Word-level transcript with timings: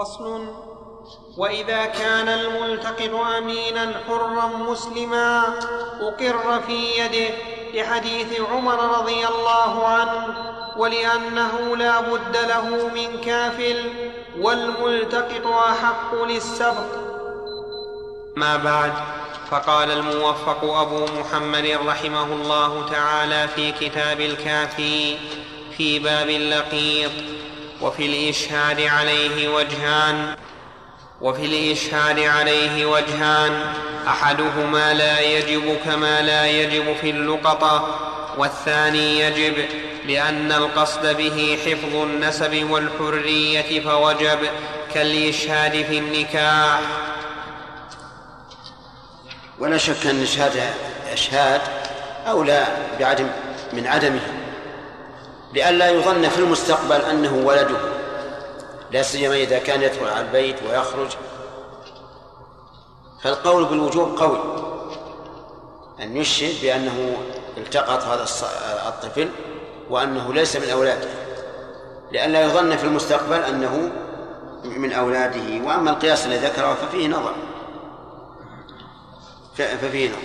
فصل. 0.00 0.46
وإذا 1.36 1.84
كان 1.84 2.28
الملتقط 2.28 3.14
أمينا 3.38 3.92
حرا 4.08 4.46
مسلما 4.46 5.42
أقر 6.00 6.60
في 6.66 7.00
يده 7.00 7.34
لحديث 7.74 8.40
عمر 8.40 8.98
رضي 8.98 9.26
الله 9.28 9.86
عنه 9.86 10.34
ولأنه 10.76 11.76
لا 11.76 12.00
بد 12.00 12.36
له 12.36 12.90
من 12.94 13.20
كافل 13.20 13.76
والملتقط 14.38 15.46
أحق 15.46 16.14
للسبق. 16.24 16.96
ما 18.36 18.56
بعد 18.56 18.92
فقال 19.50 19.90
الموفق 19.90 20.64
أبو 20.64 21.06
محمد 21.20 21.78
رحمه 21.86 22.32
الله 22.32 22.88
تعالى 22.90 23.48
في 23.48 23.72
كتاب 23.72 24.20
الكافي 24.20 25.16
في 25.76 25.98
باب 25.98 26.28
اللقيط 26.28 27.10
وفي 27.82 28.06
الإشهاد 28.06 28.80
عليه 28.80 29.48
وجهان 29.48 30.36
وفي 31.20 31.44
الإشهاد 31.44 32.18
عليه 32.20 32.86
وجهان 32.86 33.74
أحدهما 34.08 34.94
لا 34.94 35.20
يجب 35.20 35.76
كما 35.84 36.22
لا 36.22 36.46
يجب 36.46 36.96
في 37.00 37.10
اللقطة 37.10 37.98
والثاني 38.38 39.20
يجب 39.20 39.64
لأن 40.06 40.52
القصد 40.52 41.16
به 41.16 41.58
حفظ 41.66 41.94
النسب 41.96 42.70
والحرية 42.70 43.80
فوجب 43.80 44.38
كالإشهاد 44.94 45.72
في 45.72 45.98
النكاح. 45.98 46.80
ولا 49.58 49.78
شك 49.78 50.06
أن 50.06 50.22
إشهاد 50.22 50.72
إشهاد 51.12 51.60
أولى 52.26 52.66
بعدم 53.00 53.26
من 53.72 53.86
عدمه. 53.86 54.39
لئلا 55.54 55.90
يظن 55.90 56.28
في 56.28 56.38
المستقبل 56.38 57.00
أنه 57.00 57.46
ولده 57.46 57.78
لا 58.90 59.02
سيما 59.02 59.34
إذا 59.34 59.58
كان 59.58 59.82
يدخل 59.82 60.08
على 60.08 60.20
البيت 60.20 60.56
ويخرج. 60.62 61.08
فالقول 63.22 63.64
بالوجوب 63.64 64.18
قوي 64.18 64.38
أن 66.00 66.16
يشهد 66.16 66.62
بأنه 66.62 67.16
التقط 67.56 68.02
هذا 68.02 68.26
الطفل 68.88 69.28
وأنه 69.90 70.34
ليس 70.34 70.56
من 70.56 70.70
أولاده. 70.70 71.08
لئلا 72.12 72.42
يظن 72.42 72.76
في 72.76 72.84
المستقبل 72.84 73.36
أنه 73.42 73.92
من 74.64 74.92
أولاده 74.92 75.66
وأما 75.66 75.90
القياس 75.90 76.26
الذي 76.26 76.46
ذكره 76.46 76.74
ففيه 76.74 77.08
نظر. 77.08 77.34
ففيه 79.56 80.08
نظر. 80.08 80.18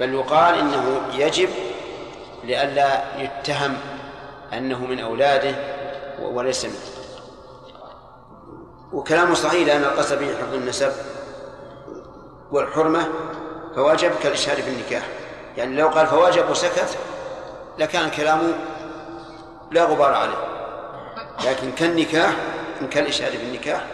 بل 0.00 0.14
يقال 0.14 0.58
إنه 0.58 1.00
يجب 1.14 1.48
لئلا 2.44 3.02
يتهم 3.18 3.78
أنه 4.52 4.86
من 4.86 5.00
أولاده 5.00 5.54
وليس 6.22 6.64
منه. 6.64 6.74
وكلامه 8.92 9.34
صحيح 9.34 9.66
لأن 9.66 9.84
القصد 9.84 10.18
به 10.18 10.36
حفظ 10.36 10.54
النسب 10.54 10.92
والحرمة 12.50 13.08
فواجب 13.76 14.12
كالإشهاد 14.22 14.60
في 14.60 14.70
النكاح. 14.70 15.08
يعني 15.56 15.76
لو 15.76 15.88
قال 15.88 16.06
فواجب 16.06 16.50
وسكت 16.50 16.98
لكان 17.78 18.10
كلامه 18.10 18.54
لا 19.70 19.84
غبار 19.84 20.14
عليه. 20.14 20.46
لكن 21.44 21.72
كالنكاح 21.72 22.36
كالإشهاد 22.90 23.32
في 23.32 23.42
النكاح 23.42 23.86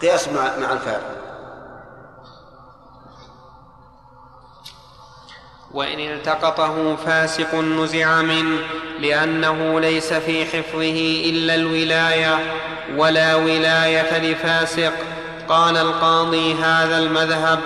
قياس 0.00 0.28
مع 0.28 0.72
الفارق. 0.72 1.23
وإن 5.74 6.00
التقطه 6.00 6.96
فاسق 6.96 7.54
نزع 7.54 8.22
منه 8.22 8.58
لأنه 9.00 9.80
ليس 9.80 10.12
في 10.12 10.44
حفظه 10.44 11.22
إلا 11.24 11.54
الولاية 11.54 12.38
ولا 12.96 13.34
ولاية 13.34 14.18
لفاسق. 14.18 14.92
قال 15.48 15.76
القاضي 15.76 16.54
هذا 16.54 16.98
المذهب 16.98 17.60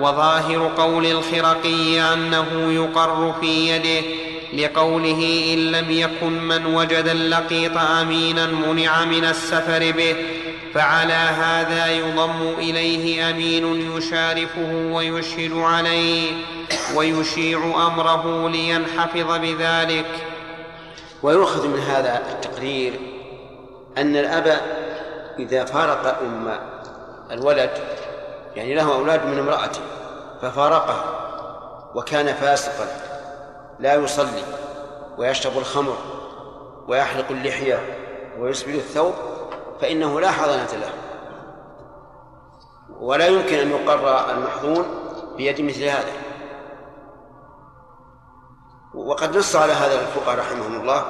وظاهر 0.00 0.72
قول 0.76 1.06
الخرقي 1.06 2.00
أنه 2.00 2.72
يقر 2.72 3.34
في 3.40 3.68
يده 3.68 4.06
لقوله 4.54 5.52
إن 5.54 5.72
لم 5.72 5.90
يكن 5.90 6.42
من 6.42 6.66
وجد 6.66 7.08
اللقيط 7.08 7.78
أمينا 7.78 8.46
منع 8.46 9.04
من 9.04 9.24
السفر 9.24 9.92
به 9.92 10.16
فعلى 10.74 11.12
هذا 11.12 11.86
يضم 11.86 12.54
إليه 12.58 13.30
أمين 13.30 13.96
يشارفه 13.96 14.72
ويشهد 14.92 15.52
عليه 15.52 16.32
ويشيع 16.94 17.58
أمره 17.58 18.48
لينحفظ 18.48 19.38
بذلك. 19.38 20.06
ويؤخذ 21.22 21.68
من 21.68 21.78
هذا 21.78 22.22
التقرير 22.30 22.92
أن 23.98 24.16
الأب 24.16 24.60
إذا 25.38 25.64
فارق 25.64 26.18
أم 26.22 26.58
الولد 27.30 27.70
يعني 28.56 28.74
له 28.74 28.94
أولاد 28.94 29.26
من 29.26 29.38
امرأته 29.38 29.80
ففارقه 30.42 31.04
وكان 31.94 32.34
فاسقا 32.34 32.86
لا 33.80 33.94
يصلي 33.94 34.42
ويشرب 35.18 35.58
الخمر 35.58 35.96
ويحلق 36.88 37.26
اللحية 37.30 37.80
ويسبل 38.38 38.74
الثوب 38.74 39.14
فإنه 39.80 40.20
لا 40.20 40.30
حضانة 40.30 40.72
له. 40.72 40.90
ولا 43.00 43.26
يمكن 43.26 43.58
أن 43.58 43.70
يقر 43.70 44.30
المحظون 44.30 44.86
بيد 45.36 45.60
مثل 45.60 45.84
هذا. 45.84 46.12
وقد 48.94 49.36
نص 49.36 49.56
على 49.56 49.72
هذا 49.72 50.00
الفقهاء 50.00 50.38
رحمهم 50.38 50.80
الله 50.80 51.04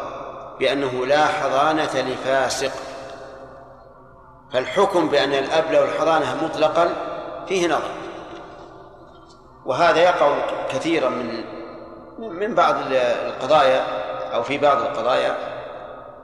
بأنه 0.58 1.06
لا 1.06 1.26
حضانة 1.26 2.00
لفاسق. 2.00 2.72
فالحكم 4.52 5.08
بأن 5.08 5.32
الأب 5.32 5.72
له 5.72 5.84
الحضانة 5.84 6.44
مطلقا 6.44 6.88
فيه 7.48 7.66
نظر. 7.66 7.90
وهذا 9.66 10.02
يقع 10.02 10.38
كثيرا 10.68 11.08
من 11.08 11.44
من 12.18 12.54
بعض 12.54 12.74
القضايا 12.92 13.84
أو 14.34 14.42
في 14.42 14.58
بعض 14.58 14.76
القضايا. 14.80 15.36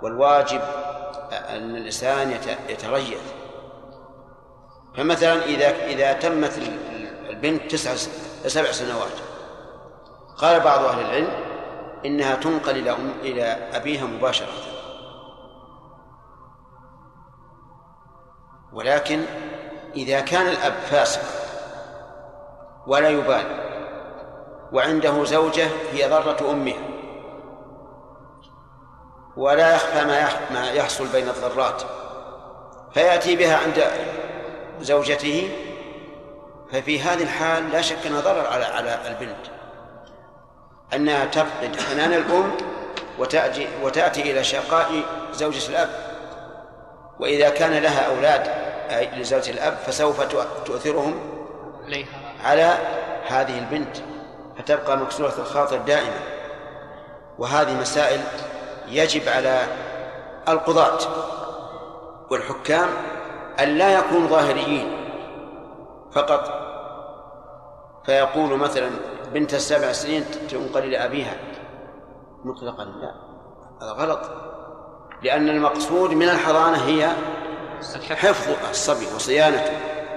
والواجب 0.03 0.61
أن 1.33 1.77
الإنسان 1.77 2.39
يتريث 2.69 3.21
فمثلا 4.97 5.45
إذا 5.45 5.87
إذا 5.87 6.13
تمت 6.13 6.53
البنت 7.31 7.71
تسع 7.71 7.95
سبع 8.47 8.73
سنوات 8.73 9.13
قال 10.37 10.61
بعض 10.61 10.85
أهل 10.85 11.01
العلم 11.01 11.31
إنها 12.07 12.35
تنقل 12.35 12.77
إلى 12.77 12.91
أم 12.91 13.13
إلى 13.23 13.43
أبيها 13.73 14.05
مباشرة. 14.05 14.53
ولكن 18.73 19.23
إذا 19.97 20.21
كان 20.21 20.47
الأب 20.47 20.73
فاسق 20.73 21.21
ولا 22.87 23.09
يبالي 23.09 23.65
وعنده 24.73 25.25
زوجة 25.25 25.69
هي 25.93 26.09
ضرة 26.09 26.51
أمها 26.51 26.94
ولا 29.37 29.75
يخفى 29.75 30.05
ما 30.51 30.71
يحصل 30.71 31.07
بين 31.07 31.29
الضرات. 31.29 31.83
فيأتي 32.95 33.37
بها 33.37 33.57
عند 33.57 33.85
زوجته 34.81 35.51
ففي 36.73 37.01
هذه 37.01 37.23
الحال 37.23 37.71
لا 37.71 37.81
شك 37.81 38.07
أنها 38.07 38.21
ضرر 38.21 38.47
على 38.47 38.65
على 38.65 38.99
البنت. 39.09 39.47
أنها 40.95 41.25
تفقد 41.25 41.81
حنان 41.81 42.13
الأم 42.13 42.57
وتأتي 43.19 43.69
وتأتي 43.83 44.23
إلى 44.23 44.45
شقاء 44.45 45.03
زوجة 45.33 45.69
الأب. 45.69 45.89
وإذا 47.21 47.49
كان 47.49 47.83
لها 47.83 48.07
أولاد 48.07 48.49
أي 48.91 49.21
لزوجة 49.21 49.51
الأب 49.51 49.79
فسوف 49.87 50.21
تؤثرهم 50.65 51.21
على 52.45 52.79
هذه 53.29 53.59
البنت 53.59 53.97
فتبقى 54.59 54.97
مكسورة 54.97 55.35
الخاطر 55.39 55.77
دائما. 55.77 56.21
وهذه 57.39 57.75
مسائل 57.81 58.21
يجب 58.89 59.29
على 59.29 59.67
القضاة 60.49 60.99
والحكام 62.31 62.89
أن 63.61 63.69
لا 63.69 63.99
يكونوا 63.99 64.29
ظاهريين 64.29 64.97
فقط. 66.13 66.65
فيقول 68.07 68.59
مثلا 68.59 68.91
بنت 69.33 69.55
السبع 69.55 69.93
سنين 69.93 70.25
تنقل 70.51 70.83
إلى 70.83 71.05
أبيها. 71.05 71.35
مطلقا 72.45 72.85
لا 72.85 73.15
هذا 73.83 73.93
غلط. 73.93 74.21
لأن 75.23 75.49
المقصود 75.49 76.11
من 76.11 76.29
الحضانة 76.29 76.77
هي 76.77 77.11
حفظ 78.11 78.69
الصبي 78.71 79.07
وصيانته 79.15 79.73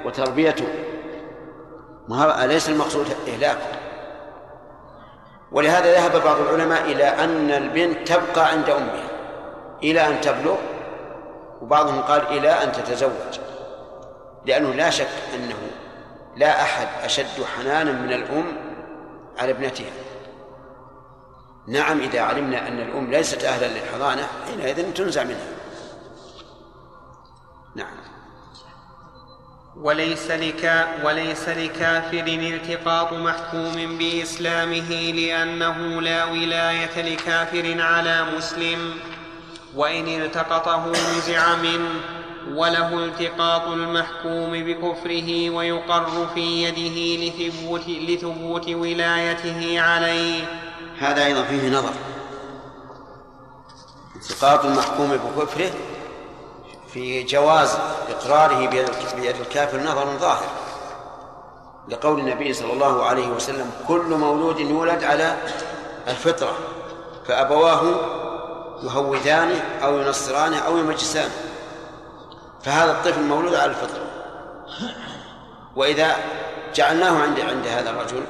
وتربيته. 0.05 0.67
ما 2.07 2.45
أليس 2.45 2.69
المقصود 2.69 3.05
إهلاكه؟ 3.27 3.86
ولهذا 5.57 5.93
ذهب 5.93 6.23
بعض 6.23 6.39
العلماء 6.39 6.81
إلى 6.81 7.03
أن 7.03 7.51
البنت 7.51 8.07
تبقى 8.07 8.49
عند 8.49 8.69
أمها 8.69 9.09
إلى 9.83 10.07
أن 10.07 10.21
تبلغ 10.21 10.57
وبعضهم 11.61 12.01
قال 12.01 12.27
إلى 12.27 12.49
أن 12.49 12.71
تتزوج 12.71 13.39
لأنه 14.45 14.73
لا 14.73 14.89
شك 14.89 15.09
أنه 15.35 15.57
لا 16.35 16.61
أحد 16.61 16.87
أشد 17.03 17.43
حنانا 17.57 17.91
من 17.91 18.13
الأم 18.13 18.57
على 19.37 19.51
ابنتها. 19.51 19.91
نعم 21.67 21.99
إذا 21.99 22.21
علمنا 22.21 22.67
أن 22.67 22.79
الأم 22.79 23.11
ليست 23.11 23.43
أهلا 23.43 23.65
للحضانة 23.65 24.27
حينئذ 24.45 24.93
تنزع 24.93 25.23
منها. 25.23 25.47
نعم. 27.75 28.16
وليس, 29.81 30.31
لكا 30.31 31.05
وليس 31.05 31.49
لكافر 31.49 32.25
التقاط 32.27 33.13
محكوم 33.13 33.97
بإسلامه 33.97 35.11
لأنه 35.15 36.01
لا 36.01 36.25
ولاية 36.25 37.01
لكافر 37.13 37.81
على 37.81 38.25
مسلم. 38.37 38.93
وإن 39.75 40.07
التقطه 40.07 40.91
نزع 41.17 41.55
منه 41.55 41.89
وله 42.53 43.05
التقاط 43.05 43.67
المحكوم 43.67 44.51
بكفره 44.51 45.49
ويقر 45.49 46.27
في 46.33 46.63
يده 46.63 47.25
لثبوت, 47.25 47.87
لثبوت 47.87 48.69
ولايته 48.69 49.81
عليه. 49.81 50.43
هذا 50.99 51.25
أيضا 51.25 51.43
فيه 51.43 51.69
نظر. 51.69 51.93
التقاط 54.15 54.65
المحكوم 54.65 55.09
بكفره 55.09 55.71
في 56.93 57.23
جواز 57.23 57.77
إقراره 58.09 58.67
بيد 59.15 59.35
الكافر 59.41 59.79
نظر 59.79 60.17
ظاهر. 60.17 60.47
لقول 61.89 62.19
النبي 62.19 62.53
صلى 62.53 62.73
الله 62.73 63.03
عليه 63.03 63.27
وسلم 63.27 63.71
كل 63.87 64.15
مولود 64.15 64.59
يولد 64.59 65.03
على 65.03 65.37
الفطرة 66.07 66.53
فأبواه 67.27 67.81
يهودانه 68.83 69.63
أو 69.83 69.99
ينصرانه 69.99 70.57
أو 70.57 70.77
يمجسانه 70.77 71.31
فهذا 72.63 72.91
الطفل 72.91 73.23
مولود 73.23 73.55
على 73.55 73.71
الفطرة. 73.71 74.07
وإذا 75.75 76.15
جعلناه 76.75 77.21
عند 77.21 77.39
عند 77.39 77.67
هذا 77.67 77.89
الرجل 77.89 78.23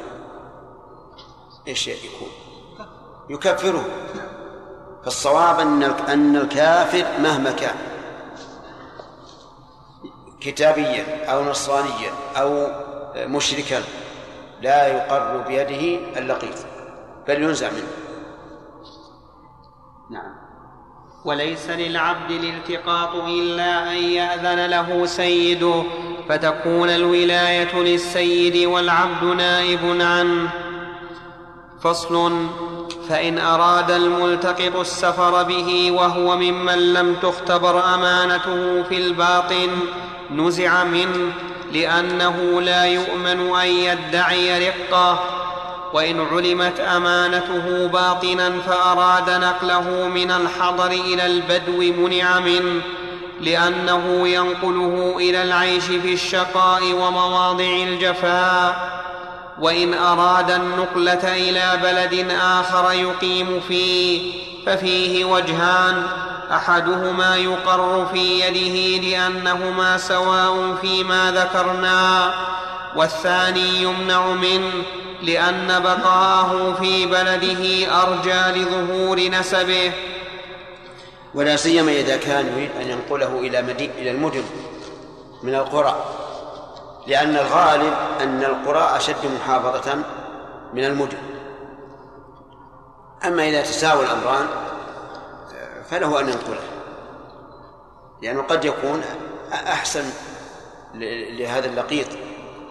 إيش 1.68 1.88
يكون؟ 1.88 2.30
يكفره. 3.30 3.86
فالصواب 5.04 5.60
أن 5.60 5.84
أن 5.84 6.36
الكافر 6.36 7.06
مهما 7.20 7.52
كان 7.52 7.76
كتابيا 10.42 11.32
أو 11.32 11.44
نصرانيا 11.44 12.12
أو 12.36 12.68
مشركا 13.16 13.84
لا 14.62 14.88
يقر 14.88 15.38
بيده 15.48 16.00
اللقيط 16.20 16.56
بل 17.28 17.44
ينزع 17.44 17.70
منه. 17.72 17.88
نعم. 20.12 20.36
وليس 21.26 21.70
للعبد 21.70 22.32
الالتقاط 22.32 23.16
إلا 23.16 23.92
أن 23.92 23.98
يأذن 23.98 24.66
له 24.66 25.06
سيده 25.06 25.84
فتكون 26.30 26.90
الولاية 26.90 27.76
للسيد 27.76 28.68
والعبد 28.68 29.24
نائب 29.24 30.02
عنه. 30.02 30.50
فصل 31.82 32.48
فإن 33.10 33.38
أراد 33.38 33.92
الملتقط 33.92 34.76
السفر 34.76 35.44
به 35.44 35.92
وهو 35.92 36.38
ممن 36.38 36.94
لم 36.94 37.16
تختبر 37.16 37.94
أمانته 37.94 38.84
في 38.84 38.98
الباطن 38.98 39.70
نزع 40.32 40.84
منه 40.84 41.32
لأنه 41.74 42.62
لا 42.62 42.86
يؤمن 42.86 43.56
أن 43.56 43.68
يدعي 43.68 44.70
رقة. 44.70 45.20
وإن 45.94 46.28
علمت 46.32 46.80
أمانته 46.80 47.88
باطنا 47.88 48.62
فأراد 48.68 49.30
نقله 49.30 50.08
من 50.08 50.32
الحضر 50.32 50.92
إلى 50.92 51.26
البدو 51.26 52.08
منع 52.08 52.40
منه 52.40 52.82
لأنه 53.42 54.28
ينقله 54.28 55.16
إلى 55.18 55.44
العيش 55.44 55.84
في 55.84 56.14
الشقاء 56.14 56.84
ومواضع 56.94 57.66
الجفاء. 57.66 58.98
وإن 59.60 59.94
أراد 59.94 60.52
النقلة 60.52 61.36
إلى 61.36 61.80
بلد 61.84 62.32
آخر 62.42 62.92
يقيم 62.92 63.60
فيه 63.68 64.34
ففيه 64.66 65.26
وجهان. 65.26 66.04
أحدهما 66.52 67.36
يقر 67.36 68.06
في 68.14 68.40
يده 68.40 69.08
لأنهما 69.08 69.98
سواء 69.98 70.76
فيما 70.82 71.32
ذكرنا 71.32 72.34
والثاني 72.96 73.82
يمنع 73.82 74.28
منه 74.28 74.72
لأن 75.24 75.80
بقاءه 75.84 76.78
في 76.80 77.06
بلده 77.06 77.94
أرجى 78.02 78.62
لظهور 78.62 79.30
نسبه. 79.30 79.92
ولا 81.34 81.56
سيما 81.56 81.92
إذا 81.92 82.18
كان 82.18 82.48
يريد 82.58 82.72
أن 82.82 82.90
ينقله 82.90 83.42
مدين 83.62 83.92
إلى 83.98 84.12
المدن 84.12 84.44
من 85.44 85.56
القرى. 85.56 86.06
لأن 87.08 87.36
الغالب 87.36 87.94
أن 88.22 88.44
القرى 88.44 88.98
أشد 88.98 89.26
محافظة 89.36 89.96
من 90.74 90.86
المدن. 90.86 91.18
أما 93.26 93.44
إذا 93.50 93.62
تساوى 93.62 94.06
الأمران 94.06 94.48
فله 95.90 96.20
أن 96.20 96.30
ينقله 96.30 96.60
لأنه 98.22 98.42
قد 98.42 98.66
يكون 98.66 99.04
أحسن 99.54 100.04
لهذا 101.40 101.66
اللقيط 101.66 102.08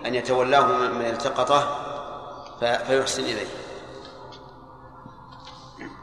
أن 0.06 0.14
يتولاه 0.14 0.66
من 0.66 1.06
التقطه 1.06 1.82
فيحسن 2.60 3.22
إليه. 3.22 3.46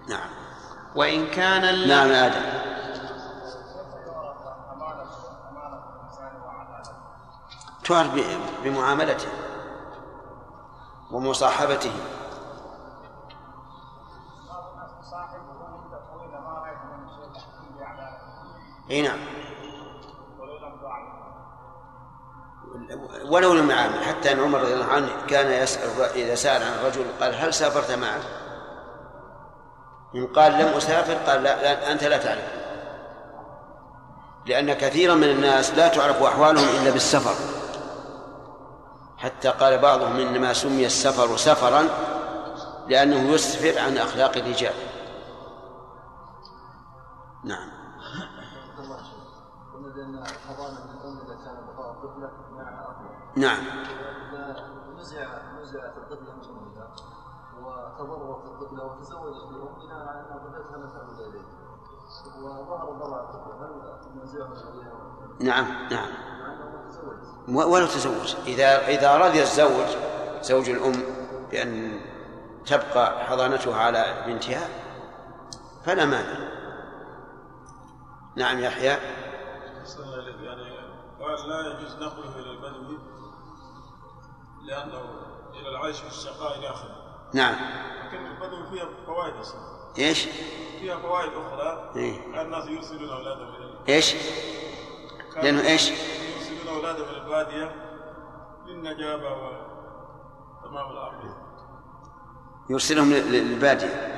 نعم. 0.09 0.30
وإن 0.95 1.27
كان 1.27 1.88
نعم 1.88 2.09
آدم. 2.09 2.41
تعرف 7.83 8.09
بمعاملته 8.63 9.27
ومصاحبته. 11.12 11.91
إي 18.91 19.01
نعم. 19.01 19.19
ولو 23.25 23.53
لم 23.53 23.71
يعامل 23.71 24.03
حتى 24.03 24.31
إن 24.31 24.39
عمر 24.39 24.59
رضي 24.59 24.74
الله 24.74 24.85
عنه 24.85 25.09
كان 25.27 25.63
يسأل 25.63 26.01
إذا 26.01 26.35
سأل 26.35 26.63
عن 26.63 26.74
الرجل 26.74 27.06
قال 27.21 27.35
هل 27.35 27.53
سافرت 27.53 27.91
معه؟ 27.91 28.21
إن 30.15 30.27
قال 30.27 30.53
لم 30.53 30.68
أسافر 30.68 31.13
قال 31.13 31.44
لا, 31.44 31.62
لا 31.62 31.91
أنت 31.91 32.03
لا 32.03 32.18
تعرف. 32.18 32.63
لأن 34.45 34.74
كثيرا 34.74 35.15
من 35.15 35.30
الناس 35.30 35.71
لا 35.71 35.88
تعرف 35.88 36.24
أحوالهم 36.24 36.81
إلا 36.81 36.91
بالسفر. 36.91 37.53
حتى 39.24 39.50
قال 39.50 39.78
بعضهم 39.78 40.20
إنما 40.20 40.54
سمي 40.54 40.86
السفر 40.86 41.38
سفرا 41.38 41.84
لأنه 42.88 43.34
يسفر 43.34 43.80
عن 43.80 43.98
أخلاق 43.98 44.38
الرجال. 44.38 44.74
نعم. 47.44 47.70
نعم. 53.36 53.59
نزع 55.00 55.28
نزعت 55.62 55.97
الطفلة 55.97 56.33
من 56.33 56.44
وتضررت 57.64 58.45
الطفلة 58.45 58.86
وتزوجت 58.86 59.52
تعود 59.52 59.83
وظهر 62.42 62.90
الطفلة 63.19 63.56
هل 63.66 63.74
نعم 65.40 65.90
نعم. 65.92 66.09
ولو 67.47 67.85
تزوج 67.85 68.35
إذا 68.47 68.88
إذا 68.88 69.18
رضي 69.18 69.42
الزوج 69.42 69.88
زوج 70.42 70.69
الأم 70.69 71.04
بأن 71.52 72.02
تبقى 72.66 73.26
حضانتها 73.26 73.76
على 73.76 74.23
بنتها 74.28 74.69
فلا 75.85 76.06
مانع 76.06 76.54
نعم 78.35 78.59
يحيى 78.59 78.88
يعني 78.88 80.73
قال 81.21 81.50
لا 81.50 81.80
يجوز 81.80 81.95
نقله 81.95 82.40
إلى 82.40 82.52
البدو 82.52 82.97
لأنه 84.64 85.02
إلى 85.54 85.69
العيش 85.69 85.97
في 86.00 86.07
الشقاء 86.07 86.59
إلى 86.59 86.69
آخره 86.69 86.95
نعم 87.33 87.56
لكن 88.06 88.26
البدو 88.26 88.69
فيها 88.69 88.88
فوائد 89.06 89.35
أصلا 89.35 89.59
إيش؟ 89.97 90.23
فيها 90.80 90.97
فوائد 90.97 91.31
أخرى 91.33 91.92
إيه؟ 91.95 92.42
الناس 92.42 92.68
يرسلون 92.68 93.09
أولادهم 93.09 93.56
إليه 93.56 93.95
إيش؟ 93.95 94.16
لأنه 95.35 95.62
إيش؟ 95.62 95.92
أولادهم 96.73 97.09
إلى 97.09 97.18
البادية 97.18 97.75
للنجابة 98.65 99.33
وتمام 99.33 100.92
الأمر. 100.92 101.35
يرسلهم 102.69 103.13
للبادية. 103.13 104.09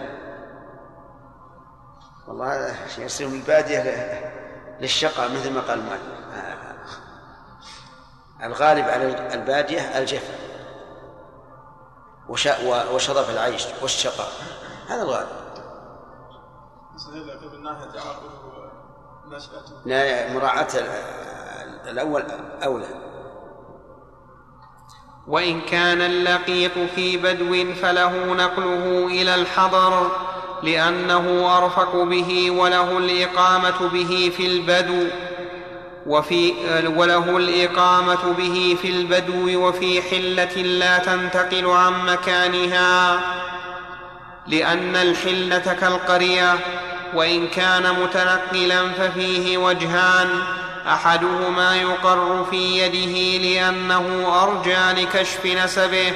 والله 2.27 2.75
يرسلهم 2.97 3.31
للبادية 3.31 3.81
للشقة 4.79 5.27
مثل 5.27 5.53
ما 5.53 5.61
قال 5.61 5.79
المؤلف 5.79 6.25
الغالب 8.43 8.85
على 8.89 9.33
البادية 9.33 9.97
الجفا 9.97 10.33
وشرف 12.93 13.29
العيش 13.29 13.67
والشقاء. 13.81 14.29
هذا 14.87 15.01
الغالب. 15.01 15.45
لا 19.85 20.33
مراعاة 20.33 20.67
الأول 21.87 22.23
أولى. 22.63 22.85
وإن 25.27 25.61
كان 25.61 26.01
اللقيط 26.01 26.71
في 26.95 27.17
بدو 27.17 27.73
فله 27.73 28.33
نقله 28.33 29.07
إلى 29.07 29.35
الحضر 29.35 30.11
لأنه 30.63 31.57
أرفق 31.57 31.95
به 31.95 32.51
وله 32.51 32.97
الإقامة 32.97 33.89
به 33.93 34.31
في 34.37 34.47
البدو 34.47 35.07
وفي 36.07 36.53
وله 36.97 37.37
الإقامة 37.37 38.33
به 38.37 38.77
في 38.81 38.89
البدو 38.89 39.67
وفي 39.67 40.01
حلة 40.01 40.61
لا 40.61 40.97
تنتقل 40.97 41.65
عن 41.65 42.05
مكانها 42.05 43.19
لأن 44.47 44.95
الحلة 44.95 45.73
كالقرية 45.81 46.55
وإن 47.13 47.47
كان 47.47 47.83
متنقلا 48.03 48.89
ففيه 48.91 49.57
وجهان 49.57 50.29
أحدهما 50.87 51.75
يقر 51.75 52.45
في 52.49 52.79
يده 52.79 53.43
لأنه 53.47 54.33
أرجى 54.43 55.01
لكشف 55.01 55.45
نسبه 55.45 56.13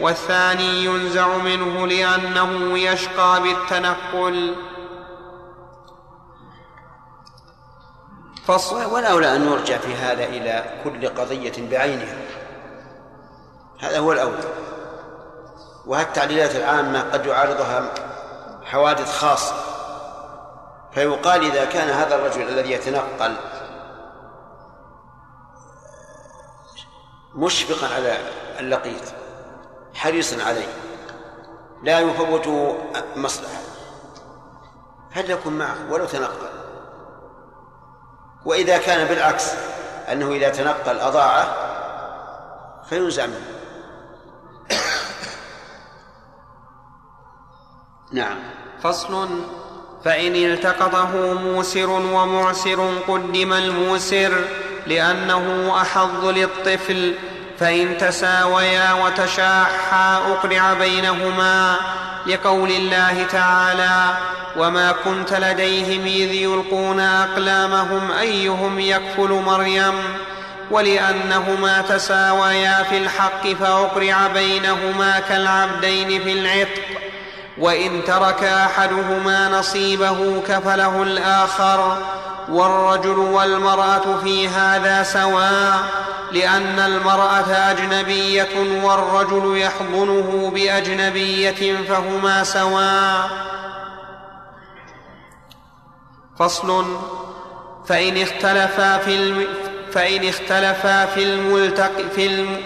والثاني 0.00 0.84
ينزع 0.84 1.36
منه 1.36 1.86
لأنه 1.86 2.78
يشقى 2.78 3.42
بالتنقل. 3.42 4.54
فصل 8.46 8.84
والأولى 8.84 9.36
أن 9.36 9.46
نرجع 9.46 9.78
في 9.78 9.94
هذا 9.94 10.24
إلى 10.24 10.64
كل 10.84 11.08
قضية 11.08 11.68
بعينها. 11.70 12.16
هذا 13.80 13.98
هو 13.98 14.12
الأولى 14.12 14.44
وهالتعليلات 15.86 16.56
العامة 16.56 17.00
قد 17.00 17.26
يعارضها 17.26 17.94
حوادث 18.64 19.18
خاصة. 19.18 19.54
فيقال 20.94 21.44
إذا 21.44 21.64
كان 21.64 21.88
هذا 21.88 22.14
الرجل 22.14 22.48
الذي 22.48 22.72
يتنقل 22.72 23.36
مشفقا 27.34 27.94
على 27.94 28.18
اللقيط 28.60 29.02
حريصا 29.94 30.44
عليه 30.44 30.68
لا 31.82 32.00
يفوته 32.00 32.78
مصلحة. 33.16 33.60
هل 35.10 35.30
يكون 35.30 35.58
معه؟ 35.58 35.76
ولو 35.90 36.04
تنقل. 36.04 36.48
وإذا 38.44 38.78
كان 38.78 39.08
بالعكس 39.08 39.52
أنه 40.12 40.32
إذا 40.32 40.48
تنقل 40.48 40.98
أضاعه 40.98 41.54
فينزع 42.88 43.26
منه. 43.26 43.46
نعم. 48.12 48.38
فصل. 48.82 49.28
فإن 50.04 50.34
التقطه 50.34 51.34
موسر 51.34 51.90
ومعسر 51.90 52.98
قدم 53.08 53.52
الموسر. 53.52 54.44
لأنه 54.88 55.74
أحظ 55.82 56.24
للطفل 56.24 57.14
فإن 57.60 57.98
تساويا 57.98 58.92
وتشاحا 58.92 60.16
أقرع 60.16 60.74
بينهما 60.74 61.76
لقول 62.26 62.70
الله 62.70 63.26
تعالى 63.32 64.14
وما 64.56 64.94
كنت 65.04 65.32
لديهم 65.32 66.04
إذ 66.04 66.34
يلقون 66.34 67.00
أقلامهم 67.00 68.10
أيهم 68.20 68.80
يكفل 68.80 69.42
مريم 69.46 69.94
ولأنهما 70.70 71.82
تساويا 71.88 72.82
في 72.82 72.98
الحق 72.98 73.46
فأقرع 73.60 74.26
بينهما 74.26 75.20
كالعبدين 75.28 76.22
في 76.22 76.32
العتق 76.32 76.82
وإن 77.58 78.04
ترك 78.06 78.44
أحدهما 78.44 79.48
نصيبه 79.48 80.42
كفله 80.48 81.02
الآخر 81.02 81.98
والرجل 82.50 83.18
والمرأة 83.18 84.20
في 84.24 84.48
هذا 84.48 85.02
سواء 85.02 85.84
لأن 86.32 86.78
المرأة 86.78 87.52
أجنبية 87.70 88.82
والرجل 88.84 89.58
يحضنه 89.58 90.50
بأجنبية 90.54 91.76
فهما 91.88 92.44
سواء. 92.44 93.30
فصل 96.38 96.86
فإن 97.86 98.22
اختلفا 98.22 98.98
في 98.98 99.14
الم... 99.14 99.44
فإن 99.92 100.28
اختلفا 100.28 101.06
في 101.06 101.22
الملتق 101.22 101.92
في 102.14 102.26
الم... 102.26 102.56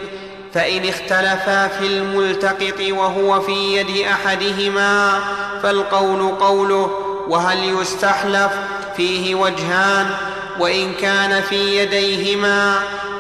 فإن 0.55 0.89
اختلفا 0.89 1.69
في 1.69 1.87
الملتقط 1.87 2.81
وهو 2.91 3.41
في 3.41 3.77
يد 3.77 4.07
أحدهما 4.07 5.21
فالقول 5.63 6.29
قوله 6.41 6.91
وهل 7.29 7.81
يستحلف 7.81 8.53
فيه 8.97 9.35
وجهان 9.35 10.11
وإن 10.59 10.95
كان 10.95 11.43
في 11.43 11.79
يديهما 11.79 12.79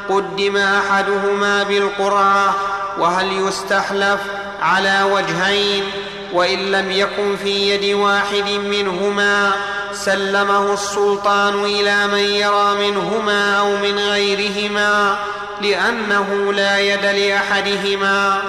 قدم 0.09 0.57
أحدهما 0.57 1.63
بالقرعة 1.63 2.55
وهل 2.99 3.33
يستحلف 3.33 4.21
على 4.63 5.03
وجهين؟ 5.13 5.85
وإن 6.33 6.59
لم 6.59 6.91
يكن 6.91 7.37
في 7.37 7.75
يد 7.75 7.95
واحد 7.95 8.49
منهما 8.51 9.53
سلمه 9.93 10.73
السلطان 10.73 11.65
إلى 11.65 12.07
من 12.07 12.19
يرى 12.19 12.91
منهما 12.91 13.59
أو 13.59 13.77
من 13.77 13.99
غيرهما 13.99 15.17
لأنه 15.63 16.53
لا 16.53 16.79
يد 16.79 17.05
لأحدهما. 17.05 18.43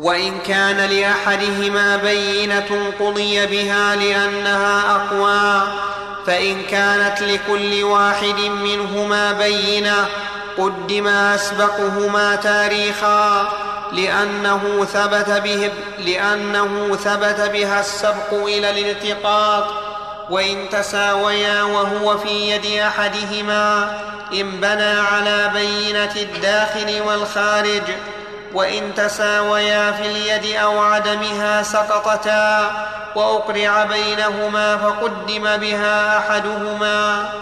وإن 0.00 0.38
كان 0.38 0.76
لأحدهما 0.76 1.96
بينة 1.96 2.92
قضي 3.00 3.46
بها 3.46 3.96
لأنها 3.96 4.96
أقوى 4.96 5.72
فإن 6.26 6.62
كانت 6.62 7.22
لكل 7.22 7.84
واحد 7.84 8.40
منهما 8.40 9.32
بينة 9.32 10.06
قدم 10.58 11.06
أسبقهما 11.08 12.36
تاريخا 12.36 13.52
لأنه 13.92 14.86
ثبت 14.92 15.30
به 15.30 15.70
لأنه 15.98 16.96
ثبت 17.04 17.50
بها 17.52 17.80
السبق 17.80 18.32
إلى 18.32 18.70
الالتقاط. 18.70 19.64
وإن 20.30 20.68
تساويا 20.72 21.62
وهو 21.62 22.18
في 22.18 22.50
يد 22.50 22.80
أحدهما 22.80 23.98
إن 24.32 24.50
بنى 24.60 25.00
على 25.00 25.50
بينة 25.54 26.14
الداخل 26.16 27.00
والخارج. 27.06 27.82
وإن 28.54 28.94
تساويا 28.94 29.92
في 29.92 30.06
اليد 30.06 30.56
أو 30.56 30.80
عدمها 30.80 31.62
سقطتا 31.62 32.70
وأقرع 33.16 33.84
بينهما 33.84 34.76
فقدم 34.76 35.56
بها 35.56 36.18
أحدهما. 36.18 37.32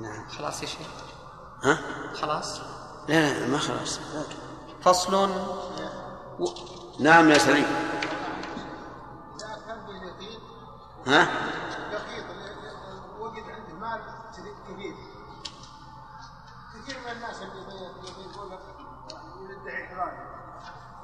نعم. 0.00 0.28
خلاص 0.38 0.62
يا 0.62 0.66
شيخ. 0.66 0.86
ها؟ 1.64 1.78
خلاص. 2.20 2.60
لا 3.08 3.32
لا 3.32 3.46
ما 3.46 3.58
خلاص. 3.58 4.00
فصل. 4.84 5.14
و... 6.38 6.44
نعم 7.00 7.30
يا 7.30 7.38
سليم. 7.38 7.66
ها؟ 11.06 11.28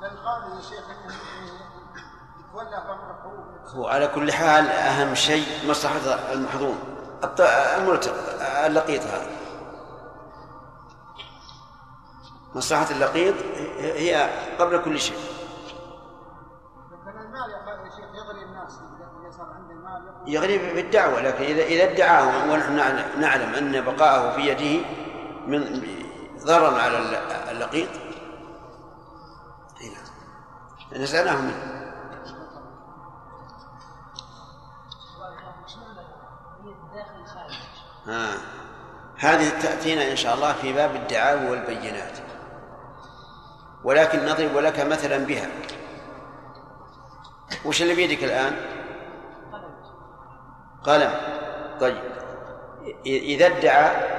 للقاضي 0.09 0.57
يا 0.57 0.61
شيخ 0.61 0.85
إنه 0.91 1.15
يتولى 2.49 2.77
امره 2.77 3.17
هو 3.75 3.87
على 3.87 4.07
كل 4.07 4.33
حال 4.33 4.69
أهم 4.69 5.15
شيء 5.15 5.47
مصلحة 5.69 6.33
المحظوظ 6.33 6.75
الملتق 7.79 8.15
اللقيط 8.67 9.03
هذا. 9.03 9.27
مصلحة 12.55 12.91
اللقيط 12.91 13.35
هي 13.79 14.31
قبل 14.59 14.83
كل 14.85 15.01
شيء. 15.01 15.17
يغري 20.27 20.59
بالدعوة 20.75 21.21
لكن 21.21 21.45
إذا 21.45 21.63
إذا 21.63 21.93
ادعاه 21.93 22.51
ونحن 22.51 22.77
نعلم 23.21 23.55
أن 23.55 23.85
بقاءه 23.85 24.37
في 24.37 24.41
يده 24.41 24.87
من 25.47 25.83
ضرر 26.45 26.81
على 26.81 26.99
اللقيط 27.51 27.89
نزعناه 30.93 31.41
منه 31.41 31.77
ها. 38.07 38.39
هذه 39.19 39.61
تأتينا 39.63 40.11
إن 40.11 40.17
شاء 40.17 40.35
الله 40.35 40.53
في 40.53 40.73
باب 40.73 40.95
الدعاوى 40.95 41.51
والبينات. 41.51 42.19
ولكن 43.85 44.25
نضرب 44.25 44.57
لك 44.57 44.81
مثلا 44.81 45.27
بها. 45.27 45.49
وش 47.65 47.83
اللي 47.83 47.95
بيدك 47.95 48.25
الآن؟ 48.25 48.57
قلم. 50.85 51.15
طيب. 51.81 52.03
إذا 53.07 53.47
ادعى 53.47 54.17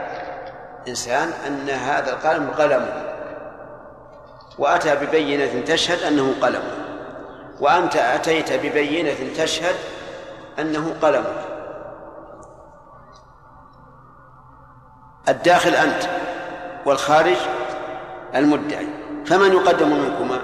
إنسان 0.87 1.29
أن 1.29 1.69
هذا 1.69 2.13
القلم 2.13 2.49
قلمه 2.49 3.16
وأتى 4.57 4.95
ببينة 4.95 5.61
تشهد 5.65 6.03
أنه 6.03 6.33
قلمه 6.41 6.87
وأنت 7.59 7.95
أتيت 7.95 8.53
ببينة 8.53 9.33
تشهد 9.37 9.75
أنه 10.59 10.95
قلمك 11.01 11.45
الداخل 15.27 15.75
أنت 15.75 16.03
والخارج 16.85 17.37
المدعي. 18.35 18.87
فمن 19.25 19.53
يقدم 19.53 19.89
منكما؟ 19.89 20.39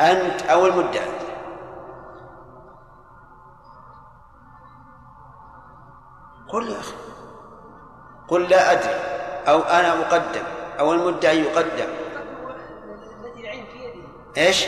أنت 0.00 0.42
أو 0.42 0.66
المدعي. 0.66 1.08
قل 6.48 6.68
يا 6.68 6.80
أخي 6.80 6.94
قل 8.28 8.42
لا 8.42 8.72
أدري 8.72 8.94
أو 9.48 9.60
أنا 9.60 10.00
أقدم. 10.00 10.44
أو 10.80 10.92
المدعي 10.92 11.40
يقدم. 11.40 11.88
إيش؟ 14.36 14.66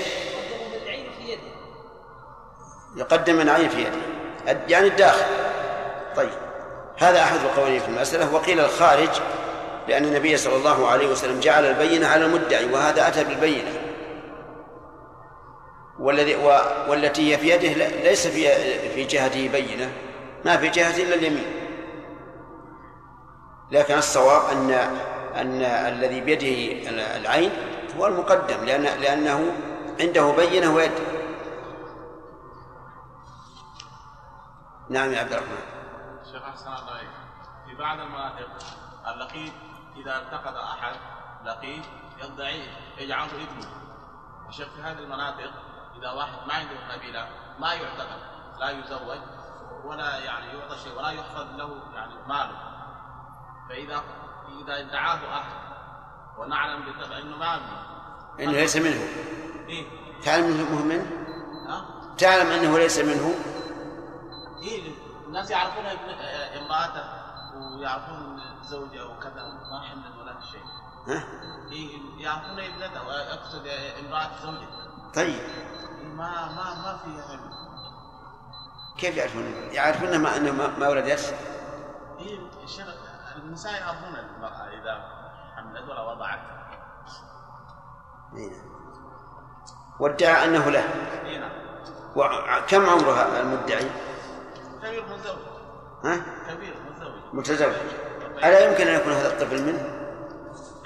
يقدم 2.97 3.35
من 3.35 3.49
عين 3.49 3.69
في 3.69 3.81
يده. 3.81 4.61
يعني 4.69 4.87
الداخل. 4.87 5.27
طيب. 6.17 6.31
هذا 6.97 7.23
أحد 7.23 7.39
القولين 7.41 7.81
في 7.81 7.89
المسألة. 7.89 8.35
وقيل 8.35 8.61
الخارج 8.61 9.21
لأن 9.89 10.05
النبي 10.05 10.37
صلى 10.37 10.57
الله 10.57 10.89
عليه 10.89 11.09
وسلم 11.09 11.41
جعل 11.41 11.65
البينة 11.65 12.09
على 12.09 12.25
المدعي 12.25 12.65
وهذا 12.65 13.09
أتى 13.09 13.25
بالبينة. 13.25 13.81
والذي 15.99 16.37
والتي 16.89 17.33
هي 17.33 17.39
في 17.39 17.51
يده 17.51 17.87
ليس 17.87 18.27
في 18.27 18.55
في 18.95 19.05
جهته 19.05 19.49
بينة. 19.49 19.93
ما 20.45 20.57
في 20.57 20.69
جهته 20.69 21.03
إلا 21.03 21.15
اليمين. 21.15 21.47
لكن 23.71 23.99
الصواب 23.99 24.43
أن 24.53 24.99
أن 25.41 25.63
الذي 25.63 26.21
بيده 26.21 26.89
العين 27.17 27.51
هو 27.99 28.07
المقدم 28.07 28.65
لأن 28.65 28.83
لأنه 28.83 29.53
عنده 30.01 30.33
بينة 30.37 30.75
ويد. 30.75 30.93
نعم 34.91 35.13
يا 35.13 35.21
عبد 35.21 35.33
الرحمن. 35.33 35.65
شيخ 36.33 36.43
أحسن 36.43 36.67
الله 36.67 37.01
في 37.67 37.75
بعض 37.79 37.99
المناطق 38.01 38.49
اللقيط 39.07 39.53
إذا 39.97 40.19
التقط 40.19 40.57
أحد 40.57 40.97
لقيط 41.45 41.85
يدعي 42.23 42.63
يجعله 42.99 43.33
ابنه. 43.33 43.69
الشيخ 44.49 44.69
في 44.69 44.83
هذه 44.83 44.99
المناطق 44.99 45.51
إذا 45.99 46.11
واحد 46.11 46.47
ما 46.47 46.55
عنده 46.55 46.95
قبيلة 46.95 47.29
ما 47.59 47.75
يعتقد 47.75 48.21
لا 48.61 48.71
يزوج 48.71 49.19
ولا 49.85 50.19
يعني 50.19 50.59
يعطى 50.59 50.79
شيء 50.79 50.99
ولا 50.99 51.11
يحفظ 51.11 51.47
له 51.57 51.81
يعني 51.95 52.15
ماله. 52.29 52.59
فإذا 53.69 54.03
إذا 54.65 54.81
ادعاه 54.81 55.39
أحد 55.41 55.53
ونعلم 56.39 56.85
بالطبع 56.85 57.19
إنه 57.19 57.37
ما 57.37 57.61
إنه 58.41 58.53
ليس 58.53 58.77
منه. 58.77 59.01
إيه؟ 59.69 59.87
تعلم 60.25 60.45
إنه 60.45 60.85
منه؟ 60.85 61.07
ها؟ 61.69 61.85
تعلم 62.19 62.47
إنه 62.51 62.79
ليس 62.79 62.99
منه؟ 62.99 63.35
إيه 64.63 64.93
الناس 65.27 65.51
يعرفون 65.51 65.87
ابن 65.87 66.11
امرأته 66.63 67.05
ويعرفون 67.79 68.41
زوجه 68.65 69.07
وكذا 69.07 69.43
ما 69.73 69.81
حملت 69.91 70.17
ولا 70.21 70.35
شيء. 70.53 70.63
ها؟ 71.09 71.25
إيه 71.73 71.99
يعرفون 72.19 72.61
ابنته 72.61 73.13
أقصد 73.33 73.67
امرأة 74.07 74.31
زوجته 74.43 75.13
طيب. 75.15 75.29
إيه 75.29 76.07
ما 76.15 76.47
ما 76.47 76.75
ما 76.75 76.99
في 77.05 77.23
علم. 77.33 77.51
كيف 78.99 79.17
يعرفون؟ 79.17 79.45
يعرفون 79.73 80.19
ما 80.19 80.37
إنه 80.37 80.53
ما- 80.53 80.89
ولدت 80.89 81.35
إيه 82.19 82.39
الشيخ 82.65 82.87
النساء 83.37 83.73
يعرفون 83.73 84.17
المرأة 84.17 84.69
إذا 84.69 85.05
حملت 85.57 85.89
ولا 85.91 86.01
وضعت. 86.01 86.41
إيه. 88.37 88.53
وادعى 90.01 90.45
أنه 90.45 90.71
له. 90.71 90.85
إيه 91.25 91.39
نعم. 91.39 91.51
وكم 92.17 92.87
عمرها 92.91 93.41
المدعي؟ 93.41 93.91
كبير 94.83 95.05
متزوج 95.07 95.39
ها؟ 96.05 96.21
كبير 96.49 96.75
متزوج 96.91 97.21
متزوج. 97.33 97.75
ألا 98.45 98.71
يمكن 98.71 98.89
أن 98.89 99.01
يكون 99.01 99.13
هذا 99.13 99.29
الطفل 99.29 99.63
منه؟ 99.63 100.07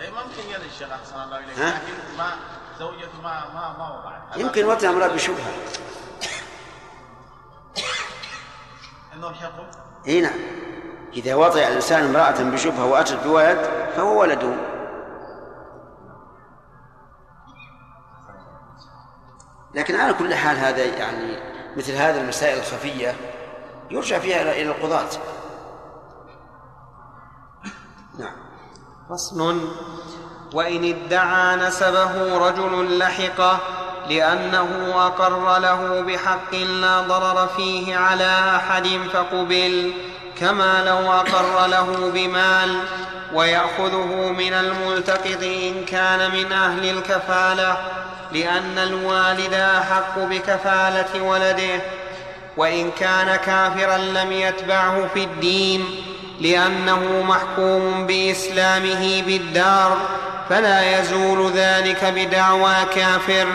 إيه 0.01 0.11
ممكن 0.11 0.43
يلي 0.51 0.67
الشيخ 0.67 0.91
أحسن 0.93 1.23
الله 1.23 1.39
إليك؟ 1.39 1.59
لكن 1.59 2.17
ما 2.19 2.31
زوجته 2.79 3.21
ما 3.23 3.49
ما 3.55 3.79
ما 3.79 3.99
وضعت. 3.99 4.37
يمكن 4.37 4.65
وطئ 4.65 4.89
امراه 4.89 5.09
بشبهة. 5.09 5.53
إنه 9.15 9.29
الحكم 9.29 9.67
اي 10.07 10.21
نعم. 10.21 10.39
إذا 11.13 11.35
وطئ 11.35 11.69
الإنسان 11.69 12.05
امرأة 12.05 12.43
بشبهة 12.43 12.87
واتت 12.87 13.19
بولد 13.25 13.59
فهو 13.97 14.21
ولده 14.21 14.55
لكن 19.75 19.97
على 19.97 20.15
كل 20.15 20.35
حال 20.35 20.57
هذا 20.57 20.85
يعني 20.85 21.37
مثل 21.77 21.93
هذه 21.93 22.21
المسائل 22.21 22.59
الخفية 22.59 23.15
يرجع 23.91 24.19
فيها 24.19 24.53
إلى 24.53 24.63
القضاة. 24.63 25.09
نعم. 28.19 28.37
فصل. 29.11 29.69
وإن 30.55 30.85
ادعى 30.85 31.57
نسبه 31.57 32.39
رجل 32.49 32.99
لحقه 32.99 33.59
لأنه 34.09 34.95
أقر 35.07 35.59
له 35.59 36.01
بحق 36.01 36.55
لا 36.55 37.01
ضرر 37.01 37.47
فيه 37.47 37.97
على 37.97 38.57
أحد 38.57 38.87
فقبل. 39.13 39.95
كما 40.41 40.85
لو 40.87 41.13
أقر 41.13 41.67
له 41.67 42.11
بمال 42.15 42.79
ويأخذه 43.35 44.33
من 44.39 44.53
الملتقط 44.53 45.43
إن 45.43 45.85
كان 45.85 46.31
من 46.31 46.53
أهل 46.53 46.91
الكفالة 46.91 47.77
لأن 48.33 48.79
الوالد 48.79 49.55
أحق 49.55 50.19
بكفالة 50.19 51.23
ولده 51.23 51.81
وإن 52.57 52.91
كان 52.91 53.37
كافرا 53.37 53.99
لم 53.99 54.33
يتبعه 54.33 55.07
في 55.15 55.25
الدين 55.25 55.85
لأنه 56.41 57.23
محكوم 57.29 58.07
بإسلامه 58.07 59.23
بالدار 59.27 59.97
فلا 60.49 61.01
يزول 61.01 61.53
ذلك 61.53 62.05
بدعوى 62.05 62.75
كافر 62.95 63.47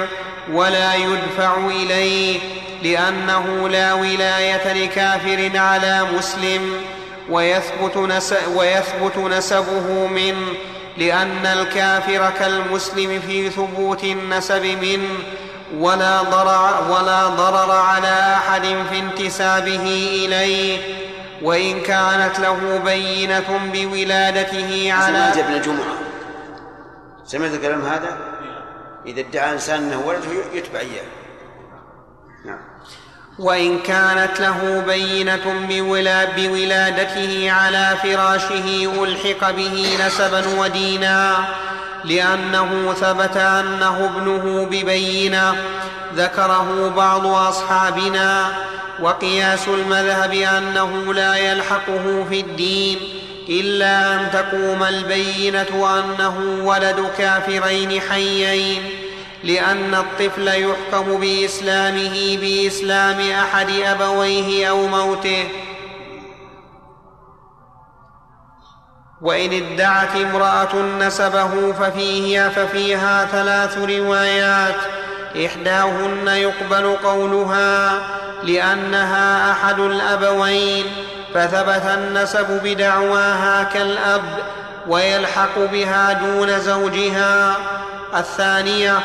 ولا 0.51 0.95
يدفع 0.95 1.57
إليه. 1.57 2.39
لأنه 2.83 3.69
لا 3.69 3.93
ولاية 3.93 4.73
لكافر 4.73 5.51
على 5.57 6.07
مسلم 6.17 6.81
ويثبت, 7.29 7.97
نس 7.97 8.33
ويثبت 8.55 9.17
نسبه 9.17 10.07
منه 10.07 10.47
لأن 10.97 11.45
الكافر 11.45 12.29
كالمسلم 12.39 13.21
في 13.27 13.49
ثبوت 13.49 14.03
النسب 14.03 14.65
منه 14.65 15.17
ولا 15.77 16.21
ضرر, 16.21 16.91
ولا 16.91 17.27
ضرر 17.27 17.71
على 17.71 18.37
أحد 18.37 18.61
في 18.61 18.99
انتسابه 18.99 20.09
إليه. 20.25 21.05
وإن 21.41 21.81
كانت 21.81 22.39
له 22.39 22.81
بينة 22.85 23.59
بولادته 23.73 24.93
على 24.93 25.31
سمعت 25.33 25.37
ابن 25.37 25.61
جمعة 25.61 25.95
سمعت 27.25 27.53
الكلام 27.53 27.81
هذا؟ 27.81 28.17
إذا 29.05 29.21
ادعى 29.21 29.53
إنسان 29.53 29.83
أنه 29.83 30.03
ولده 30.05 30.31
يتبع 30.53 30.79
إياه. 30.79 31.24
وإن 33.39 33.79
كانت 33.79 34.39
له 34.39 34.83
بينة 34.87 35.67
بولا 35.69 36.25
بولادته 36.25 37.51
على 37.51 37.97
فراشه 38.03 38.93
ألحق 39.03 39.51
به 39.51 39.97
نسبا 40.05 40.43
ودينا 40.59 41.35
لأنه 42.05 42.93
ثبت 42.93 43.37
أنه 43.37 44.11
ابنه 44.15 44.65
ببينة. 44.65 45.55
ذكره 46.15 46.93
بعض 46.95 47.27
أصحابنا 47.27 48.45
وقياس 49.01 49.67
المذهب 49.67 50.33
أنه 50.33 51.13
لا 51.13 51.35
يلحقه 51.35 52.25
في 52.29 52.39
الدين 52.39 52.99
إلا 53.49 54.13
أن 54.13 54.31
تقوم 54.33 54.83
البينة 54.83 55.99
أنه 55.99 56.65
ولد 56.65 57.05
كافرين 57.17 58.01
حيين. 58.01 59.04
لأن 59.45 59.95
الطفل 59.95 60.47
يحكم 60.47 61.19
بإسلامه 61.19 62.37
بإسلام 62.41 63.31
أحد 63.31 63.69
أبويه 63.69 64.69
أو 64.69 64.87
موته. 64.87 65.47
وإن 69.21 69.53
ادعت 69.53 70.15
امرأة 70.15 70.75
نسبه 70.99 71.71
ففيه 71.71 72.49
ففيها 72.49 73.25
ثلاث 73.25 73.77
روايات. 73.77 74.75
إحداهن 75.45 76.27
يقبل 76.27 76.95
قولها 77.03 77.99
لأنها 78.43 79.51
أحد 79.51 79.79
الأبوين 79.79 80.85
فثبت 81.33 81.85
النسب 81.85 82.61
بدعواها 82.63 83.63
كالأب 83.63 84.23
ويلحق 84.87 85.59
بها 85.59 86.13
دون 86.13 86.59
زوجها. 86.59 87.55
الثانية 88.19 88.99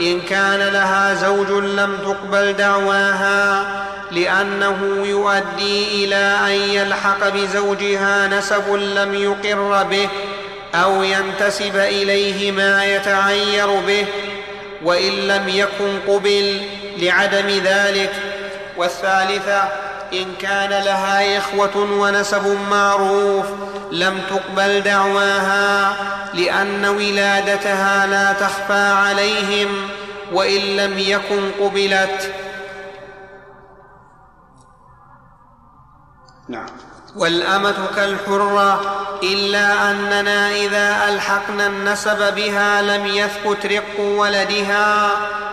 إن 0.00 0.20
كان 0.20 0.72
لها 0.72 1.14
زوج 1.14 1.50
لم 1.50 1.98
تقبل 2.04 2.52
دعواها 2.52 3.64
لأنه 4.10 5.06
يؤدي 5.06 6.04
إلى 6.04 6.36
أن 6.46 6.70
يلحق 6.70 7.28
بزوجها 7.28 8.28
نسب 8.28 8.74
لم 8.74 9.14
يقر 9.14 9.82
به 9.82 10.08
أو 10.74 11.02
ينتسب 11.02 11.76
إليه 11.76 12.52
ما 12.52 12.84
يتعير 12.84 13.66
به 13.66 14.06
وإن 14.82 15.12
لم 15.12 15.48
يكن 15.48 15.98
قبل 16.08 16.60
لعدم 16.98 17.48
ذلك. 17.48 18.12
والثالثة 18.76 19.62
إن 20.12 20.34
كان 20.34 20.70
لها 20.70 21.38
إخوة 21.38 21.76
ونسب 21.76 22.58
معروف 22.70 23.46
لم 23.92 24.20
تقبل 24.30 24.80
دعواها 24.80 25.96
لأن 26.34 26.84
ولادتها 26.84 28.06
لا 28.06 28.32
تخفى 28.32 28.92
عليهم 28.92 29.88
وإن 30.32 30.60
لم 30.60 30.98
يكن 30.98 31.50
قبلت. 31.60 32.34
نعم. 36.48 36.66
والأمة 37.16 37.86
كالحرة 37.96 38.80
إلا 39.22 39.90
أننا 39.90 40.50
إذا 40.50 41.08
ألحقنا 41.08 41.66
النسب 41.66 42.34
بها 42.34 42.82
لم 42.82 43.06
يثبت 43.06 43.66
رق 43.66 44.00
ولدها 44.00 45.10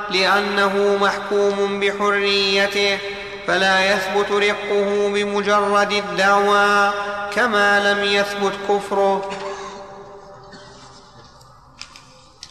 لأنه 0.09 0.97
محكوم 1.01 1.79
بحريته. 1.79 2.99
فلا 3.49 3.85
يثبت 3.93 4.31
رقه 4.31 5.09
بمجرد 5.13 5.91
الدعوى 5.91 6.91
كما 7.33 7.93
لم 7.93 8.03
يثبت 8.03 8.53
كفره. 8.69 9.29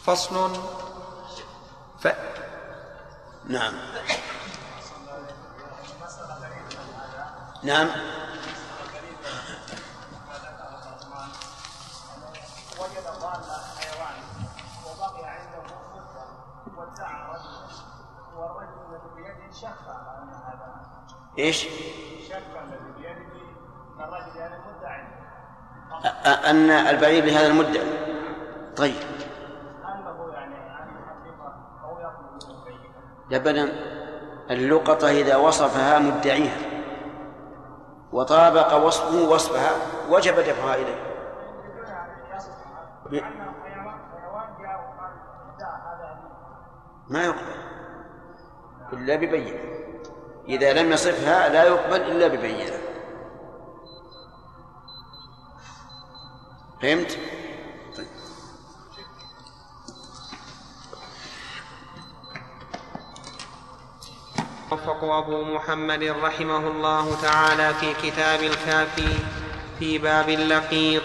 فصل. 0.06 0.50
ف... 2.00 2.08
نعم. 3.46 3.72
نعم 7.62 7.88
وجد 12.80 13.04
ضال 13.20 13.42
حيوان 13.78 14.16
وبقي 14.86 15.24
عنده 15.24 15.62
مدة 15.94 16.26
وادعى 16.76 17.22
رجل 17.30 17.74
والرجل 18.36 18.78
الذي 18.90 19.10
بيده 19.16 19.52
شك 19.60 19.78
على 19.88 20.22
ان 20.22 20.28
هذا 20.28 20.66
إيش؟ 20.74 21.08
شك 21.12 21.16
الذي 21.18 21.27
بيده 21.27 21.27
ان 21.27 21.27
الرجل 21.27 21.27
يعني 21.27 21.27
مدعي 21.27 21.27
أ- 21.27 21.27
أ- 26.04 26.46
أن 26.48 26.70
البعير 26.70 27.24
لهذا 27.24 27.46
المدعي 27.46 27.86
طيب. 28.76 28.94
لبنا 33.30 33.68
اللقطة 34.50 35.08
إذا 35.10 35.36
وصفها 35.36 35.98
مدعيها 35.98 36.56
وطابق 38.12 38.74
وصفه 38.86 39.28
وصفها 39.30 39.70
وجب 40.10 40.34
دفعها 40.34 40.74
إليه. 40.74 40.98
ما 47.08 47.24
يقبل. 47.24 47.58
إلا 48.92 49.16
ببينة. 49.16 49.67
إذا 50.48 50.72
لم 50.72 50.92
يصفها 50.92 51.48
لا 51.48 51.64
يقبل 51.64 52.00
إلا 52.00 52.28
ببينة 52.28 52.78
فهمت؟ 56.82 57.18
طيب. 57.96 58.06
وفق 64.72 65.04
أبو 65.04 65.44
محمد 65.44 66.02
رحمه 66.02 66.68
الله 66.68 67.22
تعالى 67.22 67.74
في 67.74 67.94
كتاب 68.02 68.42
الكافي 68.42 69.14
في 69.78 69.98
باب 69.98 70.28
اللقيط 70.28 71.02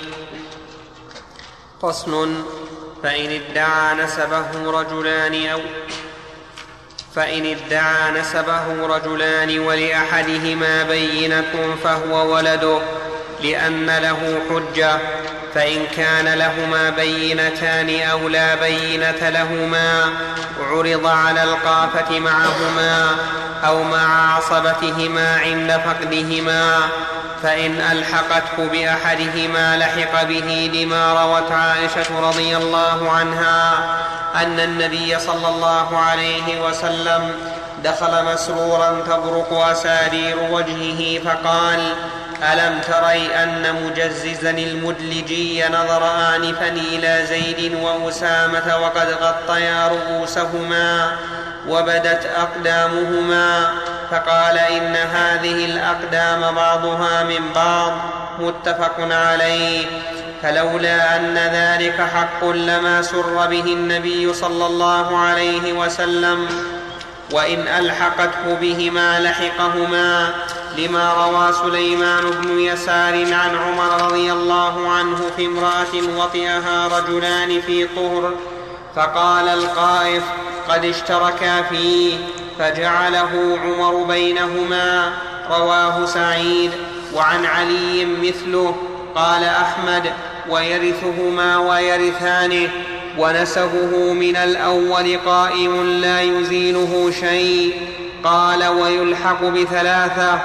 فصل 1.82 2.44
فإن 3.04 3.42
ادعى 3.42 3.96
نسبه 3.96 4.72
رجلان 4.72 5.48
أو 5.48 5.60
فإن 7.16 7.46
ادعى 7.46 8.12
نسبه 8.22 8.88
رجلان 8.88 9.60
ولأحدهما 9.60 10.84
بينة 10.84 11.76
فهو 11.84 12.34
ولده 12.36 12.80
لأن 13.44 13.86
له 13.86 14.40
حجة 14.50 14.98
فإن 15.56 15.86
كان 15.98 16.34
لهما 16.34 16.90
بينتان 16.90 18.02
أو 18.12 18.28
لا 18.28 18.56
بينة 18.56 19.30
لهما 19.30 20.04
عرض 20.60 21.08
على 21.08 21.44
القافة 21.44 22.20
معهما 22.20 23.16
أو 23.66 23.84
مع 23.84 24.36
عصبتهما 24.36 25.38
عند 25.38 25.82
فقدهما. 25.86 26.90
فإن 27.44 27.82
ألحقته 27.92 28.68
بأحدهما 28.72 29.78
لحق 29.78 30.24
به 30.24 30.72
لما 30.74 31.14
روت 31.24 31.52
عائشة 31.52 32.20
رضي 32.30 32.58
الله 32.58 33.12
عنها 33.12 33.74
أن 34.36 34.60
النبي 34.60 35.20
صلى 35.20 35.48
الله 35.48 35.98
عليه 35.98 36.62
وسلم 36.66 37.32
دخل 37.84 38.26
مسرورا 38.34 39.02
تبرق 39.08 39.54
أسارير 39.54 40.38
وجهه 40.52 41.20
فقال 41.24 41.80
ألم 42.54 42.80
تري 42.80 43.36
أن 43.36 43.76
مجززا 43.86 44.50
المدلجي 44.50 45.64
نظر 45.70 46.04
آنفا 46.36 46.68
إلى 46.68 47.26
زيد 47.30 47.74
وأسامة 47.82 48.78
وقد 48.82 49.08
غطيا 49.22 49.88
رؤوسهما 49.88 51.12
وبدت 51.68 52.26
أقدامهما 52.38 53.74
فقال 54.12 54.58
إن 54.58 54.96
هذه 54.96 55.66
الأقدام 55.66 56.56
بعضها 56.56 57.24
من 57.24 57.54
بعض 57.56 57.94
متفق 58.40 58.96
عليه. 59.00 59.86
فلولا 60.42 61.16
أن 61.16 61.38
ذلك 61.38 62.02
حق 62.16 62.46
لما 62.46 63.02
سر 63.02 63.48
به 63.48 63.64
النبي 63.64 64.34
صلى 64.34 64.66
الله 64.66 65.18
عليه 65.18 65.74
وسلم. 65.74 66.48
وإن 67.32 67.68
ألحقته 67.68 68.56
بهما 68.62 69.20
لحقهما 69.20 70.34
لما 70.78 71.14
روى 71.14 71.54
سليمان 71.54 72.32
بن 72.32 72.60
يسار 72.60 73.34
عن 73.34 73.56
عمر 73.56 74.06
رضي 74.06 74.32
الله 74.32 74.92
عنه 74.92 75.18
في 75.38 75.46
امرأة 75.46 76.18
وطئها 76.18 76.88
رجلان 76.88 77.62
في 77.62 77.88
طهر 77.96 78.34
فقال 78.96 79.50
القائف 79.50 80.24
قد 80.70 80.86
اشتركا 80.86 81.62
فيه. 81.62 82.18
فجعله 82.60 83.58
عمر 83.64 84.04
بينهما 84.04 85.14
رواه 85.50 86.06
سعيد. 86.06 86.72
وعن 87.16 87.46
علي 87.46 88.06
مثله 88.06 88.76
قال 89.16 89.44
أحمد 89.44 90.04
ويرثهما 90.50 91.58
ويرثانه 91.58 92.70
ونسبه 93.18 94.14
من 94.14 94.36
الأول 94.36 95.18
قائم 95.26 95.84
لا 96.02 96.22
يزيله 96.22 97.12
شيء. 97.20 97.74
قال 98.24 98.68
ويلحق 98.68 99.44
بثلاثة 99.44 100.40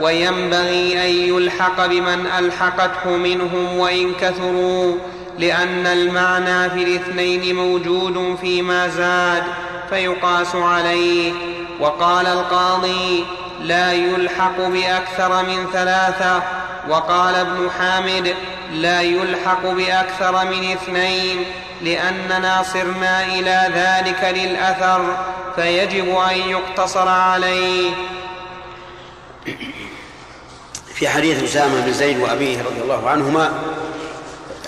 وينبغي 0.00 0.92
أن 1.04 1.34
يلحق 1.34 1.86
بمن 1.86 2.26
ألحقته 2.38 3.10
منهم 3.10 3.78
وإن 3.78 4.14
كثروا 4.14 4.96
لأن 5.38 5.86
المعنى 5.86 6.70
في 6.70 6.82
الاثنين 6.82 7.56
موجود 7.56 8.36
فيما 8.40 8.88
زاد. 8.88 9.42
فيقاس 9.90 10.54
عليه. 10.54 11.32
وقال 11.80 12.26
القاضي 12.26 13.24
لا 13.62 13.92
يلحق 13.92 14.56
بأكثر 14.58 15.42
من 15.42 15.66
ثلاثة. 15.72 16.42
وقال 16.88 17.34
ابن 17.34 17.70
حامد 17.78 18.34
لا 18.72 19.02
يلحق 19.02 19.66
بأكثر 19.66 20.44
من 20.44 20.72
اثنين 20.72 21.44
لأننا 21.82 22.62
صرنا 22.72 23.24
إلى 23.24 23.70
ذلك 23.74 24.38
للأثر 24.38 25.16
فيجب 25.56 26.08
أن 26.08 26.38
يقتصر 26.38 27.08
عليه. 27.08 27.90
في 30.94 31.08
حديث 31.08 31.42
أسامة 31.44 31.80
بن 31.80 31.92
زيد 31.92 32.18
وأبيه 32.18 32.62
رضي 32.62 32.80
الله 32.82 33.08
عنهما 33.08 33.52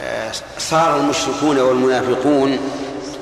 آه، 0.02 0.32
صار 0.58 0.96
المشركون 0.96 1.58
والمنافقون 1.58 2.58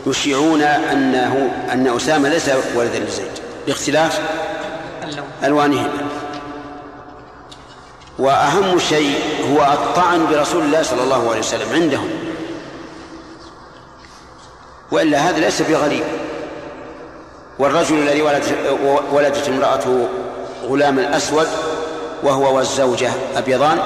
يشيعون 0.07 0.63
أنه 0.63 1.51
أن 1.73 1.97
أسامة 1.97 2.29
ليس 2.29 2.51
ولدا 2.75 2.99
لزيد 2.99 3.31
باختلاف 3.67 4.21
ألوانهما. 5.45 5.93
وأهم 8.19 8.79
شيء 8.79 9.19
هو 9.53 9.63
الطعن 9.73 10.27
برسول 10.27 10.63
الله 10.63 10.83
صلى 10.83 11.03
الله 11.03 11.31
عليه 11.31 11.39
وسلم 11.39 11.73
عندهم. 11.73 12.11
وإلا 14.93 15.19
هذا 15.19 15.39
ليس 15.39 15.63
بغريب. 15.63 16.05
والرجل 17.59 17.99
الذي 17.99 18.23
ولدت 19.13 19.49
امرأته 19.49 20.09
غلاما 20.65 21.17
أسود 21.17 21.47
وهو 22.23 22.57
والزوجة 22.57 23.11
أبيضان. 23.37 23.79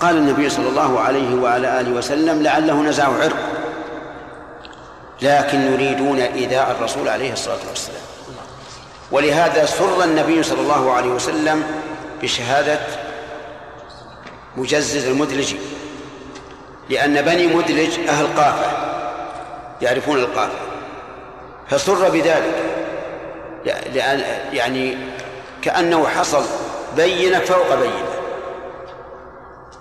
قال 0.00 0.16
النبي 0.16 0.50
صلى 0.50 0.68
الله 0.68 1.00
عليه 1.00 1.34
وعلى 1.42 1.80
آله 1.80 1.90
وسلم 1.90 2.42
لعله 2.42 2.82
نزع 2.82 3.04
عرق. 3.04 3.36
لكن 5.22 5.72
يريدون 5.72 6.20
إيذاء 6.20 6.70
الرسول 6.70 7.08
عليه 7.08 7.32
الصلاة 7.32 7.58
والسلام. 7.68 8.00
ولهذا 9.10 9.66
سر 9.66 10.04
النبي 10.04 10.42
صلى 10.42 10.60
الله 10.60 10.92
عليه 10.92 11.08
وسلم 11.08 11.62
بشهادة 12.22 12.80
مجزز 14.56 15.06
المدلج 15.06 15.54
لأن 16.90 17.22
بني 17.22 17.46
مدلج 17.46 18.08
أهل 18.08 18.26
قافة 18.36 18.70
يعرفون 19.82 20.18
القافة. 20.18 20.58
فسر 21.68 22.08
بذلك 22.08 22.54
لأن 23.94 24.22
يعني 24.52 24.98
كأنه 25.62 26.08
حصل 26.08 26.44
بينة 26.96 27.38
فوق 27.38 27.74
بينة. 27.74 28.08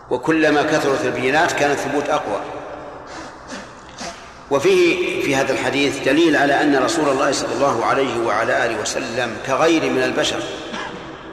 وكلما 0.09 0.63
كثرت 0.63 1.05
البينات 1.05 1.51
كان 1.51 1.71
الثبوت 1.71 2.09
أقوى. 2.09 2.39
وفيه 4.51 5.23
في 5.23 5.35
هذا 5.35 5.53
الحديث 5.53 5.99
دليل 6.05 6.35
على 6.35 6.61
أن 6.61 6.83
رسول 6.83 7.09
الله 7.09 7.31
صلى 7.31 7.53
الله 7.55 7.85
عليه 7.85 8.19
وعلى 8.25 8.65
آله 8.65 8.81
وسلم 8.81 9.37
كغير 9.47 9.81
من 9.89 10.03
البشر 10.03 10.39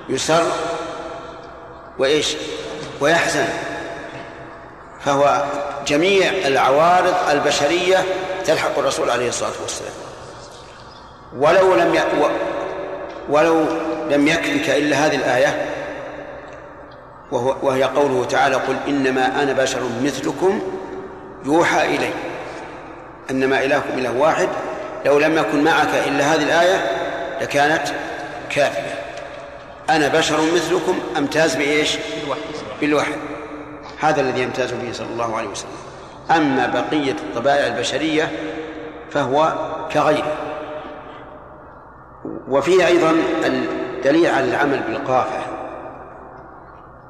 يسر 0.09 0.43
وإيش؟ 1.99 2.37
ويحزن. 3.01 3.47
فهو 5.05 5.45
جميع 5.87 6.31
العوارض 6.47 7.15
البشرية 7.31 8.05
تلحق 8.45 8.79
الرسول 8.79 9.11
عليه 9.11 9.29
الصلاة 9.29 9.53
والسلام. 9.63 9.93
ولو 11.39 11.75
لم 11.75 11.95
ي... 11.95 12.01
ولو 13.29 13.65
لم 14.11 14.29
يكفك 14.29 14.71
إلا 14.71 15.07
هذه 15.07 15.17
الآية 15.17 15.71
وهو 17.33 17.57
وهي 17.63 17.85
قوله 17.85 18.25
تعالى 18.25 18.55
قل 18.55 18.77
إنما 18.89 19.43
أنا 19.43 19.53
بشر 19.53 19.81
مثلكم 20.03 20.61
يوحى 21.45 21.97
إلي. 21.97 22.11
أنما 23.31 23.65
إلهكم 23.65 23.99
إله 23.99 24.19
واحد 24.19 24.49
لو 25.07 25.19
لم 25.19 25.39
يكن 25.39 25.65
معك 25.65 25.89
إلا 26.07 26.35
هذه 26.35 26.43
الآية 26.43 26.85
لكانت 27.41 27.89
كافية. 28.51 29.05
أنا 29.91 30.09
بشر 30.09 30.37
مثلكم 30.55 30.99
أمتاز 31.19 31.55
بإيش؟ 31.55 31.99
بالوحي. 32.81 33.15
هذا 34.01 34.21
الذي 34.21 34.43
يمتاز 34.43 34.73
به 34.73 34.93
صلى 34.93 35.07
الله 35.07 35.37
عليه 35.37 35.49
وسلم. 35.49 35.71
أما 36.31 36.67
بقية 36.67 37.13
الطبائع 37.13 37.67
البشرية 37.67 38.33
فهو 39.11 39.53
كغيره. 39.93 40.37
وفيه 42.49 42.87
أيضا 42.87 43.13
الدليل 43.45 44.27
على 44.27 44.45
العمل 44.45 44.81
بالقافة 44.81 45.41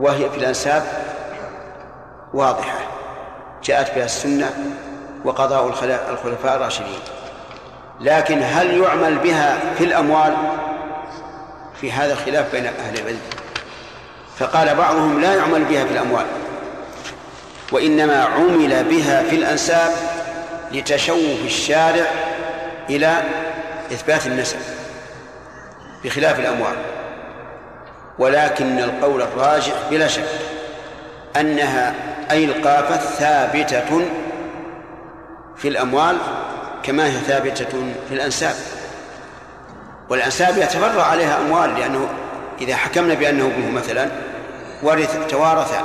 وهي 0.01 0.31
في 0.31 0.37
الأنساب 0.37 0.83
واضحة. 2.35 2.79
جاءت 3.65 3.95
بها 3.95 4.05
السنة 4.05 4.51
وقضاء 5.25 5.69
الخلفاء 6.11 6.57
الراشدين. 6.57 6.99
لكن 8.01 8.43
هل 8.43 8.81
يعمل 8.83 9.19
بها 9.19 9.59
في 9.79 9.85
الأموال؟ 9.85 10.35
في 11.81 11.93
هذا 11.93 12.15
خلاف 12.15 12.53
بين 12.53 12.67
أهل 12.67 12.99
العلم. 12.99 13.21
فقال 14.39 14.75
بعضهم 14.75 15.21
لا 15.21 15.35
يعمل 15.35 15.65
بها 15.65 15.85
في 15.85 15.93
الأموال 15.93 16.27
وإنما 17.73 18.25
عمل 18.25 18.85
بها 18.85 19.23
في 19.23 19.37
الأنساب 19.37 19.91
لتشوف 20.73 21.45
الشارع 21.45 22.07
إلى 22.91 23.23
إثبات 23.93 24.27
النسب 24.27 24.59
بخلاف 26.05 26.39
الأموال. 26.39 26.77
ولكن 28.19 28.79
القول 28.79 29.23
الراجح 29.23 29.75
بلا 29.91 30.09
شك 30.09 30.29
أنها 31.37 31.95
أي 32.31 32.45
القافة 32.45 32.97
ثابتة 32.97 34.07
في 35.57 35.69
الأموال 35.69 36.17
كما 36.83 37.07
هي 37.07 37.13
ثابتة 37.13 37.95
في 38.09 38.15
الأنساب. 38.15 38.55
والأنساب 40.09 40.59
يتفرع 40.59 41.03
عليها 41.03 41.41
أموال 41.41 41.75
لأنه 41.75 42.09
إذا 42.61 42.77
حكمنا 42.77 43.15
بأنه 43.15 43.47
ابنه 43.47 43.71
مثلا 43.71 44.09
ورث 44.83 45.27
توارث 45.29 45.81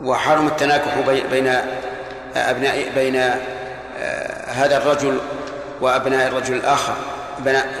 وحرم 0.00 0.46
التناكح 0.46 0.98
بين 1.30 1.54
أبناء 2.36 2.92
بين 2.94 3.16
آه، 3.16 4.50
هذا 4.50 4.76
الرجل 4.76 5.18
وأبناء 5.80 6.28
الرجل 6.28 6.54
الآخر 6.54 6.94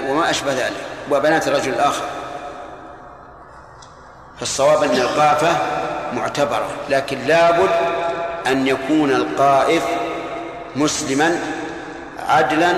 وما 0.08 0.30
أشبه 0.30 0.52
ذلك 0.52 0.76
وبنات 1.10 1.48
الرجل 1.48 1.72
الآخر. 1.72 2.04
فالصواب 4.38 4.82
أن 4.82 4.96
القافة 4.96 5.56
معتبرة 6.12 6.68
لكن 6.88 7.18
لابد 7.26 7.70
أن 8.46 8.66
يكون 8.66 9.10
القائف 9.10 9.84
مسلما 10.76 11.38
عدلا 12.28 12.72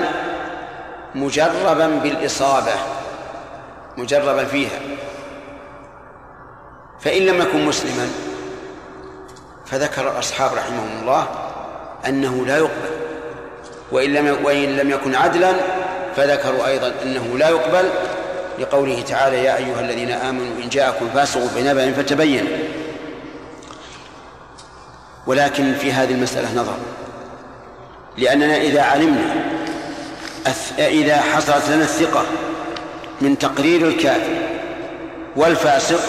مجربا 1.15 1.87
بالإصابة 1.87 2.73
مجربا 3.97 4.45
فيها. 4.45 4.79
فإن 6.99 7.21
لم 7.21 7.41
يكن 7.41 7.65
مسلما 7.65 8.09
فذكر 9.65 10.11
الأصحاب 10.11 10.53
رحمهم 10.53 11.01
الله 11.01 11.27
أنه 12.07 12.45
لا 12.45 12.57
يقبل 12.57 12.89
وإن 13.91 14.13
لم 14.13 14.37
وإن 14.43 14.77
لم 14.77 14.89
يكن 14.89 15.15
عدلا 15.15 15.53
فذكروا 16.15 16.67
أيضا 16.67 16.93
أنه 17.03 17.37
لا 17.37 17.49
يقبل 17.49 17.89
لقوله 18.59 19.01
تعالى 19.01 19.43
يا 19.43 19.57
أيها 19.57 19.79
الذين 19.79 20.11
آمنوا 20.11 20.63
إن 20.63 20.69
جاءكم 20.69 21.09
فاسق 21.13 21.41
بنبأ 21.55 21.91
فتبينوا 21.91 22.57
ولكن 25.29 25.73
في 25.73 25.91
هذه 25.91 26.11
المسألة 26.11 26.61
نظر. 26.61 26.77
لأننا 28.17 28.57
إذا 28.57 28.81
علمنا 28.81 29.45
إذا 30.77 31.17
حصلت 31.21 31.69
لنا 31.69 31.83
الثقة 31.83 32.23
من 33.21 33.37
تقرير 33.37 33.87
الكافر 33.87 34.37
والفاسق 35.35 35.99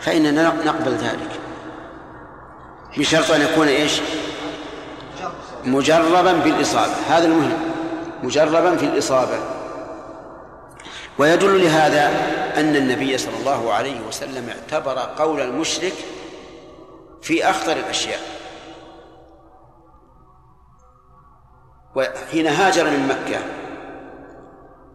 فإننا 0.00 0.52
نقبل 0.64 0.92
ذلك. 0.92 1.40
بشرط 2.96 3.30
أن 3.30 3.40
يكون 3.40 3.68
إيش؟ 3.68 4.00
مجربا 5.64 6.32
بالإصابة. 6.32 6.92
هذا 7.08 7.26
المهم. 7.26 7.58
مجربا 8.22 8.76
في 8.76 8.84
الإصابة. 8.84 9.38
ويدل 11.18 11.64
لهذا 11.64 12.08
أن 12.56 12.76
النبي 12.76 13.18
صلى 13.18 13.36
الله 13.40 13.72
عليه 13.72 14.00
وسلم 14.08 14.48
اعتبر 14.48 14.98
قول 15.18 15.40
المشرك 15.40 15.94
في 17.22 17.50
أخطر 17.50 17.72
الأشياء. 17.72 18.20
وحين 21.94 22.46
هاجر 22.46 22.84
من 22.84 23.08
مكة 23.08 23.40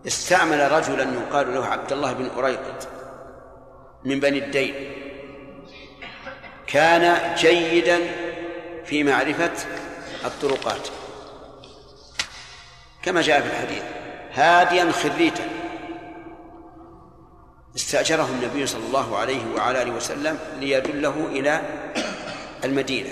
استعمل 0.07 0.71
رجلا 0.71 1.03
يقال 1.03 1.55
له 1.55 1.65
عبد 1.65 1.91
الله 1.93 2.13
بن 2.13 2.29
أريقط 2.38 2.88
من 4.05 4.19
بني 4.19 4.38
الدين. 4.38 4.91
كان 6.67 7.35
جيدا 7.35 7.99
في 8.85 9.03
معرفة 9.03 9.51
الطرقات. 10.25 10.88
كما 13.03 13.21
جاء 13.21 13.41
في 13.41 13.47
الحديث 13.47 13.83
هاديا 14.33 14.91
خريتا. 14.91 15.64
استأجره 17.75 18.29
النبي 18.41 18.65
صلى 18.65 18.88
الله 18.88 19.17
عليه 19.17 19.41
وعلى 19.55 19.81
آله 19.81 19.91
وسلم 19.91 20.38
ليدله 20.59 21.27
إلى 21.31 21.61
المدينة. 22.63 23.09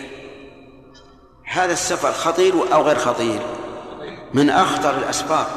هذا 1.45 1.73
السفر 1.73 2.11
خطير 2.11 2.53
أو 2.73 2.81
غير 2.81 2.95
خطير؟ 2.95 3.39
من 4.33 4.49
أخطر 4.49 4.97
الأسفار 4.97 5.47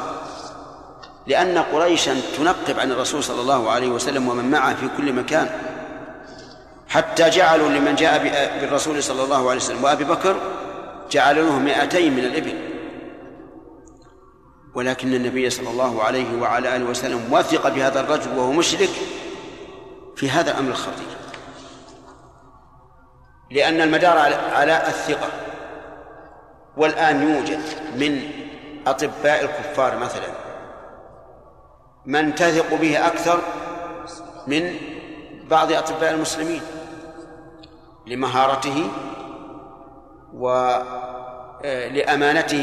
لأن 1.27 1.57
قريشا 1.57 2.15
تنقب 2.37 2.79
عن 2.79 2.91
الرسول 2.91 3.23
صلى 3.23 3.41
الله 3.41 3.71
عليه 3.71 3.87
وسلم 3.87 4.29
ومن 4.29 4.51
معه 4.51 4.75
في 4.75 4.89
كل 4.97 5.13
مكان. 5.13 5.49
حتى 6.89 7.29
جعلوا 7.29 7.69
لمن 7.69 7.95
جاء 7.95 8.23
بالرسول 8.61 9.03
صلى 9.03 9.23
الله 9.23 9.49
عليه 9.49 9.61
وسلم 9.61 9.83
وأبي 9.83 10.03
بكر 10.03 10.35
جعلوا 11.11 11.49
له 11.49 11.59
مائتين 11.59 12.13
من 12.13 12.25
الإبل. 12.25 12.76
ولكن 14.77 15.13
النبي 15.13 15.49
صلى 15.49 15.69
الله 15.69 16.03
عليه 16.03 16.41
وعلى 16.41 16.75
آله 16.75 16.85
وسلم 16.85 17.33
وثق 17.33 17.69
بهذا 17.69 17.99
الرجل 17.99 18.37
وهو 18.37 18.51
مشرك 18.51 18.89
في 20.15 20.29
هذا 20.29 20.51
الأمر 20.51 20.69
الخطير. 20.69 21.07
لأن 23.51 23.81
المدار 23.81 24.17
على 24.53 24.87
الثقة 24.87 25.27
والآن 26.77 27.29
يوجد 27.29 27.59
من 27.95 28.21
أطباء 28.87 29.43
الكفار 29.43 29.97
مثلا 29.97 30.27
من 32.05 32.35
تثق 32.35 32.73
به 32.73 33.07
أكثر 33.07 33.39
من 34.47 34.75
بعض 35.49 35.71
أطباء 35.71 36.13
المسلمين 36.13 36.61
لمهارته 38.07 38.89
ولأمانته 41.63 42.09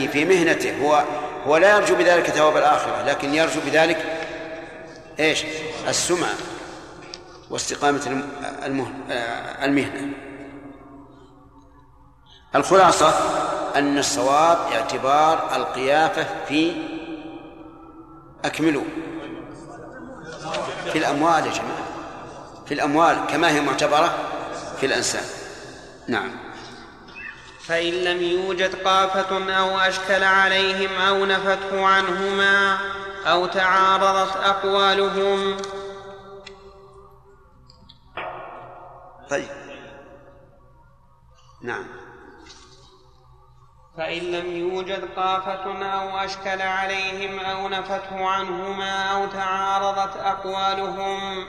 في 0.07 0.25
مهنته. 0.25 0.87
هو 0.87 1.03
هو 1.47 1.57
لا 1.57 1.77
يرجو 1.77 1.95
بذلك 1.95 2.31
ثواب 2.31 2.57
الآخرة 2.57 3.03
لكن 3.03 3.35
يرجو 3.35 3.61
بذلك 3.67 4.21
إيش؟ 5.19 5.45
السمعة 5.89 6.35
واستقامة 7.51 8.25
المهنة. 9.63 10.15
الخلاصة 12.55 13.15
أن 13.77 13.99
الصواب 13.99 14.59
اعتبار 14.73 15.57
القيافة 15.57 16.27
في 16.49 16.73
أكملوا. 18.45 18.85
في 20.93 20.99
الأموال 20.99 21.47
يا 21.47 21.53
جماعة. 21.53 21.85
في 22.67 22.75
الأموال 22.75 23.19
كما 23.29 23.51
هي 23.51 23.61
معتبرة 23.61 24.15
في 24.81 24.87
الأنساب 24.87 25.25
نعم. 26.09 26.44
فإن 27.69 27.93
لم 27.93 28.23
يوجد 28.23 28.75
قافة 28.85 29.55
أو 29.59 29.79
أشكل 29.79 30.25
عليهم 30.25 31.01
أو 31.09 31.25
نفته 31.25 31.87
عنهما 31.87 32.79
أو 33.27 33.47
تعارضت 33.47 34.37
أقوالهم. 34.37 35.57
طيب. 39.31 39.49
نعم. 41.63 41.87
فإن 43.97 44.23
لم 44.23 44.57
يوجد 44.57 45.09
قافة 45.17 45.87
أو 45.87 46.19
أشكل 46.19 46.63
عليهم 46.63 47.41
أو 47.41 47.69
نفته 47.69 48.29
عنهما 48.29 49.13
أو 49.13 49.27
تعارضت 49.27 50.17
أقوالهم. 50.17 51.47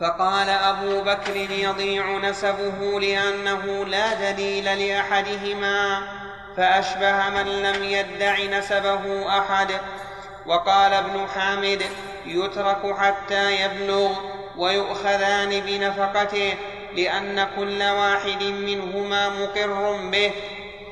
فقال 0.00 0.48
أبو 0.48 1.00
بكر 1.00 1.36
يضيع 1.36 2.18
نسبه 2.18 3.00
لأنه 3.00 3.84
لا 3.84 4.30
دليل 4.30 4.64
لأحدهما 4.64 6.02
فأشبه 6.56 7.28
من 7.30 7.62
لم 7.62 7.84
يدع 7.84 8.58
نسبه 8.58 9.28
أحد. 9.38 9.68
وقال 10.46 10.92
ابن 10.92 11.26
حامد 11.34 11.82
يترك 12.26 12.96
حتى 12.98 13.62
يبلغ 13.62 14.10
ويؤخذان 14.56 15.60
بنفقته 15.60 16.54
لأن 16.96 17.46
كل 17.56 17.82
واحد 17.82 18.42
منهما 18.42 19.28
مقر 19.28 19.96
به. 20.12 20.32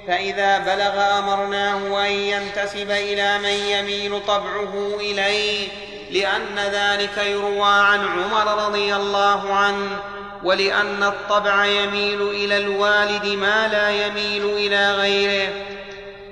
فإذا 0.06 0.58
بلغ 0.58 1.18
أمرناه 1.18 2.06
أن 2.06 2.12
ينتسب 2.12 2.90
إلى 2.90 3.38
من 3.38 3.48
يميل 3.48 4.26
طبعه 4.26 4.96
إليه 5.00 5.68
لأن 6.14 6.58
ذلك 6.58 7.18
يروى 7.18 7.68
عن 7.68 8.00
عمر 8.00 8.66
رضي 8.66 8.96
الله 8.96 9.54
عنه 9.54 9.98
ولأن 10.42 11.02
الطبع 11.02 11.64
يميل 11.64 12.22
إلى 12.22 12.56
الوالد 12.56 13.26
ما 13.26 13.68
لا 13.68 13.90
يميل 13.90 14.44
إلى 14.44 14.92
غيره. 14.92 15.52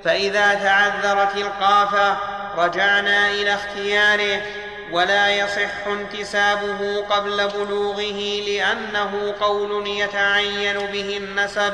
فإذا 0.03 0.53
تعذرت 0.53 1.35
القافة 1.37 2.17
رجعنا 2.57 3.29
إلى 3.29 3.53
اختياره 3.53 4.41
ولا 4.91 5.29
يصح 5.29 5.87
انتسابه 5.87 7.05
قبل 7.09 7.47
بلوغه 7.47 8.41
لأنه 8.47 9.35
قول 9.41 9.87
يتعين 9.87 10.77
به 10.77 11.17
النسب 11.17 11.73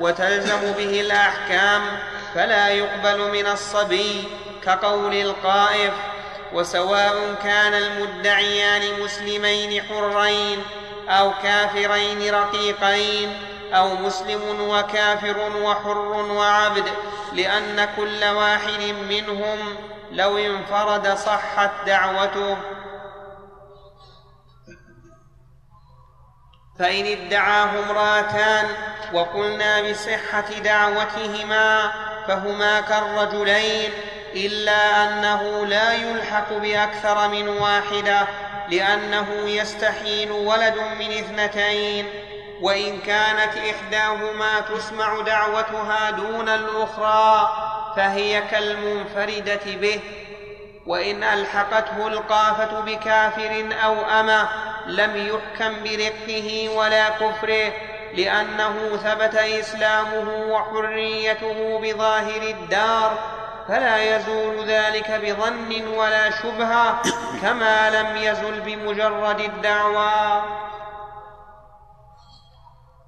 وتلزم 0.00 0.72
به 0.72 1.00
الأحكام 1.00 1.82
فلا 2.34 2.68
يقبل 2.68 3.30
من 3.30 3.46
الصبي 3.46 4.24
كقول 4.64 5.14
القائف. 5.14 5.92
وسواء 6.52 7.34
كان 7.42 7.74
المدعيان 7.74 9.00
مسلمين 9.00 9.82
حرين 9.82 10.62
أو 11.08 11.32
كافرين 11.42 12.34
رقيقين 12.34 13.38
أو 13.72 13.94
مسلم 13.94 14.68
وكافر 14.70 15.56
وحر 15.62 15.98
وعبد 16.30 16.84
لأن 17.32 17.88
كل 17.96 18.24
واحد 18.24 18.94
منهم 19.08 19.58
لو 20.12 20.38
انفرد 20.38 21.14
صحت 21.14 21.70
دعوته. 21.86 22.56
فإن 26.78 27.06
ادعاه 27.06 27.70
امرأتان 27.78 28.68
وقلنا 29.12 29.90
بصحة 29.90 30.50
دعوتهما 30.64 31.92
فهما 32.28 32.80
كالرجلين 32.80 33.90
إلا 34.34 35.04
أنه 35.04 35.66
لا 35.66 35.94
يلحق 35.94 36.52
بأكثر 36.52 37.28
من 37.28 37.48
واحدة 37.48 38.26
لأنه 38.68 39.28
يستحيل 39.44 40.30
ولد 40.30 40.74
من 40.98 41.10
اثنتين. 41.10 42.08
وإن 42.60 42.98
كانت 42.98 43.52
إحداهما 43.56 44.60
تسمع 44.60 45.20
دعوتها 45.20 46.10
دون 46.10 46.48
الأخرى 46.48 47.50
فهي 47.96 48.42
كالمنفردة 48.50 49.60
به. 49.66 50.00
وإن 50.86 51.22
ألحقته 51.22 52.06
القافة 52.08 52.80
بكافر 52.80 53.68
أو 53.84 53.94
أمة 54.20 54.48
لم 54.86 55.16
يحكم 55.16 55.84
برقه 55.84 56.68
ولا 56.76 57.08
كفره 57.08 57.72
لأنه 58.14 58.96
ثبت 58.96 59.34
إسلامه 59.34 60.52
وحريته 60.52 61.80
بظاهر 61.82 62.42
الدار. 62.42 63.39
فلا 63.70 64.16
يزول 64.16 64.66
ذلك 64.66 65.10
بظن 65.10 65.98
ولا 65.98 66.30
شبهة 66.30 67.02
كما 67.42 67.90
لم 67.90 68.16
يزل 68.16 68.60
بمجرد 68.60 69.40
الدعوى. 69.40 70.42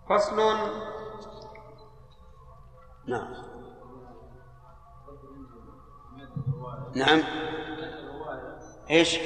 فصل. 0.09 0.57
نعم. 3.07 3.35
نعم. 6.95 7.23
إيش؟ 8.91 9.19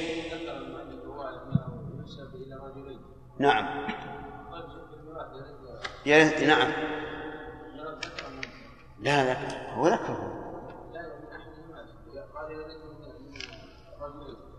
نعم. 3.39 3.87
نعم. 6.47 6.71
لا 8.99 9.23
لا 9.23 9.73
هو 9.73 9.87
ذكره. 9.87 10.36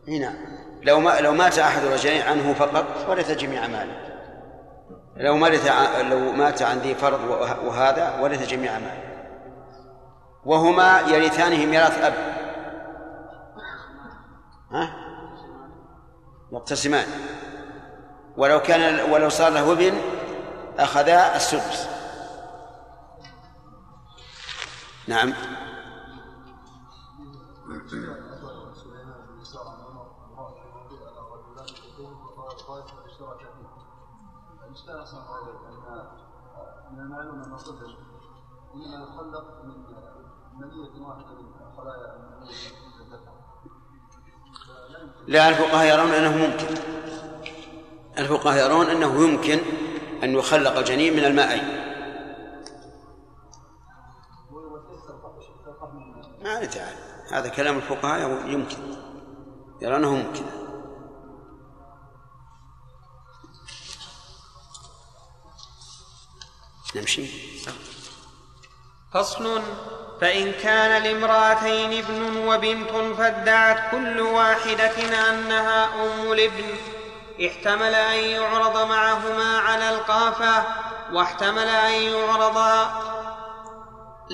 إي 0.09 0.19
نعم. 0.19 0.35
لو 0.83 1.01
ما 1.01 1.21
لو 1.21 1.33
مات 1.33 1.59
أحد 1.59 1.85
الرجلين 1.85 2.23
عنه 2.23 2.55
فقط؟ 2.55 2.85
ورث 3.09 3.31
جميع 3.31 3.67
ماله 3.67 4.09
لو 5.17 5.37
مات 5.37 5.67
لو 6.11 6.33
مات 6.33 6.63
عن 6.63 6.79
ذي 6.79 6.95
فرض 6.95 7.21
وهذا 7.65 8.21
ورث 8.21 8.49
جميع 8.49 8.73
ماله 8.79 9.09
وهما 10.45 11.01
يرثانه 11.01 11.67
ميراث 11.67 12.05
أب. 12.05 12.15
ها؟ 14.73 14.91
يقتسمان 16.53 17.07
ولو 18.37 18.61
كان 18.61 19.11
ولو 19.11 19.29
صار 19.29 19.53
له 19.53 19.73
ابن 19.73 19.95
أخذا 20.79 21.37
السدس. 21.37 21.89
نعم. 25.09 25.35
المعلوم 37.09 37.43
ان 37.43 37.53
الطفل 37.53 37.97
انما 38.75 39.05
يخلق 39.05 39.65
من 39.65 39.75
منيه 40.61 41.07
واحدة 41.07 41.27
من 41.27 41.49
لا 45.27 45.49
الفقهاء 45.49 45.87
يرون 45.87 46.11
أنه 46.11 46.37
ممكن. 46.47 46.67
الفقهاء 48.19 48.67
يرون 48.67 48.87
أنه 48.87 49.25
يمكن 49.25 49.59
أن 50.23 50.35
يخلق 50.35 50.79
الجنين 50.79 51.13
من 51.13 51.25
المائين 51.25 51.65
ما 56.43 56.65
ندري 56.65 56.81
هذا 57.33 57.49
كلام 57.49 57.77
الفقهاء 57.77 58.49
يمكن. 58.49 58.77
يرونه 59.83 60.15
ممكن. 60.15 60.45
نمشي. 66.95 67.27
فصل. 69.15 69.63
فإن 70.21 70.53
كان 70.53 71.03
لامرأتين 71.03 72.05
ابن 72.05 72.47
وبنت 72.47 72.91
فادعت 73.19 73.91
كل 73.91 74.21
واحدة 74.21 75.29
أنها 75.31 75.85
أم 75.85 76.33
الابن 76.33 76.65
احتمل 77.47 77.95
أن 77.95 78.19
يعرض 78.19 78.89
معهما 78.89 79.59
على 79.59 79.91
القافة 79.91 80.65
واحتمل 81.13 81.69
أن 81.69 81.93
يعرض 81.93 82.89